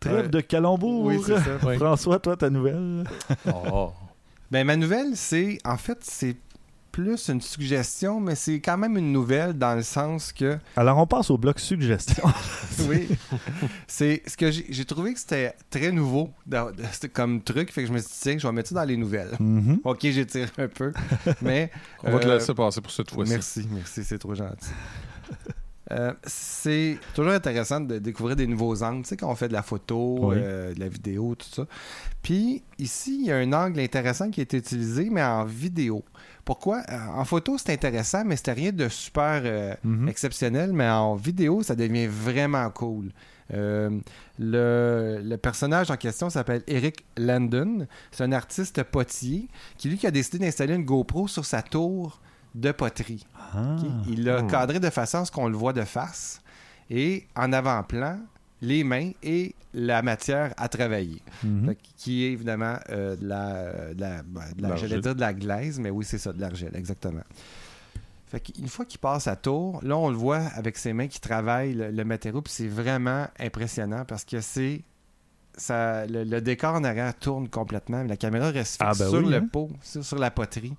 Trêve 0.00 0.30
de 0.30 0.40
calembour. 0.40 1.04
Oui, 1.04 1.20
c'est 1.24 1.38
ça. 1.38 1.64
Ouais. 1.66 1.76
François, 1.76 2.18
toi, 2.18 2.36
ta 2.36 2.50
nouvelle. 2.50 3.04
Oh. 3.72 3.92
Ben, 4.50 4.66
ma 4.66 4.76
nouvelle, 4.76 5.16
c'est. 5.16 5.58
En 5.64 5.76
fait, 5.76 5.98
c'est 6.02 6.36
plus 6.92 7.28
une 7.28 7.40
suggestion, 7.40 8.20
mais 8.20 8.34
c'est 8.34 8.60
quand 8.60 8.76
même 8.76 8.96
une 8.98 9.12
nouvelle 9.12 9.54
dans 9.54 9.74
le 9.74 9.82
sens 9.82 10.32
que. 10.32 10.58
Alors, 10.76 10.98
on 10.98 11.06
passe 11.06 11.30
au 11.30 11.38
bloc 11.38 11.58
suggestion. 11.58 12.22
oui. 12.88 13.08
C'est 13.86 14.22
ce 14.26 14.36
que 14.36 14.50
j'ai 14.50 14.84
trouvé 14.84 15.14
que 15.14 15.18
c'était 15.18 15.54
très 15.70 15.90
nouveau 15.90 16.30
comme 17.12 17.42
truc. 17.42 17.72
Fait 17.72 17.82
que 17.82 17.88
je 17.88 17.92
me 17.92 17.98
suis 17.98 18.08
dit, 18.08 18.18
tiens, 18.20 18.38
je 18.38 18.46
vais 18.46 18.52
mettre 18.52 18.68
ça 18.68 18.74
dans 18.76 18.84
les 18.84 18.96
nouvelles. 18.98 19.34
Mhm. 19.40 19.80
Ok, 19.84 20.00
j'étire 20.02 20.50
un 20.58 20.68
peu. 20.68 20.92
Mais. 21.42 21.70
On 22.04 22.12
va 22.12 22.18
te 22.18 22.28
euh, 22.28 22.34
laisser 22.34 22.54
passer 22.54 22.80
pour 22.80 22.92
cette 22.92 23.10
fois-ci. 23.10 23.32
Merci, 23.32 23.68
merci, 23.72 24.04
c'est 24.04 24.18
trop 24.18 24.34
gentil. 24.34 24.70
Euh, 25.90 26.12
c'est 26.24 26.98
toujours 27.14 27.32
intéressant 27.32 27.80
de 27.80 27.98
découvrir 27.98 28.36
des 28.36 28.46
nouveaux 28.46 28.82
angles, 28.82 29.02
tu 29.02 29.10
sais, 29.10 29.16
quand 29.16 29.30
on 29.30 29.34
fait 29.34 29.48
de 29.48 29.52
la 29.52 29.62
photo, 29.62 30.18
Oui. 30.20 30.36
euh, 30.38 30.72
de 30.72 30.80
la 30.80 30.88
vidéo, 30.88 31.34
tout 31.34 31.48
ça. 31.52 31.66
Puis 32.22 32.62
ici, 32.78 33.18
il 33.20 33.26
y 33.26 33.32
a 33.32 33.36
un 33.36 33.52
angle 33.52 33.80
intéressant 33.80 34.30
qui 34.30 34.40
a 34.40 34.44
été 34.44 34.58
utilisé, 34.58 35.08
mais 35.10 35.22
en 35.22 35.44
vidéo. 35.44 36.04
Pourquoi? 36.44 36.82
Euh, 36.88 36.98
En 37.16 37.24
photo, 37.24 37.56
c'est 37.58 37.72
intéressant, 37.72 38.24
mais 38.24 38.36
c'était 38.36 38.52
rien 38.52 38.72
de 38.72 38.88
super 38.88 39.42
euh, 39.44 39.74
Mhm. 39.84 40.08
exceptionnel, 40.08 40.72
mais 40.72 40.88
en 40.88 41.14
vidéo, 41.14 41.62
ça 41.62 41.74
devient 41.76 42.06
vraiment 42.08 42.68
cool. 42.70 43.12
Euh, 43.54 43.90
le, 44.38 45.20
le 45.22 45.36
personnage 45.36 45.90
en 45.90 45.96
question 45.96 46.30
s'appelle 46.30 46.62
Eric 46.66 47.04
Landon. 47.18 47.86
C'est 48.10 48.24
un 48.24 48.32
artiste 48.32 48.82
potier 48.82 49.48
qui, 49.76 49.88
lui, 49.88 49.98
qui 49.98 50.06
a 50.06 50.10
décidé 50.10 50.38
d'installer 50.38 50.74
une 50.74 50.84
GoPro 50.84 51.28
sur 51.28 51.44
sa 51.44 51.62
tour 51.62 52.20
de 52.54 52.72
poterie. 52.72 53.26
Ah. 53.54 53.76
Il 54.08 54.24
l'a 54.24 54.42
Hmm. 54.42 54.46
cadré 54.50 54.80
de 54.80 54.90
façon 54.90 55.18
à 55.18 55.24
ce 55.24 55.30
qu'on 55.32 55.48
le 55.48 55.56
voit 55.56 55.72
de 55.72 55.82
face. 55.84 56.40
Et 56.90 57.26
en 57.36 57.52
avant-plan, 57.52 58.18
les 58.62 58.82
mains 58.84 59.10
et 59.22 59.54
la 59.74 60.00
matière 60.02 60.54
à 60.56 60.68
travailler. 60.68 61.20
Mhm. 61.44 61.74
Qui 61.98 62.24
est 62.24 62.32
évidemment 62.32 62.76
euh, 62.88 63.16
de 63.16 63.26
la, 63.26 63.92
de 63.94 64.00
la, 64.00 64.22
de 64.22 64.34
la- 64.62 64.68
L'argile. 64.68 64.88
j'allais 64.88 65.02
dire 65.02 65.14
de 65.14 65.20
la 65.20 65.34
glaise, 65.34 65.78
mais 65.78 65.90
oui, 65.90 66.04
c'est 66.06 66.18
ça, 66.18 66.32
de 66.32 66.40
l'argile, 66.40 66.70
exactement. 66.74 67.22
Fait 68.28 68.40
qu'une 68.40 68.68
fois 68.68 68.86
qu'il 68.86 68.98
passe 69.00 69.26
à 69.26 69.36
tour, 69.36 69.80
là, 69.82 69.94
on 69.98 70.08
le 70.08 70.16
voit 70.16 70.38
avec 70.54 70.78
ses 70.78 70.94
mains 70.94 71.08
qui 71.08 71.20
travaillent 71.20 71.74
le, 71.74 71.90
le 71.90 72.04
matériau, 72.04 72.40
puis 72.40 72.52
c'est 72.52 72.66
vraiment 72.68 73.26
impressionnant 73.38 74.04
parce 74.06 74.24
que 74.24 74.40
c'est. 74.40 74.80
Ça, 75.54 76.06
le, 76.06 76.24
le 76.24 76.40
décor 76.40 76.74
en 76.76 76.82
arrière 76.82 77.14
tourne 77.14 77.46
complètement. 77.46 78.02
La 78.04 78.16
caméra 78.16 78.46
reste 78.50 78.72
fixe 78.72 78.78
Ah, 78.80 78.92
ben 78.98 79.10
sur 79.10 79.18
oui, 79.22 79.28
le 79.30 79.36
hein. 79.36 79.48
pot, 79.52 79.68
sur, 79.82 80.02
sur 80.02 80.18
la 80.18 80.30
poterie. 80.30 80.72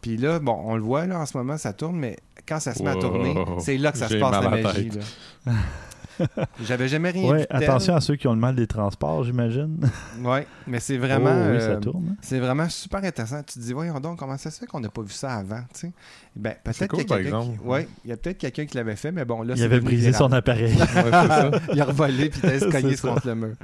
Puis 0.00 0.16
là, 0.16 0.38
bon, 0.38 0.56
on 0.64 0.76
le 0.76 0.82
voit 0.82 1.06
là 1.06 1.18
en 1.18 1.26
ce 1.26 1.36
moment, 1.36 1.56
ça 1.58 1.72
tourne, 1.72 1.96
mais 1.96 2.16
quand 2.46 2.60
ça 2.60 2.72
se 2.72 2.84
met 2.84 2.90
à 2.90 2.94
tourner, 2.96 3.34
c'est 3.58 3.78
là 3.78 3.90
que 3.90 3.98
ça 3.98 4.08
se 4.08 4.14
passe 4.16 4.30
la 4.44 4.48
magie. 4.48 4.90
là. 4.90 5.52
J'avais 6.64 6.88
jamais 6.88 7.10
rien 7.10 7.30
Ouais, 7.30 7.40
vu 7.40 7.46
tel. 7.50 7.62
attention 7.64 7.94
à 7.96 8.00
ceux 8.00 8.16
qui 8.16 8.26
ont 8.28 8.32
le 8.34 8.38
mal 8.40 8.54
des 8.54 8.66
transports, 8.66 9.24
j'imagine. 9.24 9.78
Ouais, 10.22 10.46
mais 10.66 10.78
c'est 10.80 10.96
vraiment. 10.98 11.30
Oh, 11.34 11.52
oui, 11.52 11.60
ça 11.60 11.66
euh, 11.70 11.80
tourne. 11.80 12.08
hein. 12.12 12.16
c'est 12.20 12.38
vraiment 12.38 12.68
super 12.68 13.02
intéressant. 13.04 13.42
Tu 13.42 13.54
te 13.54 13.58
dis, 13.60 13.72
voyons 13.72 13.98
donc, 14.00 14.18
comment 14.18 14.36
ça 14.38 14.50
se 14.50 14.58
fait 14.60 14.66
qu'on 14.66 14.80
n'a 14.80 14.88
pas 14.88 15.02
vu 15.02 15.10
ça 15.12 15.34
avant, 15.34 15.60
tu 15.74 15.80
sais? 15.80 15.92
Ben, 16.36 16.54
peut-être 16.62 16.86
cool, 16.88 17.00
qu'il 17.04 17.10
y 17.10 17.12
a 17.14 17.22
quelqu'un 17.22 17.40
qui- 17.42 17.58
Ouais, 17.66 17.88
il 18.04 18.10
y 18.10 18.12
a 18.12 18.16
peut-être 18.16 18.38
quelqu'un 18.38 18.64
qui 18.66 18.76
l'avait 18.76 18.96
fait, 18.96 19.10
mais 19.12 19.24
bon, 19.24 19.42
là, 19.42 19.54
Il 19.56 19.62
avait 19.62 19.80
brisé 19.80 20.12
son 20.12 20.32
appareil. 20.32 20.74
Ouais, 20.78 20.86
c'est 20.86 21.10
ça. 21.10 21.50
il 21.72 21.80
a 21.80 21.84
revolé 21.84 22.30
puis 22.30 22.40
il 22.44 22.50
a 22.50 22.58
se 22.60 22.64
cogné 22.66 22.96
contre 22.96 23.26
le 23.26 23.34
mur. 23.34 23.54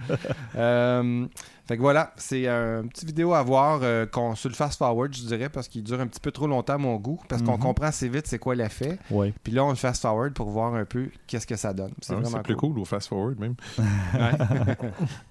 Euh, 0.56 1.26
fait 1.68 1.76
que 1.76 1.82
voilà, 1.82 2.12
c'est 2.16 2.48
un 2.48 2.86
petit 2.88 3.04
vidéo 3.06 3.34
à 3.34 3.42
voir 3.42 3.80
euh, 3.82 4.06
qu'on 4.06 4.34
sur 4.34 4.48
le 4.48 4.54
fast 4.54 4.78
forward, 4.78 5.14
je 5.14 5.22
dirais, 5.22 5.48
parce 5.50 5.68
qu'il 5.68 5.82
dure 5.84 6.00
un 6.00 6.06
petit 6.06 6.18
peu 6.20 6.32
trop 6.32 6.46
longtemps 6.46 6.72
à 6.74 6.78
mon 6.78 6.96
goût, 6.96 7.20
parce 7.28 7.42
qu'on 7.42 7.52
Mhm. 7.52 7.58
comprend 7.60 7.86
assez 7.86 8.08
vite 8.08 8.26
c'est 8.26 8.38
quoi 8.38 8.54
l'effet. 8.54 8.98
oui. 9.10 9.32
Puis 9.44 9.52
là, 9.52 9.64
on 9.64 9.68
le 9.70 9.74
fast 9.76 10.00
forward 10.02 10.32
pour 10.32 10.48
voir 10.50 10.74
un 10.74 10.84
peu 10.86 11.10
qu'est-ce 11.26 11.46
que 11.46 11.56
ça 11.56 11.72
donne. 11.74 11.92
C'est 12.00 12.14
Ah, 12.14 12.16
vraiment 12.16 12.38
C'est 12.38 12.42
plus 12.42 12.56
cool 12.56 12.78
au 12.78 12.84
fast-forward 12.84 13.38
même. 13.38 13.54
Ouais. 14.14 14.76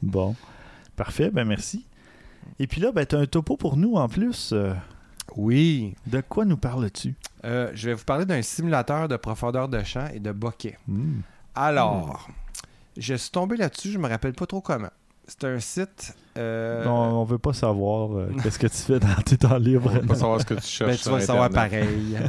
Bon. 0.02 0.36
Parfait, 0.96 1.30
ben 1.32 1.46
merci. 1.46 1.86
Et 2.60 2.68
puis 2.68 2.82
là, 2.82 2.92
ben, 2.92 3.06
tu 3.06 3.16
as 3.16 3.20
un 3.20 3.26
topo 3.26 3.58
pour 3.58 3.76
nous 3.78 3.96
en 3.96 4.08
plus. 4.08 4.52
Euh, 4.54 4.74
oui. 5.36 5.96
de 6.08 6.22
quoi 6.22 6.46
nous 6.46 6.58
parles-tu? 6.58 7.16
Euh, 7.46 7.70
je 7.74 7.90
vais 7.90 7.94
vous 7.94 8.04
parler 8.06 8.26
d'un 8.26 8.42
simulateur 8.42 9.08
de 9.08 9.16
profondeur 9.18 9.68
de 9.70 9.84
champ 9.84 10.08
et 10.14 10.20
de 10.20 10.32
bokeh. 10.32 10.78
Hmm. 10.88 11.20
Alors, 11.54 12.30
je 12.96 13.14
suis 13.16 13.32
tombé 13.32 13.58
là-dessus, 13.58 13.92
je 13.92 13.98
me 14.00 14.08
rappelle 14.08 14.34
pas 14.34 14.46
trop 14.46 14.62
comment. 14.62 14.90
C'est 15.28 15.44
un 15.44 15.60
site. 15.60 16.16
Euh, 16.38 16.86
Non, 16.86 17.22
on 17.22 17.24
veut 17.24 17.38
pas 17.38 17.54
savoir 17.54 18.16
euh, 18.18 18.30
qu'est-ce 18.44 18.60
que 18.60 18.68
tu 18.68 18.78
fais 18.78 19.00
dans 19.00 19.16
tes 19.26 19.38
temps 19.38 19.58
libres. 19.58 19.90
On 19.94 20.00
va 20.00 20.08
pas 20.08 20.16
savoir 20.16 20.40
ce 20.42 20.46
que 20.46 20.54
tu 20.56 20.62
cherches. 20.68 20.90
ben, 20.92 20.98
tu 20.98 21.10
vas 21.10 21.20
savoir 21.22 21.50
pareil. 21.50 22.18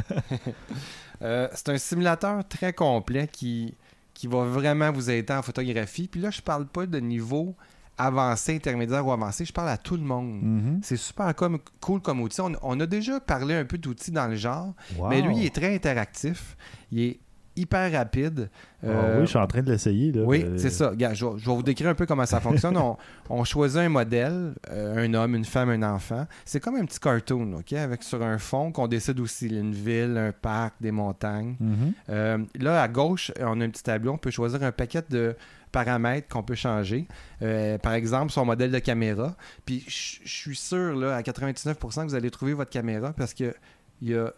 Euh, 1.21 1.49
c'est 1.53 1.67
un 1.67 1.77
simulateur 1.77 2.47
très 2.47 2.71
complet 2.71 3.27
qui, 3.29 3.75
qui 4.13 4.25
va 4.27 4.45
vraiment 4.45 4.89
vous 4.89 5.09
aider 5.09 5.33
en 5.33 5.41
photographie. 5.41 6.07
Puis 6.07 6.21
là, 6.21 6.31
je 6.31 6.41
parle 6.41 6.65
pas 6.65 6.85
de 6.85 6.97
niveau 6.99 7.57
avancé, 7.97 8.55
intermédiaire 8.55 9.05
ou 9.05 9.11
avancé, 9.11 9.43
je 9.43 9.51
parle 9.51 9.67
à 9.67 9.75
tout 9.77 9.97
le 9.97 10.03
monde. 10.03 10.39
Mhm. 10.41 10.79
C'est 10.81 10.95
super 10.95 11.35
comme, 11.35 11.59
cool 11.81 11.99
comme 11.99 12.21
outil. 12.21 12.39
On, 12.39 12.53
on 12.61 12.79
a 12.79 12.85
déjà 12.85 13.19
parlé 13.19 13.53
un 13.55 13.65
peu 13.65 13.77
d'outils 13.77 14.11
dans 14.11 14.27
le 14.27 14.37
genre, 14.37 14.73
Wow. 14.97 15.09
mais 15.09 15.21
lui, 15.21 15.35
il 15.39 15.45
est 15.45 15.53
très 15.53 15.75
interactif. 15.75 16.55
Il 16.93 17.01
est 17.01 17.19
hyper 17.59 17.91
rapide. 17.91 18.49
Ah 18.81 18.87
Euh, 18.87 19.15
oui, 19.19 19.25
je 19.25 19.29
suis 19.29 19.37
en 19.37 19.47
train 19.47 19.61
de 19.61 19.71
l'essayer. 19.71 20.11
oui, 20.21 20.43
Euh, 20.45 20.57
c'est 20.57 20.69
ça. 20.69 20.89
Regarde, 20.89 21.15
je, 21.15 21.25
vais- 21.25 21.37
je 21.37 21.45
vais 21.49 21.55
vous 21.55 21.63
décrire 21.63 21.89
un 21.89 21.95
peu 21.95 22.05
comment 22.05 22.25
ça 22.25 22.39
fonctionne. 22.39 22.77
on, 22.77 22.97
on 23.29 23.43
choisit 23.43 23.77
un 23.79 23.89
modèle, 23.89 24.53
euh, 24.71 25.05
un 25.05 25.13
homme, 25.13 25.35
une 25.35 25.45
femme, 25.45 25.69
un 25.69 25.83
enfant. 25.83 26.25
C'est 26.45 26.59
comme 26.59 26.75
un 26.75 26.85
petit 26.85 26.99
cartoon, 26.99 27.53
OK? 27.59 27.73
Avec 27.73 28.03
sur 28.03 28.23
un 28.23 28.37
fond 28.37 28.71
qu'on 28.71 28.87
décide 28.87 29.19
aussi 29.19 29.47
une 29.47 29.73
ville, 29.73 30.17
un 30.17 30.31
parc, 30.31 30.75
des 30.79 30.91
montagnes. 30.91 31.55
Mhm. 31.59 31.93
Euh, 32.09 32.37
là, 32.59 32.81
à 32.81 32.87
gauche, 32.87 33.31
on 33.41 33.59
a 33.61 33.65
un 33.65 33.69
petit 33.69 33.83
tableau. 33.83 34.13
On 34.13 34.17
peut 34.17 34.31
choisir 34.31 34.63
un 34.63 34.71
paquet 34.71 35.03
de 35.09 35.35
paramètres 35.71 36.27
qu'on 36.29 36.41
peut 36.41 36.55
changer. 36.55 37.07
Euh, 37.41 37.77
par 37.77 37.93
exemple, 37.93 38.31
son 38.31 38.43
modèle 38.45 38.71
de 38.71 38.79
caméra. 38.79 39.35
Puis, 39.65 39.83
je 39.87 40.27
suis 40.27 40.55
sûr, 40.55 40.95
là, 40.95 41.15
à 41.15 41.21
99%, 41.21 42.03
que 42.05 42.09
vous 42.09 42.15
allez 42.15 42.31
trouver 42.31 42.53
votre 42.53 42.71
caméra 42.71 43.13
parce 43.13 43.33
que 43.35 43.53
il 44.01 44.09
y 44.09 44.15
a 44.15 44.31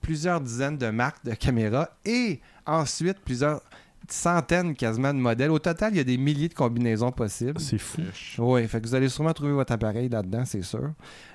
plusieurs 0.00 0.40
dizaines 0.40 0.78
de 0.78 0.90
marques 0.90 1.24
de 1.24 1.34
caméras 1.34 1.90
et 2.04 2.40
ensuite 2.68 3.18
plusieurs 3.20 3.62
centaines 4.08 4.74
quasiment 4.74 5.12
de 5.12 5.18
modèles. 5.18 5.50
Au 5.50 5.58
total, 5.58 5.92
il 5.92 5.96
y 5.98 6.00
a 6.00 6.04
des 6.04 6.16
milliers 6.16 6.48
de 6.48 6.54
combinaisons 6.54 7.12
possibles. 7.12 7.60
C'est 7.60 7.78
fou. 7.78 8.00
Oui, 8.38 8.66
fait 8.66 8.80
que 8.80 8.86
vous 8.86 8.94
allez 8.94 9.08
sûrement 9.08 9.34
trouver 9.34 9.52
votre 9.52 9.72
appareil 9.72 10.08
là-dedans, 10.08 10.44
c'est 10.46 10.62
sûr. 10.62 10.92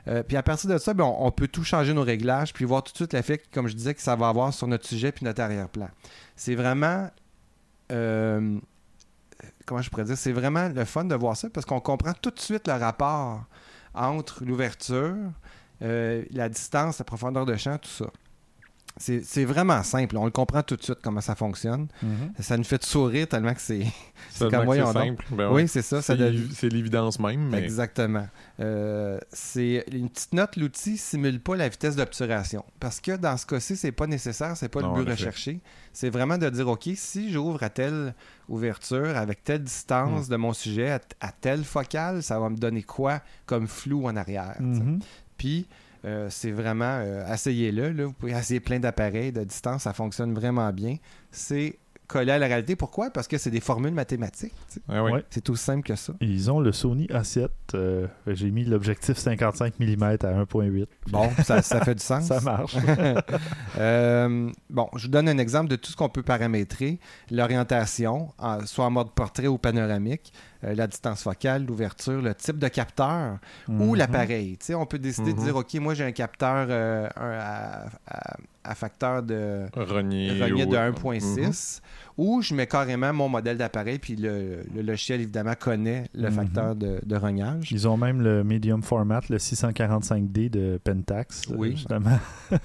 Euh, 0.08 0.24
puis 0.24 0.38
à 0.38 0.44
partir 0.44 0.70
de 0.70 0.78
ça, 0.78 0.94
ben, 0.94 1.04
on, 1.04 1.28
on 1.28 1.32
peut 1.32 1.48
tout 1.48 1.64
changer 1.64 1.94
nos 1.94 2.02
réglages, 2.04 2.52
puis 2.54 2.66
voir 2.66 2.82
tout 2.82 2.92
de 2.92 2.98
suite 2.98 3.14
l'effet, 3.14 3.42
comme 3.54 3.68
je 3.68 3.76
disais, 3.76 3.94
que 3.94 4.02
ça 4.02 4.16
va 4.16 4.30
avoir 4.30 4.54
sur 4.54 4.68
notre 4.68 4.88
sujet 4.88 5.12
puis 5.12 5.26
notre 5.26 5.42
arrière-plan. 5.42 5.90
C'est 6.36 6.56
vraiment... 6.56 7.10
euh, 7.92 8.60
comment 9.66 9.82
je 9.82 9.90
pourrais 9.90 10.06
dire? 10.06 10.18
C'est 10.18 10.32
vraiment 10.32 10.70
le 10.70 10.86
fun 10.86 11.06
de 11.06 11.16
voir 11.16 11.38
ça, 11.38 11.50
parce 11.50 11.66
qu'on 11.66 11.80
comprend 11.80 12.14
tout 12.14 12.32
de 12.32 12.40
suite 12.40 12.68
le 12.68 12.74
rapport 12.74 13.44
entre 13.94 14.44
l'ouverture, 14.46 15.16
euh, 15.84 16.24
la 16.32 16.50
distance, 16.50 16.98
la 16.98 17.06
profondeur 17.06 17.46
de 17.46 17.56
champ, 17.56 17.78
tout 17.78 17.90
ça. 17.90 18.06
C'est 18.98 19.44
vraiment 19.44 19.82
simple. 19.82 20.16
On 20.18 20.26
le 20.26 20.32
comprend 20.32 20.62
tout 20.62 20.76
de 20.76 20.84
suite 20.84 21.00
comment 21.04 21.20
ça 21.20 21.34
fonctionne. 21.34 21.88
Mhm. 22.04 22.34
Ça 22.40 22.58
nous 22.58 22.64
fait 22.64 22.84
sourire 22.84 23.28
tellement 23.28 23.54
que 23.56 23.62
c'est... 23.62 23.86
Comme, 24.40 24.66
voyons 24.66 24.94
simple. 24.94 25.26
Ben 25.32 25.48
Oui, 25.50 25.64
ouais. 25.64 25.68
c'est 25.68 25.82
ça. 25.82 26.02
ça 26.02 26.16
C'est 26.54 26.70
l'évidence 26.70 27.20
même, 27.20 27.50
mais 27.50 27.64
Exactement. 27.64 28.28
Euh, 28.60 29.20
c'est 29.32 29.84
une 29.92 30.10
petite 30.10 30.34
note, 30.34 30.56
l'outil 30.58 30.98
simule 30.98 31.40
pas 31.40 31.56
la 31.56 31.70
vitesse 31.70 31.96
d'obturation. 31.96 32.64
Parce 32.80 33.00
que 33.02 33.16
dans 33.18 33.36
ce 33.36 33.48
cas-ci, 33.48 33.76
c'est 33.76 33.92
pas 33.92 34.06
nécessaire, 34.06 34.56
c'est 34.56 34.70
pas 34.70 34.82
Non, 34.82 34.96
le 34.96 35.04
but 35.04 35.12
recherché. 35.12 35.60
C'est 35.92 36.10
vraiment 36.12 36.38
de 36.38 36.50
dire 36.50 36.68
OK, 36.68 36.88
si 36.96 37.32
j'ouvre 37.32 37.64
à 37.64 37.70
telle 37.70 38.14
ouverture, 38.48 39.18
avec 39.18 39.44
telle 39.44 39.64
distance 39.64 40.30
de 40.30 40.36
mon 40.36 40.54
sujet, 40.54 40.92
à, 40.92 41.00
à 41.20 41.32
telle 41.32 41.64
focale, 41.64 42.22
ça 42.22 42.40
va 42.40 42.50
me 42.50 42.58
donner 42.58 42.84
quoi 42.84 43.22
comme 43.48 43.68
flou 43.68 44.06
en 44.08 44.16
arrière. 44.16 44.56
Mhm. 44.60 45.00
Puis 45.38 45.68
euh, 46.06 46.28
c'est 46.30 46.52
vraiment 46.52 47.00
euh, 47.00 47.26
essayez-le. 47.34 47.92
là. 47.92 48.06
Vous 48.06 48.14
pouvez 48.14 48.34
essayer 48.34 48.60
plein 48.60 48.80
d'appareils 48.80 49.32
de 49.32 49.44
distance, 49.44 49.84
ça 49.84 49.94
fonctionne 49.94 50.34
vraiment 50.34 50.72
bien. 50.72 50.98
C'est 51.32 51.80
collé 52.08 52.32
à 52.32 52.38
la 52.40 52.48
réalité. 52.48 52.76
Pourquoi? 52.76 53.10
Parce 53.10 53.28
que 53.28 53.38
c'est 53.38 53.50
des 53.50 53.60
formules 53.60 53.94
mathématiques. 53.94 54.54
Ah 54.90 55.04
oui. 55.04 55.12
Ouais. 55.14 55.26
C'est 55.30 55.50
aussi 55.50 55.64
simple 55.64 55.84
que 55.88 55.96
ça. 55.96 56.14
Ils 56.22 56.52
ont 56.52 56.60
le 56.60 56.72
Sony 56.72 57.08
A7. 57.08 57.48
euh, 57.76 58.08
J'ai 58.28 58.52
mis 58.52 58.66
l'objectif 58.66 59.18
55 59.18 59.80
mm 59.80 60.04
à 60.04 60.16
1.8. 60.44 60.86
Bon, 61.12 61.30
ça, 61.44 61.62
ça 61.62 61.82
fait 61.82 61.96
du 61.96 62.04
sens. 62.04 62.26
Ça 62.26 62.40
marche. 62.42 62.76
Euh, 63.78 64.52
bon, 64.70 64.88
je 64.96 65.04
vous 65.08 65.12
donne 65.12 65.28
un 65.28 65.38
exemple 65.38 65.68
de 65.70 65.76
tout 65.76 65.92
ce 65.92 65.96
qu'on 65.98 66.10
peut 66.10 66.22
paramétrer. 66.24 67.00
L'orientation, 67.32 68.30
en- 68.38 68.66
soit 68.66 68.86
en 68.86 68.92
mode 68.92 69.12
portrait 69.12 69.48
ou 69.48 69.58
panoramique. 69.58 70.32
euh, 70.66 70.74
la 70.76 70.88
distance 70.88 71.24
focale, 71.24 71.66
l'ouverture, 71.66 72.22
le 72.22 72.34
type 72.34 72.58
de 72.58 72.70
capteur 72.70 73.38
ou 73.68 73.72
Mhm. 73.92 73.96
l'appareil. 73.96 74.58
Tu 74.58 74.68
sais, 74.68 74.76
on 74.76 74.86
peut 74.86 74.98
décider 75.00 75.34
de 75.34 75.38
Mhm. 75.40 75.44
dire, 75.44 75.56
OK, 75.58 75.74
moi 75.76 75.94
j'ai 75.94 76.06
un 76.06 76.14
capteur 76.14 76.68
euh, 76.70 77.10
un 77.18 77.32
à, 77.32 77.86
à- 78.08 78.38
à 78.64 78.76
facteur 78.76 79.24
de, 79.24 79.66
Renier. 79.76 80.42
renier 80.42 80.66
de 80.66 80.72
ou- 80.72 80.80
1.6 80.80 81.82
ou 82.18 82.42
je 82.42 82.54
mets 82.54 82.68
carrément 82.68 83.12
mon 83.12 83.28
modèle 83.28 83.58
d'appareil 83.58 83.98
puis 84.00 84.16
le, 84.16 84.64
le 84.76 84.82
logiciel 84.82 85.22
évidemment 85.22 85.54
connaît 85.60 86.06
le 86.14 86.30
Mhm. 86.30 86.36
facteur 86.36 86.76
de, 86.76 87.00
de 87.04 87.16
rognage. 87.16 87.72
Ils 87.72 87.88
ont 87.88 87.98
même 87.98 88.22
le 88.22 88.44
medium 88.44 88.84
format, 88.84 89.22
le 89.30 89.38
645D 89.40 90.50
de 90.50 90.80
Pentax. 90.84 91.44
Oui. 91.56 91.72
Justement. 91.72 92.20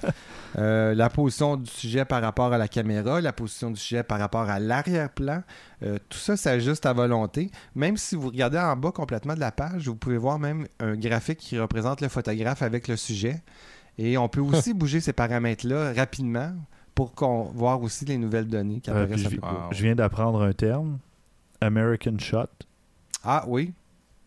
Euh, 0.56 0.94
la 0.94 1.10
position 1.10 1.56
du 1.58 1.70
sujet 1.70 2.06
par 2.06 2.22
rapport 2.22 2.52
à 2.54 2.58
la 2.58 2.68
caméra, 2.68 3.20
la 3.20 3.34
position 3.34 3.70
du 3.70 3.78
sujet 3.78 4.02
par 4.02 4.18
rapport 4.18 4.48
à 4.48 4.58
l'arrière-plan, 4.58 5.42
euh, 5.82 5.98
tout 6.08 6.16
ça 6.18 6.38
s'ajuste 6.38 6.86
à 6.86 6.94
volonté. 6.94 7.50
Même 7.74 7.98
si 7.98 8.16
vous 8.16 8.28
regardez 8.28 8.56
en 8.58 8.74
bas 8.74 8.90
complètement 8.90 9.34
de 9.34 9.40
la 9.40 9.52
page, 9.52 9.86
vous 9.88 9.94
pouvez 9.94 10.16
voir 10.16 10.38
même 10.38 10.66
un 10.80 10.96
graphique 10.96 11.38
qui 11.38 11.58
représente 11.58 12.00
le 12.00 12.08
photographe 12.08 12.62
avec 12.62 12.88
le 12.88 12.96
sujet. 12.96 13.42
Et 13.98 14.16
on 14.16 14.28
peut 14.28 14.40
aussi 14.40 14.72
bouger 14.74 15.00
ces 15.00 15.12
paramètres-là 15.12 15.92
rapidement 15.92 16.52
pour 16.94 17.12
qu'on 17.14 17.44
voir 17.54 17.82
aussi 17.82 18.04
les 18.04 18.18
nouvelles 18.18 18.46
données 18.48 18.80
qui 18.80 18.90
Euh, 18.90 19.04
apparaissent 19.04 19.26
un 19.26 19.30
je. 19.30 19.36
Wow. 19.36 19.70
viens 19.72 19.94
d'apprendre 19.94 20.42
un 20.42 20.52
terme. 20.52 20.98
American 21.60 22.18
Shot. 22.18 22.46
Ah 23.24 23.44
oui, 23.48 23.72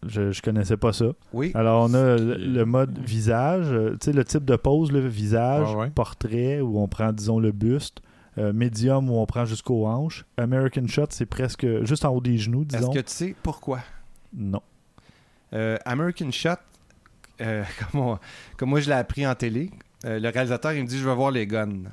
Je, 0.05 0.31
je 0.31 0.41
connaissais 0.41 0.75
pas 0.77 0.91
ça. 0.93 1.05
oui. 1.31 1.51
Alors, 1.53 1.83
on 1.89 1.93
a 1.93 2.17
le, 2.17 2.63
mode 2.65 2.97
visage, 2.99 3.67
euh, 3.71 3.91
tu 3.91 4.05
sais, 4.05 4.13
le 4.13 4.25
type 4.25 4.43
de 4.45 4.55
pose, 4.57 4.91
le 4.91 5.07
visage, 5.07 5.73
ouais. 5.75 5.89
portrait, 5.91 6.59
où 6.59 6.79
on 6.79 6.87
prend, 6.87 7.13
disons, 7.13 7.39
le 7.39 7.51
buste, 7.53 8.01
euh, 8.37 8.51
médium, 8.51 9.09
où 9.09 9.15
on 9.15 9.25
prend 9.25 9.45
jusqu'aux 9.45 9.85
hanches. 9.87 10.25
American 10.37 10.87
Shot, 10.87 11.07
c'est 11.11 11.25
presque 11.25 11.65
juste 11.85 12.03
en 12.03 12.13
haut 12.13 12.21
des 12.21 12.37
genoux, 12.37 12.63
Est-ce 12.69 12.77
disons. 12.79 12.91
que 12.91 12.99
tu 12.99 13.11
sais 13.13 13.35
pourquoi? 13.43 13.79
Non. 14.33 14.61
Euh, 15.53 15.77
American 15.85 16.31
Shot, 16.31 16.55
euh, 17.41 17.63
comme, 17.91 17.99
on- 18.01 18.19
comme 18.57 18.69
moi 18.69 18.79
je 18.79 18.87
l'ai 18.89 18.95
appris 18.95 19.25
en 19.27 19.35
télé, 19.35 19.71
euh, 20.05 20.19
le 20.19 20.29
réalisateur 20.29 20.73
il 20.73 20.83
me 20.83 20.87
dit 20.87 20.97
je 20.99 21.03
veux 21.07 21.13
voir 21.13 21.31
les 21.31 21.45
guns. 21.47 21.83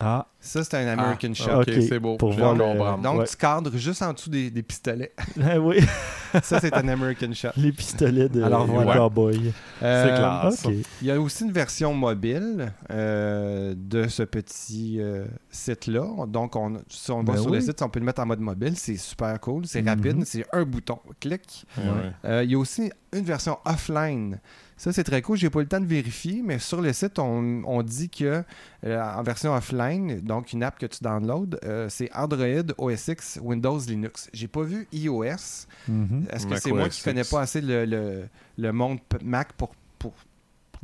Ah, 0.00 0.26
Ça 0.40 0.64
c'est 0.64 0.74
un 0.76 0.88
American 0.88 1.28
Ah, 1.30 1.34
Shot. 1.34 1.60
Ok, 1.60 1.70
c'est 1.88 2.00
beau. 2.00 2.16
pour 2.16 2.32
voir 2.32 2.52
le-. 2.54 3.00
Donc 3.02 3.20
Ouais. 3.20 3.26
tu 3.26 3.36
cadres 3.36 3.74
juste 3.78 4.02
en 4.02 4.12
dessous 4.12 4.28
des, 4.28 4.50
des 4.50 4.62
pistolets. 4.62 5.12
eh 5.40 5.56
oui, 5.56 5.78
Ça 6.42 6.58
c'est 6.58 6.74
un 6.74 6.88
American 6.88 7.32
Shot. 7.32 7.50
les 7.56 7.70
pistolets 7.70 8.28
de, 8.28 8.42
Alors, 8.42 8.66
de 8.66 8.72
voilà. 8.72 8.94
cowboy. 8.96 9.52
Euh, 9.82 10.16
classe. 10.16 10.66
Ok. 10.66 10.72
Il 11.00 11.06
y 11.06 11.10
a 11.12 11.18
aussi 11.20 11.44
une 11.44 11.52
version 11.52 11.94
mobile 11.94 12.72
euh, 12.90 13.72
de 13.76 14.08
ce 14.08 14.24
petit 14.24 14.96
euh, 15.00 15.26
site-là. 15.50 16.26
Donc, 16.26 16.56
on, 16.56 16.82
si 16.88 17.10
on 17.12 17.22
va 17.22 17.34
Ben 17.34 17.40
sur 17.40 17.50
le 17.52 17.60
site, 17.60 17.80
on 17.80 17.88
peut 17.88 18.00
le 18.00 18.06
mettre 18.06 18.20
en 18.20 18.26
mode 18.26 18.40
mobile. 18.40 18.76
C'est 18.76 18.96
super 18.96 19.38
cool, 19.40 19.64
c'est 19.66 19.80
Mhm. 19.80 19.88
rapide, 19.88 20.24
c'est 20.26 20.44
un 20.52 20.64
bouton, 20.64 20.98
clic. 21.20 21.64
Ouais. 21.78 21.84
Euh, 22.24 22.42
il 22.44 22.50
y 22.50 22.54
a 22.56 22.58
aussi 22.58 22.90
une 23.12 23.24
version 23.24 23.58
offline. 23.64 24.40
Ça, 24.76 24.92
c'est 24.92 25.04
très 25.04 25.22
cool. 25.22 25.36
J'ai 25.36 25.50
pas 25.50 25.60
eu 25.60 25.62
le 25.62 25.68
temps 25.68 25.80
de 25.80 25.86
vérifier, 25.86 26.42
mais 26.44 26.58
sur 26.58 26.80
le 26.80 26.92
site, 26.92 27.18
on, 27.18 27.62
on 27.64 27.82
dit 27.82 28.10
que 28.10 28.42
euh, 28.84 29.02
en 29.02 29.22
version 29.22 29.54
offline, 29.54 30.20
donc 30.20 30.52
une 30.52 30.62
app 30.62 30.78
que 30.78 30.86
tu 30.86 31.02
downloads, 31.02 31.56
euh, 31.64 31.88
c'est 31.88 32.10
Android, 32.14 32.64
OS 32.78 33.08
X, 33.08 33.38
Windows, 33.42 33.78
Linux. 33.86 34.28
J'ai 34.32 34.48
pas 34.48 34.62
vu 34.62 34.88
iOS. 34.92 35.66
Mhm. 35.88 36.26
Est-ce 36.30 36.46
que 36.46 36.56
c'est 36.56 36.72
moi 36.72 36.88
qui 36.88 37.02
connais 37.02 37.24
pas 37.24 37.42
assez 37.42 37.60
le, 37.60 37.84
le, 37.84 38.24
le 38.58 38.72
monde 38.72 38.98
Mac 39.22 39.52
pour, 39.52 39.68
pour 39.68 39.76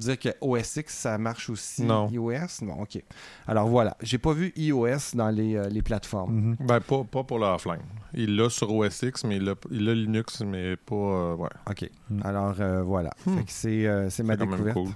dire 0.01 0.19
que 0.19 0.29
OS 0.41 0.77
X, 0.77 0.95
ça 0.95 1.17
marche 1.19 1.49
aussi 1.51 1.83
Non. 1.83 2.09
iOS? 2.11 2.63
Non, 2.63 2.83
OK. 2.83 3.03
Alors 3.47 3.69
voilà, 3.69 3.97
j'ai 4.03 4.19
pas 4.19 4.33
vu 4.33 4.53
iOS 4.57 5.15
dans 5.15 5.31
les, 5.31 5.57
euh, 5.57 5.69
les 5.69 5.83
plateformes. 5.83 6.35
Mhm. 6.35 6.57
Ben, 6.67 6.81
pas, 6.81 7.05
pas 7.05 7.23
pour 7.25 7.39
l'offline. 7.39 7.81
Il 8.15 8.37
l'a 8.37 8.51
sur 8.51 8.73
OS 8.75 9.03
X, 9.03 9.25
mais 9.25 9.37
il 9.37 9.49
a, 9.49 9.55
il 9.71 9.89
a 9.89 9.95
Linux, 9.95 10.41
mais 10.41 10.77
pas. 10.77 10.95
euh, 10.95 11.35
ouais. 11.37 11.49
OK. 11.71 11.91
Mm. 12.11 12.21
Alors 12.25 12.55
euh, 12.61 12.83
voilà. 12.83 13.11
Hmm. 13.27 13.37
Fait 13.39 13.45
que 13.45 13.53
c'est 13.53 13.87
euh, 13.87 14.11
c'est 14.11 14.23
ma 14.23 14.35
C'est 14.37 14.47
découverte. 14.47 14.77
cool. 14.77 14.89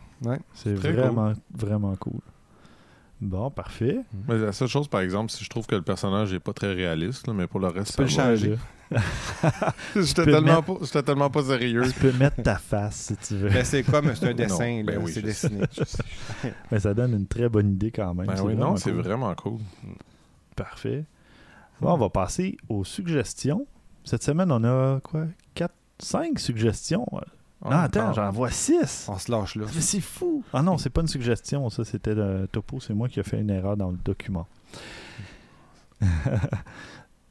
C'est 0.54 0.74
Très 0.74 0.92
vraiment, 0.92 1.32
vraiment 1.54 1.94
cool. 1.96 2.20
Bon, 3.20 3.50
parfait. 3.50 4.00
Mais 4.28 4.36
la 4.36 4.52
seule 4.52 4.68
chose, 4.68 4.88
par 4.88 5.00
exemple, 5.00 5.30
si 5.30 5.44
je 5.44 5.48
trouve 5.48 5.66
que 5.66 5.74
le 5.76 5.82
personnage 5.82 6.32
n'est 6.32 6.40
pas 6.40 6.52
très 6.52 6.74
réaliste, 6.74 7.26
là, 7.26 7.32
mais 7.32 7.46
pour 7.46 7.60
le 7.60 7.68
reste, 7.68 7.92
Tu 7.92 7.96
peux 7.96 8.02
le 8.02 8.08
ça 8.08 8.24
va. 8.24 8.36
changer. 8.36 8.58
J'étais 9.96 10.24
tellement, 10.24 10.62
mettre- 10.62 10.92
pas- 10.92 11.02
tellement 11.02 11.30
pas 11.30 11.42
sérieux. 11.44 11.82
Tu 11.92 12.00
peux 12.00 12.12
mettre 12.12 12.42
ta 12.42 12.56
face 12.56 12.96
si 12.96 13.16
tu 13.16 13.36
veux. 13.36 13.48
Ben, 13.50 13.64
c'est 13.64 13.82
comme 13.82 14.14
c'est 14.14 14.28
un 14.30 14.34
dessin, 14.34 14.82
ben 14.84 14.96
là, 14.96 15.00
oui, 15.00 15.12
c'est 15.12 15.22
dessiné. 15.22 15.62
Mais 16.70 16.80
ça 16.80 16.94
donne 16.94 17.12
une 17.14 17.26
très 17.26 17.48
bonne 17.48 17.72
idée 17.72 17.90
quand 17.90 18.14
même. 18.14 18.26
Ben 18.26 18.36
C'est 18.36 18.42
oui, 18.42 18.54
vraiment 18.54 18.70
non, 18.70 18.76
c'est 18.76 18.92
cool. 18.92 19.00
vraiment 19.02 19.34
cool. 19.34 19.58
Parfait. 20.56 21.04
Bon, 21.80 21.92
on 21.94 21.98
va 21.98 22.08
passer 22.10 22.56
aux 22.68 22.84
suggestions. 22.84 23.66
Cette 24.04 24.22
semaine, 24.22 24.50
on 24.52 24.62
a 24.64 25.00
quoi 25.00 25.26
4, 25.54 25.72
5 25.98 26.38
suggestions. 26.38 27.06
non, 27.64 27.70
attends, 27.70 28.12
j'en 28.12 28.30
vois 28.30 28.50
6. 28.50 29.06
On 29.08 29.18
se 29.18 29.30
lâche 29.32 29.56
là. 29.56 29.64
Mais 29.74 29.80
c'est 29.80 30.00
fou. 30.00 30.44
Ah 30.52 30.62
non, 30.62 30.78
c'est 30.78 30.90
pas 30.90 31.00
une 31.00 31.08
suggestion, 31.08 31.68
ça, 31.70 31.84
c'était 31.84 32.14
le 32.14 32.46
topo. 32.50 32.80
C'est 32.80 32.94
moi 32.94 33.08
qui 33.08 33.18
ai 33.18 33.22
fait 33.22 33.40
une 33.40 33.50
erreur 33.50 33.76
dans 33.76 33.90
le 33.90 33.96
document. 34.04 34.46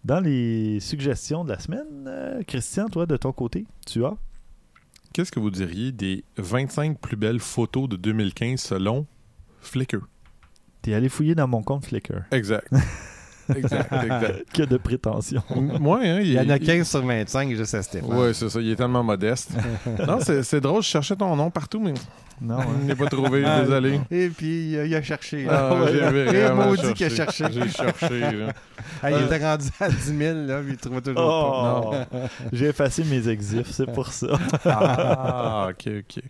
dans 0.04 0.20
les 0.20 0.80
suggestions 0.80 1.44
de 1.44 1.50
la 1.50 1.60
semaine, 1.60 2.06
euh, 2.08 2.44
Christian, 2.44 2.90
toi, 2.90 3.06
de 3.06 3.18
ton 3.18 3.32
côté, 3.32 3.66
tu 3.86 4.04
as? 4.06 4.16
Qu'est-ce 5.14 5.32
que 5.32 5.40
vous 5.40 5.52
diriez 5.52 5.92
des 5.92 6.24
25 6.38 7.00
plus 7.00 7.16
belles 7.16 7.40
photos 7.40 7.88
de 7.88 7.96
2015 7.96 8.60
selon 8.60 9.06
Flickr? 9.62 10.00
T'es 10.82 10.94
allé 10.94 11.08
fouiller 11.08 11.36
dans 11.36 11.48
mon 11.48 11.62
compte 11.64 11.86
Flickr. 11.86 12.24
Exact. 12.32 12.68
exact, 13.56 13.92
exact. 13.94 14.44
Que 14.54 14.64
de 14.64 14.78
prétention. 14.78 15.42
Moi, 15.80 16.00
hein, 16.04 16.20
Il 16.22 16.32
y 16.34 16.40
en 16.40 16.50
a 16.50 16.60
15 16.60 16.88
sur 16.88 17.06
25 17.06 17.56
juste 17.56 17.74
à 17.76 17.84
Stéphane. 17.84 18.14
Ouais, 18.14 18.34
c'est 18.34 18.50
ça. 18.50 18.60
Il 18.60 18.72
est 18.72 18.76
tellement 18.76 19.04
modeste. 19.04 19.52
non, 20.08 20.20
c'est 20.20 20.62
drôle. 20.62 20.82
Je 20.84 20.88
cherchais 20.88 21.16
ton 21.16 21.36
nom 21.36 21.50
partout, 21.50 21.80
mais 21.80 21.94
Non, 22.42 22.60
hein? 22.60 22.66
je 22.82 22.88
n'ai 22.88 22.96
pas 22.96 23.08
trouvé. 23.08 23.44
Ah, 23.46 23.62
Désolé. 23.62 24.00
Et 24.12 24.30
puis, 24.30 24.72
il 24.72 24.80
a, 24.80 24.86
il 24.86 24.96
a 24.96 25.02
cherché. 25.02 25.48
Ah, 25.50 25.72
Et 25.90 26.24
vraiment 26.24 26.68
maudit 26.68 26.94
qu'il 26.94 27.06
a 27.06 27.10
cherché. 27.10 27.46
J'ai 27.52 27.70
cherché. 27.70 28.48
Ah, 29.02 29.12
il 29.12 29.26
était 29.26 29.46
rendu 29.46 29.68
à 29.80 29.90
10 29.90 30.18
000, 30.18 30.38
là, 30.48 30.60
puis 30.62 30.74
il 30.74 30.78
trouvait 30.78 31.02
toujours 31.02 31.92
pas. 31.92 32.06
Oh, 32.14 32.18
j'ai 32.52 32.68
effacé 32.68 33.04
mes 33.04 33.28
exifs, 33.30 33.72
c'est 33.72 33.92
pour 33.92 34.08
ça. 34.12 34.28
Ah, 34.66 35.68
ok, 35.72 35.92
ok. 36.00 36.24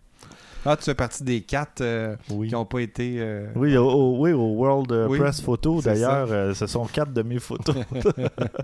Ah, 0.66 0.78
tu 0.78 0.84
fais 0.86 0.96
partie 0.96 1.24
des 1.24 1.42
quatre 1.42 1.82
euh, 1.82 2.16
Oui. 2.30 2.48
qui 2.48 2.54
n'ont 2.54 2.66
pas 2.66 2.80
été. 2.80 3.16
euh, 3.20 3.48
Oui, 3.56 3.76
au, 3.76 3.86
au- 3.90 4.18
oui, 4.22 4.32
au 4.32 4.54
World 4.54 4.92
euh, 4.92 5.08
Oui, 5.10 5.20
Press 5.20 5.42
Photo, 5.42 5.82
d'ailleurs, 5.82 6.56
ce 6.56 6.68
sont 6.68 6.86
quatre 6.86 7.12
de 7.14 7.22
mes 7.22 7.40
photos. 7.40 7.76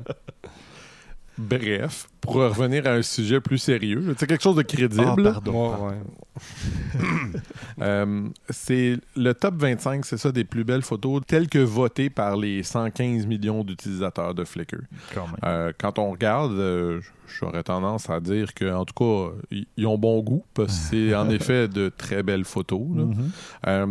Bref, 1.41 2.07
pour 2.19 2.33
revenir 2.35 2.85
à 2.85 2.91
un 2.91 3.01
sujet 3.01 3.39
plus 3.39 3.57
sérieux, 3.59 4.13
sais, 4.17 4.27
quelque 4.27 4.43
chose 4.43 4.55
de 4.57 4.61
Ah, 4.61 4.63
crédible. 4.65 5.23
pardon. 5.23 5.73
ouais, 5.87 5.91
ouais. 5.91 5.95
Euh, 7.81 8.27
c'est 8.49 8.97
le 9.15 9.33
top 9.33 9.55
25, 9.55 10.05
c'est 10.05 10.17
ça, 10.17 10.31
des 10.33 10.43
plus 10.43 10.65
belles 10.65 10.81
photos 10.81 11.21
telles 11.25 11.47
que 11.47 11.59
votées 11.59 12.09
par 12.09 12.35
les 12.35 12.61
115 12.61 13.25
millions 13.25 13.63
d'utilisateurs 13.63 14.33
de 14.35 14.43
Flickr. 14.43 14.79
Quand. 15.13 15.27
Euh, 15.45 15.71
quand 15.79 15.97
on 15.97 16.11
regarde, 16.11 16.51
euh, 16.51 16.99
j'aurais 17.39 17.63
tendance 17.63 18.09
à 18.09 18.19
dire 18.19 18.53
qu'en 18.53 18.83
tout 18.83 18.93
cas, 18.93 19.33
ils- 19.77 19.85
ont 19.87 19.97
bon 19.97 20.19
goût 20.21 20.43
parce 20.53 20.77
que 20.77 20.89
c'est 21.09 21.15
en 21.15 21.29
effet 21.29 21.67
de 21.69 21.87
très 21.89 22.21
belles 22.21 22.43
photos. 22.45 22.81
là. 22.97 23.03
Mhm. 23.05 23.31
Euh, 23.67 23.87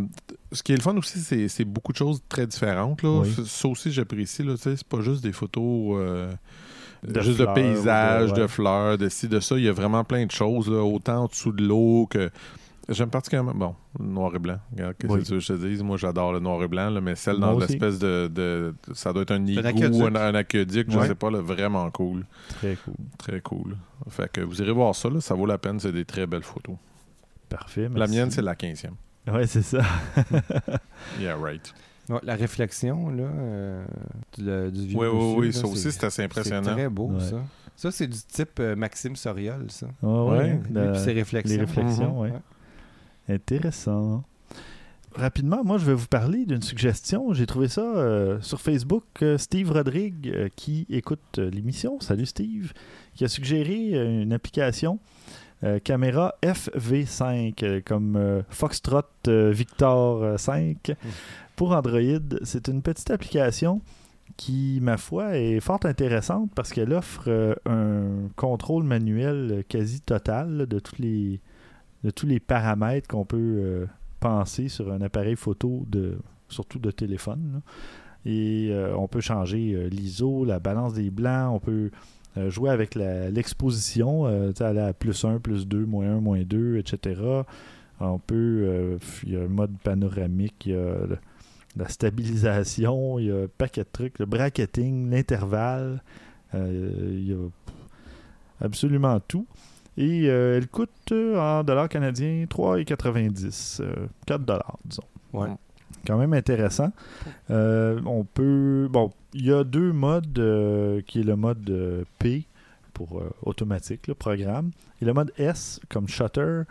ce 0.53 0.63
qui 0.63 0.73
est 0.73 0.77
le 0.77 0.83
fun 0.83 0.97
aussi, 0.99 1.19
c'est, 1.21 1.49
c'est 1.49 1.65
beaucoup 1.65 1.93
de 1.93 1.99
choses 1.99 2.21
très 2.29 2.47
différentes. 2.47 3.03
Là. 3.03 3.21
Oui. 3.21 3.35
Ça- 3.47 3.69
aussi, 3.69 3.91
j'apprécie. 3.91 4.45
C'est 4.59 4.85
pas 4.85 5.01
juste 5.01 5.23
des 5.23 5.33
photos 5.33 5.99
De 7.07 7.21
juste 7.21 7.37
fleurs 7.37 7.55
de 7.55 7.61
paysages, 7.61 8.33
de, 8.33 8.47
fleurs, 8.47 8.99
de 8.99 9.09
ci, 9.09 9.29
de 9.29 9.41
ça. 9.41 9.57
Il 9.57 9.65
y 9.65 9.69
a 9.69 9.73
vraiment 9.73 10.05
plein 10.05 10.27
de 10.27 10.31
choses, 10.31 10.69
là, 10.71 10.83
autant 10.83 11.25
en 11.25 11.27
dessous 11.27 11.53
de 11.53 11.65
l'eau 11.65 12.07
que. 12.11 12.31
J'aime 12.91 13.11
particulièrement. 13.11 13.53
Bon, 13.55 13.75
le 14.01 14.07
noir 14.07 14.35
et 14.35 14.39
blanc. 14.39 14.57
Regarde, 14.73 14.95
qu'est-ce 14.99 15.13
Oui. 15.13 15.21
que 15.21 15.25
tu 15.27 15.33
veux 15.33 15.39
que 15.41 15.45
je 15.45 15.53
te 15.53 15.59
dise? 15.67 15.83
Moi, 15.83 15.99
j'adore 15.99 16.33
le 16.33 16.41
noir 16.41 16.63
et 16.63 16.69
blanc, 16.69 16.89
là, 16.89 17.03
mais 17.03 17.17
celle 17.17 17.39
dans 17.39 17.59
l'espèce 17.59 17.99
de, 17.99 18.29
de- 18.35 18.75
Ça 18.95 19.13
doit 19.13 19.23
être 19.23 19.31
un 19.33 19.45
igloo 19.45 19.67
aqueduc. 19.67 19.93
ou 19.95 20.07
un, 20.07 20.15
un 20.15 20.35
aqueduc, 20.35 20.91
je 20.91 20.99
Ouais. 20.99 21.07
sais 21.07 21.15
pas, 21.15 21.31
là, 21.31 21.41
vraiment 21.43 21.91
cool. 21.91 22.25
Très 22.49 22.77
cool. 22.83 22.95
Très 23.19 23.41
cool. 23.43 23.77
Fait 24.09 24.33
que 24.33 24.41
vous 24.41 24.63
irez 24.63 24.73
voir 24.73 24.95
ça, 24.95 25.11
là, 25.11 25.21
ça 25.21 25.35
vaut 25.35 25.45
la 25.45 25.59
peine, 25.59 25.79
c'est 25.79 25.93
des 25.93 26.07
très 26.07 26.27
belles 26.27 26.43
photos. 26.43 26.77
Parfait. 27.51 27.91
La 27.95 28.07
mienne, 28.07 28.31
c'est 28.31 28.41
la 28.41 28.55
15e. 28.55 28.93
Ouais, 29.31 29.47
c'est 29.47 29.61
ça. 29.63 29.83
Yeah, 31.21 31.37
right. 31.37 31.75
Ouais, 32.09 32.19
la 32.23 32.35
réflexion 32.37 33.11
là, 33.11 33.25
euh, 33.25 33.85
du, 34.37 34.45
le- 34.45 34.71
du 34.71 34.87
vieux 34.87 34.99
Oui, 34.99 35.07
oui, 35.07 35.15
monsieur, 35.17 35.39
oui, 35.41 35.47
là, 35.49 35.53
ça 35.53 35.67
aussi, 35.67 35.93
c'est 35.93 36.05
assez 36.05 36.23
impressionnant. 36.23 36.63
C'est 36.65 36.73
très 36.73 36.89
beau, 36.89 37.09
Ouais. 37.09 37.21
ça. 37.21 37.43
Ça, 37.77 37.91
c'est 37.93 38.07
du 38.09 38.19
type 38.19 38.59
euh, 38.61 38.75
Maxime 38.75 39.15
Soriol, 39.15 39.67
ça. 39.71 39.87
Ouais, 40.03 40.11
ouais, 40.11 40.39
Ouais. 40.39 40.61
la- 40.73 40.85
Et 40.87 40.93
puis 40.93 41.01
ses 41.01 41.13
réflexions. 41.13 41.57
les 41.59 41.65
réflexions, 41.65 42.13
Mhm. 42.15 42.19
ouais. 42.21 42.33
Intéressant. 43.29 44.25
Rapidement, 45.15 45.65
moi, 45.65 45.79
je 45.79 45.85
vais 45.87 45.95
vous 45.95 46.07
parler 46.07 46.45
d'une 46.45 46.63
suggestion. 46.63 47.33
J'ai 47.33 47.47
trouvé 47.47 47.69
ça 47.69 47.81
euh, 47.83 48.41
sur 48.41 48.61
Facebook. 48.61 49.05
euh, 49.23 49.37
Steve 49.39 49.71
Rodrigue, 49.73 50.29
euh, 50.35 50.49
qui 50.55 50.87
écoute 50.91 51.21
euh, 51.39 51.51
l'émission, 51.51 51.99
salut 52.01 52.27
Steve, 52.27 52.73
qui 53.15 53.25
a 53.25 53.29
suggéré 53.29 53.95
euh, 53.95 54.23
une 54.23 54.33
application 54.33 54.99
euh, 55.65 55.79
caméra 55.81 56.35
FV5, 56.43 57.63
euh, 57.65 57.81
comme 57.85 58.17
euh, 58.17 58.43
Foxtrot 58.51 59.03
euh, 59.27 59.51
Victor 59.51 60.23
euh, 60.23 60.37
5 60.37 60.93
pour 61.59 61.73
Android. 61.73 62.39
C'est 62.45 62.69
une 62.69 62.83
petite 62.83 63.11
application 63.11 63.83
qui, 64.37 64.79
ma 64.81 64.97
foi, 64.97 65.37
est 65.37 65.59
fort 65.59 65.81
intéressante 65.85 66.51
parce 66.55 66.73
qu'elle 66.73 66.93
offre 66.93 67.25
euh, 67.27 67.55
un 67.67 68.29
contrôle 68.37 68.85
manuel 68.85 69.65
quasi 69.69 70.01
total 70.01 70.67
de, 70.67 70.79
tous 70.79 70.97
les, 70.99 71.41
de 72.05 72.11
tous 72.11 72.27
les 72.27 72.39
paramètres 72.39 73.09
qu'on 73.09 73.25
peut 73.25 73.37
euh, 73.37 73.87
penser 74.21 74.69
sur 74.69 74.93
un 74.93 75.03
appareil 75.03 75.35
photo, 75.35 75.85
de, 75.89 76.19
surtout 76.49 76.79
de 76.79 76.93
téléphone. 76.93 77.61
Et 78.25 78.69
euh, 78.71 78.95
on 78.97 79.09
peut 79.09 79.21
changer 79.21 79.73
euh, 79.75 79.89
l'ISO, 79.89 80.45
la 80.45 80.61
balance 80.61 80.95
des 80.95 81.11
blancs, 81.11 81.53
on 81.55 81.59
peut 81.59 81.91
euh, 82.37 82.51
jouer 82.51 82.71
avec 82.71 82.95
l'exposition, 82.95 84.27
euh, 84.27 84.53
aller 84.61 84.81
à 84.81 84.93
plus 84.93 85.25
1, 85.25 85.41
plus 85.41 85.67
2, 85.67 85.85
moins 85.87 86.07
1, 86.07 86.21
moins 86.21 86.43
2, 86.43 86.77
etc. 86.77 87.21
On 87.99 88.19
peut, 88.21 88.63
euh, 88.65 88.99
il 89.25 89.33
y 89.33 89.37
a 89.37 89.41
un 89.41 89.49
mode 89.49 89.77
panoramique, 89.83 90.67
il 90.67 90.73
y 90.73 90.77
a 90.77 91.19
la 91.77 91.89
stabilisation, 91.89 93.19
il 93.19 93.27
y 93.27 93.31
a 93.31 93.37
un 93.37 93.47
paquet 93.47 93.83
de 93.83 93.89
trucs, 93.93 94.19
le 94.19 94.27
bracketing, 94.27 95.11
l'intervalle, 95.11 96.03
euh, 96.55 97.11
il 97.13 97.31
y 97.31 97.35
a 97.35 97.49
absolument 98.61 99.21
tout. 99.21 99.47
Et 99.99 100.29
euh, 100.29 100.57
elle 100.57 100.69
coûte 100.69 100.91
euh, 101.11 101.37
en 101.37 101.65
dollars 101.65 101.89
canadiens 101.89 102.45
3,90, 102.45 103.83
euh, 103.83 104.07
4 104.27 104.45
dollars, 104.45 104.79
disons. 104.85 105.03
Ouais. 105.33 105.49
Quand 106.07 106.17
même 106.17 106.33
intéressant. 106.35 106.93
On 107.51 108.25
peut. 108.33 108.89
Bon, 108.91 109.11
il 109.35 109.47
y 109.47 109.53
a 109.53 109.65
deux 109.65 109.93
modes 109.93 111.03
qui 111.07 111.21
est 111.21 111.25
le 111.25 111.35
mode 111.35 112.07
P 112.19 112.47
pour 112.95 113.21
automatique, 113.43 114.07
le 114.07 114.15
programme, 114.15 114.71
et 115.03 115.05
le 115.05 115.13
mode 115.13 115.33
S 115.37 115.81
comme 115.89 116.07
shutter 116.07 116.63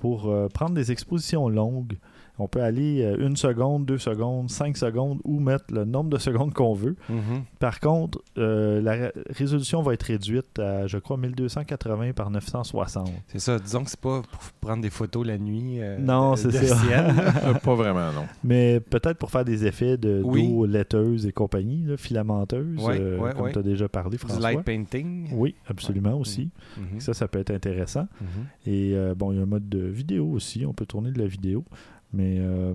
pour 0.00 0.32
prendre 0.54 0.74
des 0.74 0.92
expositions 0.92 1.48
longues. 1.48 1.96
On 2.38 2.46
peut 2.48 2.62
aller 2.62 3.02
euh, 3.02 3.26
une 3.26 3.36
seconde, 3.36 3.84
deux 3.86 3.98
secondes, 3.98 4.48
cinq 4.50 4.76
secondes 4.76 5.18
ou 5.24 5.40
mettre 5.40 5.64
le 5.72 5.84
nombre 5.84 6.10
de 6.10 6.18
secondes 6.18 6.54
qu'on 6.54 6.74
veut. 6.74 6.96
Mhm. 7.08 7.42
Par 7.58 7.80
contre, 7.80 8.20
euh, 8.38 8.80
la 8.80 8.92
ré- 8.92 9.12
résolution 9.30 9.82
va 9.82 9.94
être 9.94 10.04
réduite 10.04 10.58
à, 10.58 10.86
je 10.86 10.98
crois, 10.98 11.16
1280 11.16 12.12
par 12.12 12.30
960. 12.30 13.10
C'est 13.28 13.38
ça, 13.40 13.58
disons 13.58 13.84
que 13.84 13.90
c'est 13.90 14.00
pas 14.00 14.22
pour 14.22 14.40
prendre 14.60 14.82
des 14.82 14.90
photos 14.90 15.26
la 15.26 15.38
nuit. 15.38 15.80
euh, 15.80 15.98
Non, 15.98 16.36
c'est 16.36 16.50
ça. 16.52 16.76
ciel. 16.76 17.14
Pas 17.64 17.74
vraiment, 17.74 18.12
non. 18.12 18.24
Mais 18.44 18.80
peut-être 18.80 19.18
pour 19.18 19.30
faire 19.30 19.44
des 19.44 19.66
effets 19.66 19.96
de 19.96 20.20
Oui. 20.24 20.46
d'eau 20.48 20.66
laiteuse 20.66 21.26
et 21.26 21.32
compagnie, 21.32 21.84
là, 21.86 21.96
filamenteuse, 21.96 22.82
Ouais, 22.84 22.98
euh, 23.00 23.18
ouais, 23.18 23.32
comme 23.32 23.42
ouais. 23.46 23.52
tu 23.52 23.58
as 23.58 23.62
déjà 23.62 23.88
parlé, 23.88 24.12
du 24.12 24.18
François. 24.18 24.40
light 24.52 24.62
painting. 24.64 25.28
Oui, 25.32 25.54
absolument 25.68 26.14
aussi. 26.18 26.50
Mhm. 26.76 27.00
Ça, 27.00 27.14
ça 27.14 27.26
peut 27.28 27.38
être 27.40 27.50
intéressant. 27.50 28.06
Mhm. 28.20 28.28
Et 28.66 28.92
euh, 28.94 29.14
bon, 29.14 29.32
il 29.32 29.36
y 29.36 29.40
a 29.40 29.42
un 29.42 29.46
mode 29.46 29.68
de 29.68 29.80
vidéo 29.80 30.26
aussi. 30.30 30.64
On 30.66 30.72
peut 30.72 30.86
tourner 30.86 31.10
de 31.10 31.18
la 31.18 31.26
vidéo. 31.26 31.64
Mais 32.12 32.36
euh, 32.38 32.74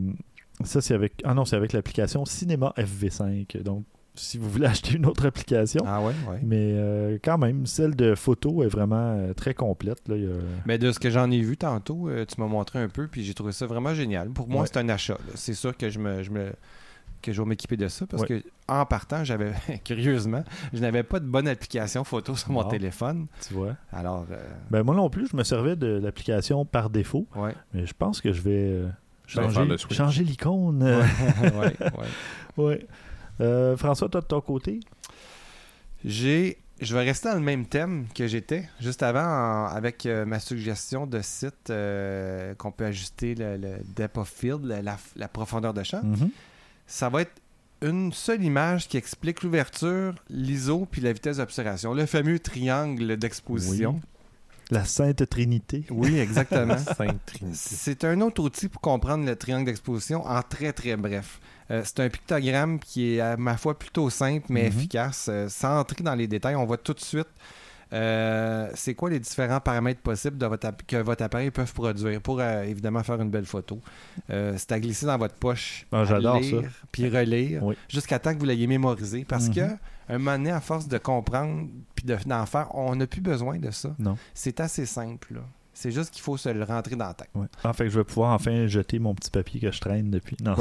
ça, 0.63 0.81
c'est 0.81 0.93
avec. 0.93 1.21
Ah 1.23 1.33
non, 1.33 1.45
c'est 1.45 1.55
avec 1.55 1.73
l'application 1.73 2.25
Cinéma 2.25 2.73
FV5. 2.77 3.61
Donc, 3.63 3.85
si 4.15 4.37
vous 4.37 4.49
voulez 4.49 4.65
acheter 4.67 4.95
une 4.95 5.05
autre 5.07 5.25
application. 5.25 5.83
Ah 5.87 5.99
ouais, 6.01 6.13
ouais. 6.29 6.39
Mais 6.43 6.71
euh, 6.73 7.17
quand 7.23 7.37
même, 7.37 7.65
celle 7.65 7.95
de 7.95 8.13
photo 8.15 8.63
est 8.63 8.67
vraiment 8.67 9.15
euh, 9.17 9.33
très 9.33 9.53
complète. 9.53 10.07
Là. 10.07 10.15
Il 10.17 10.23
y 10.23 10.27
a- 10.27 10.35
Mais 10.65 10.77
de 10.77 10.91
ce 10.91 10.99
que 10.99 11.09
j'en 11.09 11.31
ai 11.31 11.41
vu 11.41 11.57
tantôt, 11.57 12.09
euh, 12.09 12.25
tu 12.25 12.39
m'as 12.39 12.47
montré 12.47 12.79
un 12.79 12.89
peu, 12.89 13.07
puis 13.07 13.23
j'ai 13.23 13.33
trouvé 13.33 13.51
ça 13.51 13.65
vraiment 13.65 13.93
génial. 13.93 14.29
Pour 14.29 14.47
moi, 14.47 14.61
Ouais. 14.61 14.67
c'est 14.71 14.77
un 14.79 14.89
achat. 14.89 15.17
C'est 15.35 15.55
sûr 15.55 15.75
que 15.75 15.89
je 15.89 15.99
me, 15.99 16.21
je 16.23 16.29
me 16.31 16.51
que 17.23 17.31
je 17.31 17.41
vais 17.41 17.47
m'équiper 17.47 17.77
de 17.77 17.87
ça 17.87 18.05
parce 18.05 18.25
que 18.25 18.43
en 18.67 18.85
partant, 18.85 19.23
j'avais 19.23 19.53
curieusement, 19.85 20.43
je 20.73 20.81
n'avais 20.81 21.03
pas 21.03 21.21
de 21.21 21.25
bonne 21.25 21.47
application 21.47 22.03
photo 22.03 22.35
sur 22.35 22.51
mon 22.51 22.65
téléphone. 22.65 23.27
Tu 23.47 23.53
vois. 23.53 23.77
Alors, 23.93 24.25
euh, 24.29 24.37
Ben, 24.69 24.83
moi 24.83 24.93
non 24.93 25.09
plus, 25.09 25.27
je 25.31 25.37
me 25.37 25.43
servais 25.45 25.77
de 25.77 25.87
l'application 26.03 26.65
par 26.65 26.89
défaut. 26.89 27.25
Mais 27.73 27.85
je 27.85 27.93
pense 27.97 28.19
que 28.19 28.33
je 28.33 28.41
vais 28.41 28.81
changer, 29.93 30.23
l'icône. 30.23 30.83
ouais, 30.83 30.89
Euh, 30.91 31.01
ouais, 31.59 31.75
ouais. 32.57 32.63
ouais. 32.65 32.87
Euh, 33.41 33.75
François, 33.77 34.09
toi 34.09 34.21
de 34.21 34.25
ton 34.27 34.41
côté? 34.41 34.79
J'ai, 36.05 36.57
je 36.81 36.93
vais 36.95 37.03
rester 37.03 37.29
dans 37.29 37.35
le 37.35 37.41
même 37.41 37.65
thème 37.65 38.07
que 38.13 38.27
j'étais 38.27 38.67
juste 38.81 39.03
avant 39.03 39.23
en- 39.23 39.65
avec 39.67 40.05
euh, 40.05 40.25
ma 40.25 40.39
suggestion 40.39 41.07
de 41.07 41.21
site 41.21 41.69
euh, 41.69 42.53
qu'on 42.55 42.71
peut 42.71 42.85
ajuster 42.85 43.35
le, 43.35 43.57
le 43.57 43.75
depth 43.95 44.17
of 44.17 44.29
field, 44.29 44.65
la, 44.65 44.81
la- 44.81 44.97
la 45.15 45.27
profondeur 45.27 45.73
de 45.73 45.83
champ. 45.83 46.03
Mhm. 46.03 46.29
ça 46.87 47.09
va 47.09 47.21
être 47.21 47.31
une 47.81 48.13
seule 48.13 48.41
image 48.43 48.87
qui 48.87 48.95
explique 48.97 49.43
l'ouverture, 49.43 50.13
l'ISO 50.29 50.87
puis 50.89 51.01
la 51.01 51.11
vitesse 51.11 51.37
d'observation. 51.37 51.93
Le 51.93 52.05
fameux 52.05 52.39
triangle 52.39 53.17
d'exposition. 53.17 53.99
La 54.71 54.85
Sainte 54.85 55.27
Trinité. 55.29 55.85
Oui, 55.89 56.17
exactement. 56.17 56.77
Sainte 56.97 57.19
Trinité. 57.25 57.57
C'est 57.57 58.03
un 58.05 58.19
autre 58.21 58.41
outil 58.43 58.69
pour 58.69 58.81
comprendre 58.81 59.25
le 59.25 59.35
triangle 59.35 59.65
d'exposition 59.65 60.25
en 60.25 60.41
très 60.41 60.73
très 60.73 60.95
bref. 60.95 61.39
Euh, 61.71 61.81
c'est 61.85 61.99
un 62.01 62.09
pictogramme 62.09 62.79
qui 62.79 63.15
est 63.15 63.19
à 63.21 63.37
ma 63.37 63.55
foi 63.57 63.77
plutôt 63.77 64.09
simple 64.09 64.45
mais 64.49 64.63
Mhm. 64.63 64.67
efficace. 64.67 65.27
Euh, 65.29 65.47
sans 65.49 65.79
entrer 65.79 66.03
dans 66.03 66.15
les 66.15 66.27
détails, 66.27 66.55
on 66.55 66.65
voit 66.65 66.77
tout 66.77 66.93
de 66.93 66.99
suite 66.99 67.27
euh, 67.91 68.69
c'est 68.73 68.95
quoi 68.95 69.09
les 69.11 69.19
différents 69.19 69.59
paramètres 69.59 70.01
possibles 70.01 70.37
de 70.39 70.45
votre 70.47 70.65
app- 70.65 70.81
que 70.87 70.95
votre 70.97 71.23
appareil 71.23 71.51
peut 71.51 71.63
produire 71.65 72.19
pour 72.21 72.39
euh, 72.39 72.63
évidemment 72.63 73.03
faire 73.03 73.21
une 73.21 73.29
belle 73.29 73.45
photo. 73.45 73.79
Euh, 74.31 74.55
c'est 74.57 74.71
à 74.71 74.79
glisser 74.79 75.05
dans 75.05 75.17
votre 75.19 75.35
poche, 75.35 75.85
Ah, 75.91 76.01
à 76.01 76.19
lire, 76.19 76.63
puis 76.91 77.07
relire 77.07 77.63
Oui. 77.63 77.75
jusqu'à 77.87 78.17
temps 78.17 78.33
que 78.33 78.39
vous 78.39 78.45
l'ayez 78.45 78.65
mémorisé. 78.65 79.25
Parce 79.27 79.47
Mhm. 79.49 79.53
que 79.53 79.61
un 80.09 80.17
moment 80.17 80.37
donné, 80.37 80.51
à 80.51 80.59
force 80.61 80.87
de 80.87 80.97
comprendre 80.97 81.67
puis 81.95 82.05
de- 82.05 82.17
d'en 82.25 82.45
faire, 82.45 82.73
on 82.75 82.95
n'a 82.95 83.07
plus 83.07 83.21
besoin 83.21 83.57
de 83.59 83.71
ça. 83.71 83.95
Non. 83.99 84.17
C'est 84.33 84.59
assez 84.59 84.85
simple. 84.85 85.35
là. 85.35 85.41
C'est 85.75 85.91
juste 85.91 86.11
qu'il 86.11 86.21
faut 86.21 86.37
se 86.37 86.49
le 86.49 86.63
rentrer 86.63 86.95
dans 86.95 87.07
la 87.07 87.13
tête. 87.15 87.29
Ouais. 87.33 87.47
En 87.63 87.73
fait, 87.73 87.89
je 87.89 87.97
vais 87.97 88.03
pouvoir 88.03 88.31
enfin 88.33 88.67
jeter 88.67 88.99
mon 88.99 89.15
petit 89.15 89.31
papier 89.31 89.59
que 89.59 89.71
je 89.71 89.79
traîne 89.81 90.11
depuis. 90.11 90.37
Non. 90.43 90.53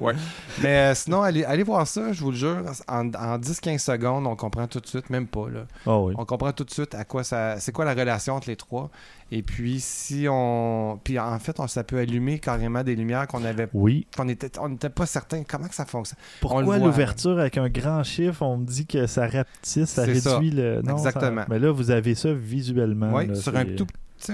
Ouais. 0.00 0.14
Mais 0.62 0.68
euh, 0.90 0.94
sinon, 0.94 1.22
allez, 1.22 1.44
allez 1.44 1.62
voir 1.62 1.86
ça, 1.86 2.12
je 2.12 2.20
vous 2.22 2.30
le 2.30 2.36
jure. 2.36 2.62
En, 2.88 3.08
en 3.08 3.38
10-15 3.38 3.78
secondes, 3.78 4.26
on 4.26 4.36
comprend 4.36 4.66
tout 4.66 4.80
de 4.80 4.86
suite, 4.86 5.10
même 5.10 5.26
pas. 5.26 5.48
Là. 5.48 5.60
Ah 5.86 5.98
oui. 5.98 6.14
On 6.18 6.24
comprend 6.24 6.52
tout 6.52 6.64
de 6.64 6.70
suite 6.70 6.94
à 6.94 7.04
quoi 7.04 7.24
ça. 7.24 7.58
C'est 7.60 7.72
quoi 7.72 7.84
la 7.84 7.94
relation 7.94 8.34
entre 8.34 8.48
les 8.48 8.56
trois. 8.56 8.90
Et 9.30 9.42
puis, 9.42 9.80
si 9.80 10.26
on. 10.28 11.00
Puis 11.02 11.18
en 11.18 11.38
fait, 11.38 11.58
on, 11.58 11.66
ça 11.66 11.84
peut 11.84 11.98
allumer 11.98 12.38
carrément 12.38 12.82
des 12.82 12.94
lumières 12.94 13.26
qu'on 13.26 13.44
avait. 13.44 13.68
Oui. 13.72 14.06
On 14.18 14.26
n'était 14.26 14.58
on 14.58 14.68
n'était 14.68 14.90
pas 14.90 15.06
certain 15.06 15.42
comment 15.42 15.68
que 15.68 15.74
ça 15.74 15.86
fonctionne? 15.86 16.18
On 16.42 16.48
Pourquoi 16.48 16.78
l'ouverture 16.78 17.38
avec 17.38 17.56
un 17.56 17.70
grand 17.70 18.02
chiffre, 18.04 18.42
on 18.42 18.58
me 18.58 18.66
dit 18.66 18.84
que 18.86 19.06
ça 19.06 19.22
rapetisse, 19.26 19.88
ça 19.88 20.04
C'est 20.04 20.20
ça. 20.20 20.34
réduit 20.36 20.50
le. 20.50 20.82
Non, 20.82 20.96
Exactement. 20.98 21.42
ça- 21.42 21.46
Mais 21.48 21.58
là, 21.58 21.70
vous 21.72 21.90
avez 21.90 22.14
ça 22.14 22.32
visuellement. 22.34 23.10
Oui, 23.14 23.28
là, 23.28 23.34
sur 23.34 23.52
c'est- 23.52 23.58
un 23.62 23.76
tout. 23.76 23.86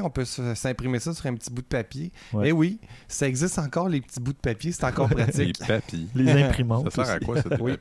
On 0.02 0.10
peut 0.10 0.24
s'imprimer 0.26 0.98
ça 0.98 1.14
sur 1.14 1.24
un 1.26 1.34
petit 1.34 1.50
bout 1.50 1.62
de 1.62 1.66
papier. 1.66 2.12
Ouais. 2.34 2.48
Et 2.50 2.52
oui, 2.52 2.78
ça 3.06 3.26
existe 3.26 3.58
encore, 3.58 3.88
les 3.88 4.02
petits 4.02 4.20
bouts 4.20 4.34
de 4.34 4.38
papier, 4.38 4.70
c'est 4.72 4.84
encore 4.84 5.08
Les 5.16 5.16
pratique. 5.16 5.58
papilles. 5.66 6.08
Les 6.14 6.30
imprimantes. 6.30 6.90
Ça 6.92 7.04
sert 7.04 7.14
à 7.14 7.20
quoi, 7.20 7.40
cette 7.40 7.58
Oui. 7.60 7.72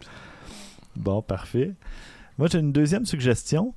Bon, 0.95 1.22
parfait. 1.22 1.74
Moi, 2.38 2.48
j'ai 2.50 2.60
une 2.60 2.72
deuxième 2.72 3.06
suggestion. 3.06 3.74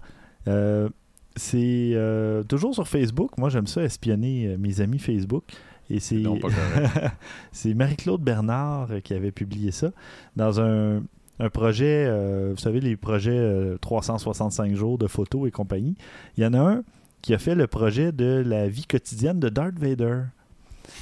Euh, 0.46 0.88
c'est 1.34 1.90
euh, 1.94 2.42
toujours 2.44 2.74
sur 2.74 2.86
Facebook. 2.86 3.36
Moi, 3.36 3.48
j'aime 3.50 3.66
ça 3.66 3.82
espionner 3.82 4.46
euh, 4.46 4.56
mes 4.58 4.80
amis 4.80 4.98
Facebook. 4.98 5.44
Et 5.88 5.98
c'est 5.98 6.16
Non, 6.16 6.38
pas 6.38 6.48
correct. 6.50 7.14
c'est 7.52 7.74
Marie-Claude 7.74 8.22
Bernard 8.22 8.88
qui 9.02 9.12
avait 9.12 9.32
publié 9.32 9.72
ça 9.72 9.90
dans 10.36 10.60
un, 10.60 11.02
un 11.40 11.50
projet, 11.50 12.08
vous 12.50 12.58
savez, 12.58 12.80
les 12.80 12.96
projets 12.96 13.36
euh, 13.36 13.76
365 13.78 14.74
jours 14.76 14.98
de 14.98 15.08
photos 15.08 15.48
et 15.48 15.50
compagnie. 15.50 15.96
Il 16.36 16.44
y 16.44 16.46
en 16.46 16.54
a 16.54 16.60
un 16.60 16.84
qui 17.22 17.34
a 17.34 17.38
fait 17.38 17.54
le 17.54 17.66
projet 17.66 18.12
de 18.12 18.42
la 18.46 18.68
vie 18.68 18.86
quotidienne 18.86 19.38
de 19.40 19.48
Darth 19.48 19.78
Vader. 19.78 20.22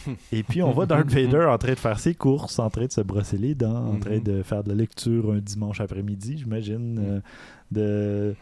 Et 0.33 0.43
puis 0.43 0.63
on 0.63 0.71
voit 0.73 0.87
Darth 0.87 1.09
Vader 1.11 1.47
en 1.49 1.57
train 1.59 1.71
de 1.73 1.79
faire 1.79 1.99
ses 1.99 2.15
courses, 2.15 2.59
en 2.59 2.69
train 2.71 2.87
de 2.87 2.93
se 2.93 3.01
brosser 3.01 3.39
les 3.39 3.55
dents, 3.55 3.87
en 3.95 3.99
train 3.99 4.17
Mhm. 4.17 4.23
de 4.23 4.43
faire 4.43 4.63
de 4.65 4.69
la 4.71 4.75
lecture 4.75 5.33
un 5.33 5.39
dimanche 5.39 5.81
après-midi, 5.81 6.39
j'imagine. 6.39 6.99
euh, 6.99 7.21
de... 7.71 8.35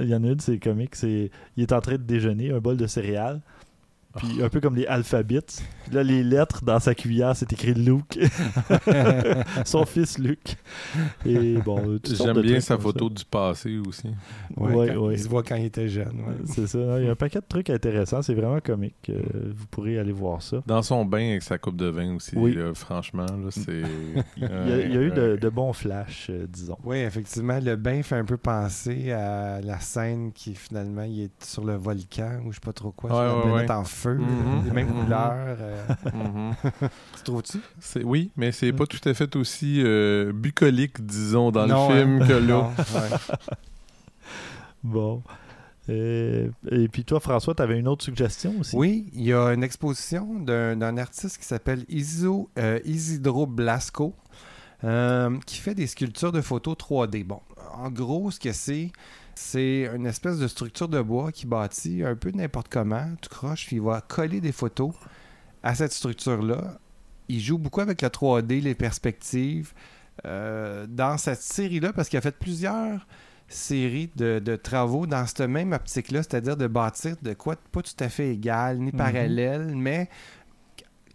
Il 0.00 0.06
y 0.08 0.14
en 0.14 0.22
a 0.24 0.28
une, 0.28 0.38
c'est 0.40 0.58
comique, 0.58 0.94
c'est 0.94 1.30
il 1.56 1.62
est 1.62 1.72
en 1.72 1.80
train 1.80 1.92
de 1.94 2.02
déjeuner, 2.04 2.52
un 2.52 2.58
bol 2.60 2.76
de 2.76 2.86
céréales. 2.86 3.40
Puis 4.16 4.42
un 4.42 4.48
peu 4.48 4.60
comme 4.60 4.76
les 4.76 4.86
alphabets. 4.86 5.40
Puis 5.84 5.94
Là, 5.94 6.02
les 6.02 6.22
lettres 6.22 6.64
dans 6.64 6.80
sa 6.80 6.94
cuillère, 6.94 7.36
c'est 7.36 7.52
écrit 7.52 7.74
Luke. 7.74 8.18
Son 9.64 9.84
fils 9.84 10.18
Luke. 10.18 10.56
Et 11.26 11.54
bon, 11.58 11.98
J'aime 12.04 12.40
bien 12.40 12.60
sa 12.60 12.78
photo 12.78 13.08
du 13.10 13.24
passé 13.24 13.78
aussi. 13.86 14.08
Ouais, 14.56 14.72
Ouais, 14.74 14.96
ouais. 14.96 15.14
Il 15.14 15.18
se 15.20 15.28
voit 15.28 15.42
quand 15.42 15.56
il 15.56 15.66
était 15.66 15.88
jeune. 15.88 16.16
ouais. 16.26 16.34
C'est 16.46 16.66
ça. 16.66 16.78
Il 17.00 17.06
y 17.06 17.08
a 17.08 17.12
un 17.12 17.16
paquet 17.16 17.40
de 17.40 17.46
trucs 17.48 17.70
intéressants. 17.70 18.22
C'est 18.22 18.34
vraiment 18.34 18.60
comique. 18.60 19.10
Euh, 19.10 19.20
vous 19.54 19.66
pourrez 19.66 19.98
aller 19.98 20.12
voir 20.12 20.42
ça. 20.42 20.62
Dans 20.66 20.82
son 20.82 21.04
bain 21.04 21.30
avec 21.30 21.42
sa 21.42 21.58
coupe 21.58 21.76
de 21.76 21.86
vin 21.86 22.14
aussi, 22.16 22.36
Oui. 22.36 22.54
là, 22.54 22.72
franchement, 22.74 23.26
là, 23.26 23.50
c'est... 23.50 23.82
Il 24.36 24.42
y 24.42 24.72
a, 24.72 24.80
il 24.86 24.92
y 24.94 24.96
a 24.96 25.00
eu 25.00 25.10
de, 25.10 25.36
de 25.40 25.48
bons 25.48 25.72
flashs, 25.72 26.28
euh, 26.30 26.46
disons. 26.48 26.76
Oui, 26.84 26.98
effectivement, 26.98 27.58
le 27.62 27.76
bain 27.76 28.02
fait 28.02 28.16
un 28.16 28.24
peu 28.24 28.36
penser 28.36 29.12
à 29.12 29.60
la 29.60 29.78
scène 29.80 30.32
qui 30.32 30.54
finalement 30.54 31.02
il 31.02 31.22
est 31.22 31.44
sur 31.44 31.64
le 31.64 31.74
volcan 31.76 32.40
ou 32.44 32.50
je 32.52 32.56
sais 32.56 32.60
pas 32.60 32.72
trop 32.72 32.90
quoi, 32.92 33.10
planète 33.42 33.68
ouais. 33.68 33.70
en 33.70 33.84
feu, 34.02 34.14
Mhm, 34.14 34.64
les 34.64 34.70
mêmes 34.70 34.88
mhm. 34.94 35.02
couleurs. 35.04 35.56
euh, 35.60 35.86
Mhm. 36.12 36.54
tu 37.16 37.22
trouves-tu? 37.24 37.58
C'est- 37.80 38.04
Oui, 38.04 38.30
mais 38.36 38.52
c'est 38.52 38.72
pas 38.72 38.86
tout 38.86 39.00
à 39.08 39.14
fait 39.14 39.34
aussi 39.36 39.80
euh, 39.84 40.32
bucolique, 40.32 41.04
disons, 41.04 41.50
dans 41.50 41.66
Non, 41.66 41.88
le 41.88 41.94
film 41.96 42.22
hein? 42.22 42.26
que 42.26 42.32
Non, 42.40 42.62
là. 42.62 43.00
ouais. 43.00 43.08
Bon. 44.82 45.22
Et 45.88 46.48
puis 46.92 47.04
toi, 47.04 47.18
François, 47.20 47.54
tu 47.54 47.62
avais 47.62 47.78
une 47.78 47.88
autre 47.88 48.04
suggestion 48.04 48.54
aussi? 48.60 48.76
Oui, 48.76 49.10
il 49.14 49.22
y 49.22 49.32
a 49.32 49.48
une 49.52 49.62
exposition 49.64 50.38
d'un 50.40 50.76
d'un 50.76 50.96
artiste 50.96 51.38
qui 51.38 51.44
s'appelle 51.44 51.84
Iso, 51.88 52.50
euh, 52.58 52.78
Isidro 52.84 53.46
Blasco. 53.46 54.14
euh, 54.84 55.38
qui 55.46 55.58
fait 55.58 55.76
des 55.76 55.86
sculptures 55.86 56.32
de 56.32 56.40
photos 56.40 56.76
3D. 56.76 57.22
Bon, 57.24 57.38
en 57.74 57.88
gros, 57.88 58.32
ce 58.32 58.40
que 58.40 58.52
c'est, 58.52 58.90
c'est 59.34 59.88
une 59.94 60.06
espèce 60.06 60.38
de 60.38 60.48
structure 60.48 60.88
de 60.88 61.00
bois 61.00 61.32
qui 61.32 61.46
bâtit 61.46 62.02
un 62.04 62.14
peu 62.16 62.30
n'importe 62.30 62.68
comment. 62.68 63.06
Tu 63.22 63.28
croches, 63.28 63.66
puis 63.66 63.76
il 63.76 63.82
va 63.82 64.00
coller 64.00 64.40
des 64.40 64.52
photos 64.52 64.92
à 65.62 65.74
cette 65.74 65.92
structure-là. 65.92 66.78
Il 67.28 67.40
joue 67.40 67.58
beaucoup 67.58 67.80
avec 67.80 68.02
le 68.02 68.08
3D, 68.08 68.60
les 68.62 68.74
perspectives. 68.74 69.72
euh, 70.26 70.86
dans 70.88 71.16
cette 71.16 71.40
série-là, 71.40 71.92
parce 71.94 72.08
qu'il 72.10 72.18
a 72.18 72.20
fait 72.22 72.36
plusieurs 72.38 73.06
séries 73.48 74.10
de, 74.16 74.40
de 74.44 74.56
travaux 74.56 75.06
dans 75.06 75.26
cette 75.26 75.40
même 75.42 75.72
optique-là, 75.72 76.22
c'est-à-dire 76.22 76.56
de 76.56 76.66
bâtir 76.66 77.16
de 77.22 77.32
quoi 77.34 77.56
pas 77.72 77.82
tout 77.82 77.92
à 77.98 78.08
fait 78.10 78.30
égal, 78.34 78.78
ni 78.78 78.92
parallèle, 78.92 79.74
mais 79.74 80.08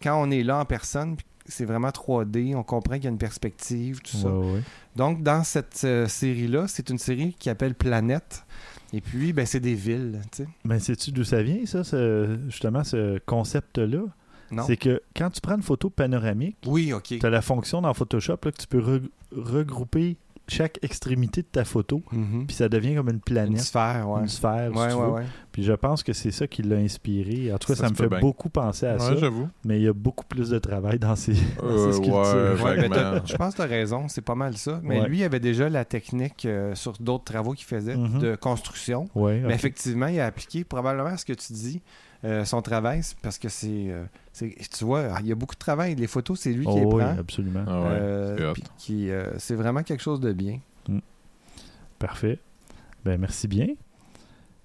quand 0.01 0.19
on 0.21 0.29
est 0.31 0.43
là 0.43 0.57
en 0.59 0.65
personne, 0.65 1.15
c'est 1.45 1.65
vraiment 1.65 1.89
3D, 1.89 2.55
on 2.55 2.63
comprend 2.63 2.95
qu'il 2.95 3.05
y 3.05 3.07
a 3.07 3.11
une 3.11 3.17
perspective, 3.17 4.01
tout 4.01 4.17
ça. 4.17 4.29
Ouais, 4.29 4.53
ouais. 4.55 4.63
Donc, 4.97 5.23
dans 5.23 5.43
cette 5.43 5.81
euh, 5.85 6.07
série-là, 6.07 6.67
c'est 6.67 6.89
une 6.89 6.97
série 6.97 7.33
qui 7.39 7.49
appelle 7.49 7.75
Planète. 7.75 8.43
Et 8.93 8.99
puis, 9.01 9.31
ben, 9.33 9.45
c'est 9.45 9.59
des 9.59 9.75
villes, 9.75 10.19
tu 10.31 10.43
sais. 10.43 10.49
Ben, 10.65 10.79
sais-tu 10.79 11.11
d'où 11.11 11.23
ça 11.23 11.41
vient, 11.43 11.65
ça, 11.65 11.83
ce- 11.83 12.37
justement, 12.47 12.83
ce 12.83 13.19
concept-là? 13.19 14.03
Non? 14.49 14.63
C'est 14.65 14.77
que 14.77 15.01
quand 15.15 15.29
tu 15.29 15.41
prends 15.41 15.55
une 15.55 15.61
photo 15.61 15.89
panoramique, 15.89 16.57
Oui, 16.65 16.93
tu 17.03 17.19
as 17.25 17.29
la 17.29 17.41
fonction 17.41 17.81
dans 17.81 17.93
Photoshop 17.93 18.37
là, 18.45 18.51
que 18.51 18.57
tu 18.57 18.67
peux 18.67 18.79
re- 18.79 19.09
regrouper 19.33 20.15
chaque 20.49 20.79
extrémité 20.81 21.41
de 21.41 21.47
ta 21.47 21.65
photo, 21.65 22.01
Mhm. 22.11 22.47
puis 22.47 22.55
ça 22.55 22.69
devient 22.69 22.95
comme 22.95 23.09
une 23.09 23.15
Une 23.15 23.21
planète, 23.21 23.59
sphère, 23.61 24.09
ouais. 24.09 24.21
une 24.21 24.27
sphère. 24.27 24.71
si 24.73 24.79
Ouais, 24.79 24.87
tu 24.89 24.95
ouais, 24.95 25.05
veux. 25.05 25.11
ouais. 25.13 25.23
Puis 25.51 25.63
je 25.63 25.73
pense 25.73 26.03
que 26.03 26.13
c'est 26.13 26.31
ça 26.31 26.45
qui 26.47 26.61
l'a 26.61 26.75
inspiré. 26.77 27.51
En 27.51 27.57
tout 27.57 27.67
cas, 27.67 27.75
Ça 27.75 27.89
me 27.89 27.95
fait 27.95 28.07
bien. 28.07 28.19
beaucoup 28.19 28.49
penser 28.49 28.85
à 28.85 28.99
ça. 28.99 29.15
J'avoue. 29.15 29.49
Mais 29.65 29.79
il 29.79 29.83
y 29.83 29.87
a 29.87 29.93
beaucoup 29.93 30.25
plus 30.25 30.49
de 30.49 30.59
travail 30.59 30.99
dans 30.99 31.15
ces, 31.15 31.33
dans 31.33 31.65
Euh, 31.65 31.91
ces 31.91 31.97
sculptures. 31.97 33.25
je 33.25 33.35
pense 33.35 33.53
que 33.53 33.57
tu 33.57 33.61
as 33.63 33.65
raison, 33.65 34.07
c'est 34.07 34.21
pas 34.21 34.35
mal 34.35 34.55
ça. 34.57 34.79
Mais 34.83 35.01
Ouais. 35.01 35.07
lui, 35.09 35.19
il 35.19 35.23
avait 35.23 35.39
déjà 35.39 35.69
la 35.69 35.83
technique 35.85 36.45
euh, 36.45 36.75
sur 36.75 36.93
d'autres 36.99 37.23
travaux 37.25 37.53
qu'il 37.53 37.65
faisait 37.65 37.95
Mhm. 37.97 38.19
de 38.19 38.35
construction. 38.35 39.07
Ouais, 39.15 39.41
Mais 39.45 39.53
effectivement, 39.55 40.07
il 40.07 40.19
a 40.19 40.25
appliqué 40.27 40.63
probablement 40.63 41.15
ce 41.17 41.25
que 41.25 41.33
tu 41.33 41.53
dis, 41.53 41.81
euh, 42.25 42.45
son 42.45 42.61
travail, 42.61 43.01
parce 43.21 43.37
que 43.37 43.49
c'est, 43.49 43.67
euh, 43.89 44.03
c'est- 44.33 44.55
Tu 44.75 44.83
vois, 44.85 45.09
il 45.21 45.27
y 45.27 45.31
a 45.31 45.35
beaucoup 45.35 45.55
de 45.55 45.59
travail. 45.59 45.95
Les 45.95 46.07
photos, 46.07 46.39
c'est 46.39 46.51
lui 46.53 46.65
qui 46.65 46.71
Oh 46.71 46.77
les 46.79 46.85
oui, 46.85 47.03
prend. 47.03 47.17
absolument. 47.19 47.63
Ah 47.67 47.81
ouais, 47.81 47.87
Euh, 47.91 48.53
c'est 49.37 49.53
euh, 49.53 49.55
vraiment 49.57 49.83
quelque 49.83 50.01
chose 50.03 50.19
de 50.19 50.33
bien. 50.33 50.59
Parfait. 51.99 52.39
Ben, 53.05 53.19
merci 53.19 53.47
bien. 53.47 53.67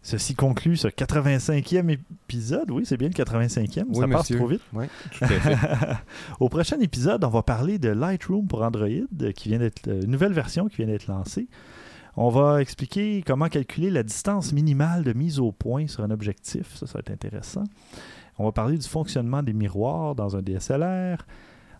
Ceci 0.05 0.35
conclut 0.35 0.77
ce 0.77 0.89
85e 0.89 1.89
épisode. 1.91 2.71
Oui, 2.71 2.85
c'est 2.85 2.97
bien 2.97 3.09
le 3.09 3.15
85e. 3.15 3.85
Oui, 3.89 3.97
ça 4.01 4.09
passe 4.09 4.21
monsieur. 4.23 4.37
trop 4.37 4.47
vite. 4.49 4.61
Ouais. 4.73 4.89
Tout 5.13 5.25
à 5.25 5.29
fait. 5.29 5.57
Au 6.41 6.49
prochain 6.49 6.79
épisode, 6.81 7.23
on 7.25 7.29
va 7.29 7.43
parler 7.43 7.79
de 7.79 7.89
Lightroom 7.89 8.49
pour 8.49 8.63
Android, 8.63 8.89
qui 9.37 9.49
vient 9.49 9.61
d'être 9.61 9.87
une 9.89 10.11
nouvelle 10.11 10.33
version 10.33 10.67
qui 10.67 10.77
vient 10.79 10.87
d'être 10.87 11.07
lancée. 11.07 11.47
On 12.17 12.29
va 12.29 12.61
expliquer 12.61 13.23
comment 13.27 13.49
calculer 13.49 13.91
la 13.91 14.03
distance 14.03 14.53
minimale 14.53 15.03
de 15.03 15.13
mise 15.15 15.39
au 15.41 15.51
point 15.53 15.87
sur 15.87 16.05
un 16.05 16.11
objectif. 16.11 16.75
Ça, 16.77 16.87
ça 16.87 16.95
va 16.95 17.01
être 17.01 17.11
intéressant. 17.11 17.65
On 18.39 18.45
va 18.45 18.53
parler 18.53 18.77
du 18.77 18.87
fonctionnement 18.87 19.43
des 19.43 19.53
miroirs 19.55 20.15
dans 20.15 20.37
un 20.37 20.43
DSLR. 20.43 21.19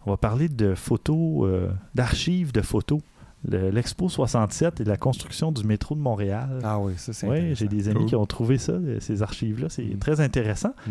On 0.07 0.11
va 0.11 0.17
parler 0.17 0.49
de 0.49 0.75
photos, 0.75 1.47
euh, 1.47 1.71
d'archives 1.95 2.53
de 2.53 2.61
photos. 2.63 3.01
Le- 3.49 3.71
L'Expo 3.71 4.09
67 4.09 4.81
et 4.81 4.85
la 4.85 4.97
construction 4.97 5.53
du 5.53 5.65
métro 5.65 5.95
de 5.95 6.01
Montréal. 6.01 6.61
Ah 6.63 6.79
oui, 6.79 6.93
ça 6.97 7.13
c'est 7.13 7.27
Oui, 7.27 7.37
intéressant. 7.39 7.59
j'ai 7.59 7.69
des 7.69 7.89
amis 7.89 7.99
Cool. 8.01 8.07
qui 8.09 8.17
ont 8.17 8.27
trouvé 8.27 8.57
ça, 8.59 8.73
euh, 8.73 9.01
ces 9.01 9.23
archives-là. 9.23 9.69
C'est 9.69 9.85
Mm. 9.85 9.99
très 9.99 10.21
intéressant. 10.21 10.75
Mm. 10.87 10.91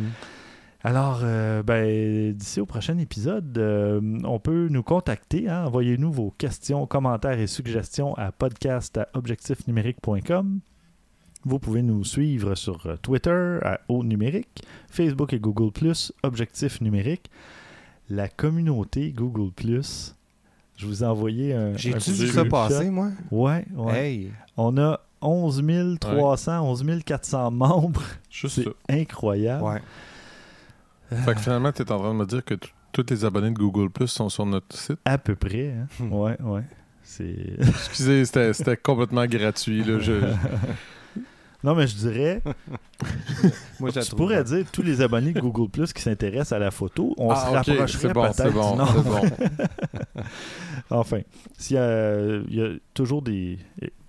Alors, 0.84 1.20
euh, 1.24 1.62
ben, 1.62 2.34
d'ici 2.34 2.60
au 2.60 2.66
prochain 2.66 2.98
épisode, 2.98 3.56
euh, 3.58 4.02
on 4.24 4.40
peut 4.40 4.68
nous 4.70 4.82
contacter. 4.82 5.48
hein. 5.48 5.66
Envoyez-nous 5.66 6.12
vos 6.12 6.34
questions, 6.38 6.88
commentaires 6.88 7.40
et 7.40 7.46
suggestions 7.48 8.16
à 8.16 8.32
podcast.objectifnumérique.com. 8.32 10.60
Vous 11.44 11.60
pouvez 11.60 11.84
nous 11.84 12.04
suivre 12.04 12.56
sur 12.56 12.84
euh, 12.88 12.96
Twitter 13.02 13.60
à 13.64 13.80
Haut 13.90 14.04
Numérique, 14.04 14.64
Facebook 14.90 15.34
et 15.34 15.40
Google 15.40 15.72
Objectif 16.24 16.82
Numérique. 16.82 17.30
La 18.10 18.28
communauté 18.28 19.12
Google 19.12 19.52
je 20.82 20.88
vous 20.88 21.04
ai 21.04 21.06
envoyé 21.06 21.54
un. 21.54 21.78
J'ai-tu 21.78 22.12
vu 22.12 22.28
ça 22.30 22.44
passer, 22.44 22.90
moi? 22.90 23.12
Ouais, 23.30 23.66
ouais. 23.76 24.00
Hey! 24.00 24.32
On 24.58 24.80
a 24.80 25.00
11 25.22 25.64
300, 26.00 26.68
11 26.68 27.04
400 27.06 27.52
membres. 27.52 28.02
Juste 28.32 28.64
C'est 28.64 29.00
incroyable. 29.02 29.64
Ouais. 29.64 29.82
Fait 31.26 31.34
que 31.36 31.42
finalement, 31.42 31.72
tu 31.72 31.82
es 31.82 31.92
en 31.92 32.00
train 32.00 32.14
de 32.14 32.18
me 32.20 32.26
dire 32.26 32.44
que 32.44 32.56
tous 32.92 33.06
les 33.10 33.26
abonnés 33.26 33.52
de 33.52 33.58
Google 33.58 33.90
Plus 33.90 34.08
sont 34.08 34.30
sur 34.30 34.46
notre 34.46 34.76
site? 34.76 35.00
À 35.06 35.18
peu 35.18 35.36
près. 35.36 35.74
hein. 35.78 35.88
Hmm. 36.00 36.14
Ouais, 36.14 36.38
ouais. 36.42 36.64
C'est. 37.04 37.36
Excusez, 37.60 38.26
c'était 38.26 38.54
c'était 38.54 38.78
complètement 38.78 39.26
gratuit. 39.26 39.84
Là. 39.84 40.00
Je, 40.00 40.14
non, 41.64 41.76
mais 41.76 41.88
je 41.88 41.96
dirais, 41.96 42.42
Moi, 43.80 43.92
tu 43.92 44.16
pourrais 44.16 44.44
dire 44.44 44.66
tous 44.72 44.82
les 44.82 45.02
abonnés 45.02 45.34
de 45.34 45.40
Google 45.42 45.70
Plus 45.70 45.94
qui 45.94 46.02
s'intéressent 46.02 46.54
à 46.54 46.60
la 46.60 46.72
photo, 46.72 47.14
on 47.18 47.30
Ah, 47.32 47.36
se 47.36 47.52
rapprocherait 47.72 48.08
c'est 48.08 48.14
bon, 48.14 48.32
peut-être 48.32 48.54
bon. 48.54 48.78
Enfin, 50.90 51.20
s'il 51.58 51.78
y 51.78 51.80
y 51.80 52.62
a 52.62 52.70
toujours 52.94 53.22
des. 53.22 53.58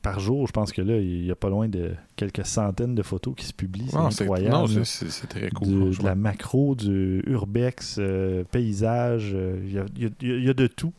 Par 0.03 0.19
jour, 0.19 0.49
je 0.49 0.53
pense 0.53 0.73
que 0.73 0.83
là, 0.83 0.97
il 0.99 1.25
y 1.25 1.31
a 1.31 1.37
pas 1.37 1.49
loin 1.49 1.69
de 1.69 1.93
quelques 2.17 2.45
centaines 2.45 2.97
de 2.97 3.03
photos 3.03 3.35
qui 3.37 3.47
se 3.47 3.53
publient. 3.53 3.87
C'est 3.89 3.97
incroyable. 4.23 4.51
non, 4.53 4.67
c'est- 4.85 5.29
très 5.29 5.49
cool. 5.51 5.91
Du- 5.93 5.99
de 5.99 6.05
la 6.05 6.17
macro, 6.17 6.75
du 6.75 7.23
urbex, 7.29 7.97
euh, 8.01 8.43
paysage, 8.51 9.31
euh, 9.33 9.61
il 9.65 9.73
y, 9.75 9.79
a, 9.79 9.85
il 9.97 10.03
y 10.03 10.07
a- 10.07 10.11
il 10.39 10.45
y 10.45 10.51
a 10.51 10.55
de 10.55 10.67
tout. 10.67 10.93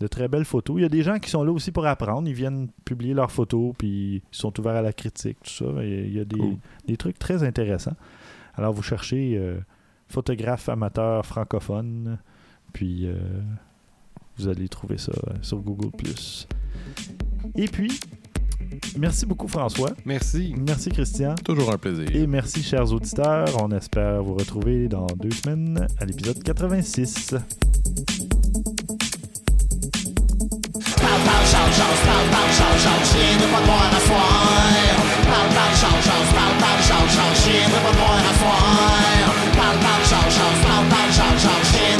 De 0.00 0.06
très 0.08 0.26
belles 0.28 0.44
photos. 0.44 0.76
Il 0.78 0.82
y 0.82 0.84
a 0.84 0.88
des 0.88 1.02
gens 1.02 1.18
qui 1.18 1.30
sont 1.30 1.44
là 1.44 1.52
aussi 1.52 1.70
pour 1.70 1.86
apprendre. 1.86 2.28
Ils 2.28 2.34
viennent 2.34 2.68
publier 2.84 3.14
leurs 3.14 3.30
photos, 3.30 3.72
puis 3.78 4.16
ils 4.16 4.22
sont 4.32 4.58
ouverts 4.58 4.74
à 4.76 4.82
la 4.82 4.92
critique, 4.92 5.38
tout 5.44 5.50
ça. 5.50 5.64
Il 5.84 6.12
y 6.12 6.18
a 6.20 6.24
des, 6.24 6.36
Cool. 6.36 6.56
des 6.86 6.96
trucs 6.96 7.18
très 7.18 7.42
intéressants. 7.44 7.96
Alors, 8.54 8.72
vous 8.72 8.82
cherchez 8.82 9.36
euh, 9.36 9.58
photographe 10.08 10.68
amateur 10.68 11.24
francophone, 11.24 12.18
puis 12.72 13.06
euh, 13.06 13.14
vous 14.36 14.48
allez 14.48 14.68
trouver 14.68 14.98
ça 14.98 15.12
euh, 15.28 15.34
sur 15.42 15.58
Google+. 15.58 15.90
Et 17.56 17.66
puis, 17.68 18.00
merci 18.98 19.26
beaucoup 19.26 19.46
François. 19.48 19.90
Merci. 20.04 20.54
Merci 20.66 20.90
Christian. 20.90 21.34
Toujours 21.36 21.72
un 21.72 21.78
plaisir. 21.78 22.14
Et 22.14 22.26
merci, 22.26 22.62
chers 22.62 22.92
auditeurs. 22.92 23.48
On 23.62 23.70
espère 23.70 24.22
vous 24.24 24.34
retrouver 24.34 24.88
dans 24.88 25.06
deux 25.06 25.30
semaines 25.30 25.86
à 25.98 26.04
l'épisode 26.04 26.42
86. 26.42 27.36
Change, 31.84 32.00
parle, 32.06 32.28
parle, 32.30 32.52
change, 32.52 32.80
change, 32.84 33.06
chien 33.12 33.36
de 33.38 33.46
pas 33.52 33.60
de 33.60 33.66
voir 33.66 33.84
à 33.84 34.00
soir. 34.00 34.30
Parle, 35.30 35.50
parle, 35.56 35.74
change, 35.82 36.02
change, 36.08 36.30
parle, 36.36 36.56
parle, 36.62 36.82
change, 36.88 37.10
change, 37.16 37.38
chien 37.44 37.68
de 37.68 37.78
pas 37.84 37.92
de 37.92 37.98
voir 37.98 38.16
à 38.16 38.34
soir. 38.40 38.62
Parle, 39.56 39.78
parle, 39.84 40.04
change, 40.10 40.32
change, 40.38 40.58
parle, 40.64 40.86
parle, 40.92 41.12
change, 41.18 41.40
change, 41.44 41.66
chien 41.72 41.93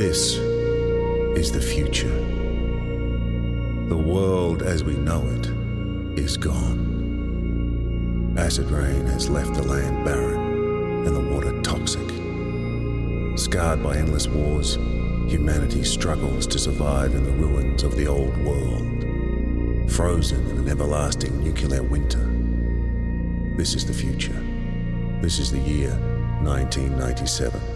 This 0.00 0.38
is 1.36 1.52
the 1.52 1.60
future. 1.60 2.08
The 3.90 3.98
world 3.98 4.62
as 4.62 4.82
we 4.82 4.94
know 4.94 5.26
it 5.26 5.46
is 6.18 6.38
gone. 6.38 8.34
Acid 8.38 8.70
rain 8.70 9.04
has 9.04 9.28
left 9.28 9.52
the 9.52 9.62
land 9.62 10.02
barren 10.02 11.06
and 11.06 11.14
the 11.14 11.20
water 11.20 11.52
toxic. 11.60 12.08
Scarred 13.38 13.82
by 13.82 13.98
endless 13.98 14.26
wars, 14.26 14.76
humanity 15.30 15.84
struggles 15.84 16.46
to 16.46 16.58
survive 16.58 17.14
in 17.14 17.22
the 17.22 17.32
ruins 17.32 17.82
of 17.82 17.94
the 17.94 18.06
old 18.06 18.34
world, 18.38 19.04
frozen 19.92 20.46
in 20.46 20.56
an 20.60 20.68
everlasting 20.70 21.44
nuclear 21.44 21.82
winter. 21.82 22.26
This 23.58 23.74
is 23.74 23.84
the 23.84 23.92
future. 23.92 24.42
This 25.20 25.38
is 25.38 25.50
the 25.52 25.58
year 25.58 25.90
1997. 26.40 27.69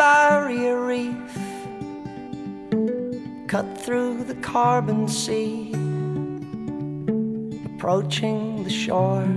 Barrier 0.00 0.80
reef, 0.80 1.36
cut 3.48 3.66
through 3.76 4.24
the 4.24 4.34
carbon 4.36 5.06
sea, 5.06 5.72
approaching 7.66 8.64
the 8.64 8.70
shore. 8.70 9.28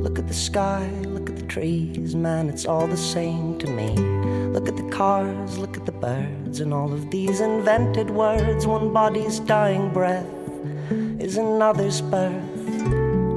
Look 0.00 0.20
at 0.20 0.28
the 0.28 0.34
sky, 0.48 0.88
look 1.06 1.28
at 1.28 1.34
the 1.34 1.46
trees, 1.46 2.14
man, 2.14 2.50
it's 2.50 2.66
all 2.66 2.86
the 2.86 2.96
same 2.96 3.58
to 3.58 3.66
me. 3.66 3.96
Look 4.52 4.68
at 4.68 4.76
the 4.76 4.88
cars, 4.90 5.58
look 5.58 5.76
at 5.76 5.86
the 5.86 5.98
birds, 6.06 6.60
and 6.60 6.72
all 6.72 6.92
of 6.92 7.10
these 7.10 7.40
invented 7.40 8.10
words. 8.10 8.64
One 8.64 8.92
body's 8.92 9.40
dying 9.40 9.92
breath 9.92 10.32
is 11.18 11.36
another's 11.36 12.00
birth. 12.00 12.44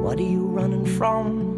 What 0.04 0.20
are 0.20 0.30
you 0.36 0.46
running 0.46 0.86
from? 0.86 1.49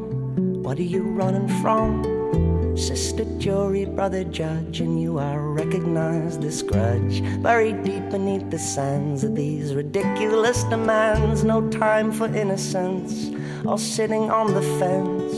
What 0.72 0.80
are 0.80 0.84
you 0.84 1.03
running 1.03 1.49
from? 1.61 2.78
Sister 2.78 3.26
jury, 3.39 3.84
brother 3.84 4.24
judge, 4.24 4.80
and 4.80 5.01
you 5.01 5.17
are 5.19 5.41
recognize 5.49 6.39
this 6.39 6.61
grudge. 6.61 7.22
Buried 7.43 7.84
deep 7.84 8.09
beneath 8.09 8.49
the 8.49 8.57
sands 8.57 9.26
of 9.26 9.36
these 9.36 9.76
ridiculous 9.76 10.63
demands. 10.63 11.43
No 11.43 11.67
time 11.72 12.09
for 12.09 12.28
innocence, 12.28 13.32
all 13.65 13.78
sitting 13.78 14.32
on 14.32 14.53
the 14.53 14.61
fence. 14.80 15.36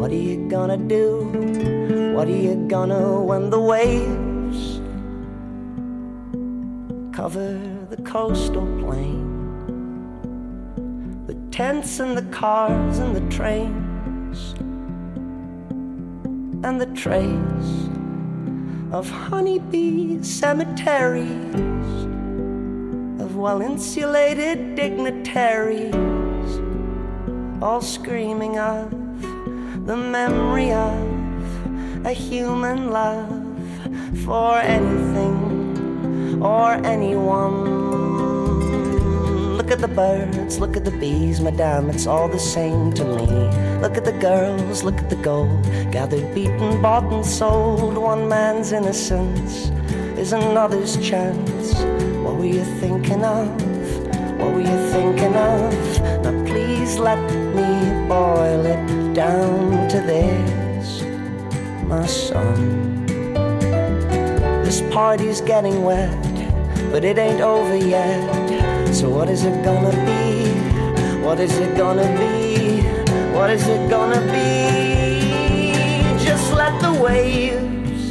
What 0.00 0.10
are 0.10 0.14
you 0.14 0.48
gonna 0.48 0.78
do? 0.78 2.14
What 2.14 2.26
are 2.26 2.42
you 2.48 2.54
gonna 2.66 3.20
when 3.20 3.50
the 3.50 3.60
waves 3.60 4.80
cover 7.14 7.60
the 7.90 8.00
coastal 8.04 8.64
plain? 8.80 9.20
The 11.26 11.34
tents 11.50 12.00
and 12.00 12.16
the 12.16 12.24
cars 12.34 12.98
and 13.00 13.14
the 13.14 13.28
trains 13.36 13.85
and 16.64 16.80
the 16.80 16.86
trace 16.94 17.88
of 18.92 19.08
honeybee 19.08 20.22
cemeteries, 20.22 21.44
of 23.20 23.36
well 23.36 23.62
insulated 23.62 24.74
dignitaries, 24.74 25.94
all 27.62 27.80
screaming 27.80 28.58
of 28.58 28.90
the 29.86 29.96
memory 29.96 30.72
of 30.72 32.06
a 32.06 32.12
human 32.12 32.90
love 32.90 33.30
for 34.24 34.58
anything 34.58 36.42
or 36.42 36.72
anyone. 36.84 37.85
Look 39.66 39.80
at 39.82 39.88
the 39.88 39.96
birds, 39.96 40.60
look 40.60 40.76
at 40.76 40.84
the 40.84 40.92
bees, 40.92 41.40
madame, 41.40 41.90
it's 41.90 42.06
all 42.06 42.28
the 42.28 42.38
same 42.38 42.92
to 42.92 43.04
me. 43.04 43.26
Look 43.80 43.96
at 43.96 44.04
the 44.04 44.12
girls, 44.12 44.84
look 44.84 44.96
at 44.98 45.10
the 45.10 45.16
gold, 45.16 45.64
gathered, 45.90 46.32
beaten, 46.36 46.80
bought, 46.80 47.12
and 47.12 47.26
sold. 47.26 47.98
One 47.98 48.28
man's 48.28 48.70
innocence 48.70 49.72
is 50.16 50.32
another's 50.32 50.96
chance. 50.98 51.74
What 52.22 52.36
were 52.36 52.44
you 52.44 52.62
thinking 52.78 53.24
of? 53.24 53.48
What 54.38 54.52
were 54.54 54.60
you 54.60 54.90
thinking 54.92 55.34
of? 55.34 56.00
Now 56.22 56.44
please 56.46 56.98
let 57.00 57.18
me 57.52 58.06
boil 58.06 58.64
it 58.66 59.14
down 59.14 59.88
to 59.88 59.98
this, 59.98 61.02
my 61.88 62.06
son. 62.06 63.04
This 64.62 64.80
party's 64.92 65.40
getting 65.40 65.82
wet, 65.82 66.22
but 66.92 67.02
it 67.04 67.18
ain't 67.18 67.40
over 67.40 67.74
yet. 67.74 68.35
So 68.96 69.10
what 69.10 69.28
is 69.28 69.44
it 69.44 69.62
gonna 69.62 69.92
be? 70.06 70.48
What 71.22 71.38
is 71.38 71.52
it 71.58 71.76
gonna 71.76 72.08
be? 72.16 72.80
What 73.36 73.50
is 73.50 73.68
it 73.68 73.90
gonna 73.90 74.22
be? 74.32 75.74
Just 76.24 76.54
let 76.54 76.80
the 76.80 76.94
waves 76.98 78.04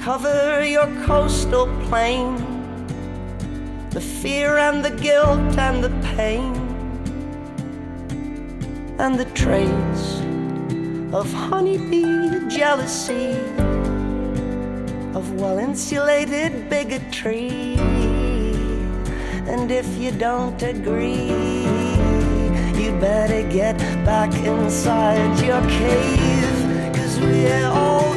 cover 0.00 0.64
your 0.64 0.86
coastal 1.06 1.66
plain. 1.88 2.36
The 3.90 4.00
fear 4.00 4.58
and 4.58 4.84
the 4.84 4.92
guilt 4.92 5.58
and 5.58 5.82
the 5.82 5.90
pain 6.14 6.54
and 9.00 9.18
the 9.18 9.28
trace 9.34 10.20
of 11.12 11.26
honeybee 11.32 12.46
jealousy 12.48 13.32
of 15.18 15.32
well 15.32 15.58
insulated 15.58 16.70
bigotry. 16.70 17.97
And 19.48 19.70
if 19.70 19.88
you 19.96 20.10
don't 20.12 20.62
agree, 20.62 21.32
you 22.80 22.92
better 23.00 23.42
get 23.48 23.78
back 24.04 24.32
inside 24.34 25.40
your 25.40 25.62
cave. 25.62 26.94
Cause 26.94 27.18
we're 27.18 27.66
all 27.66 28.07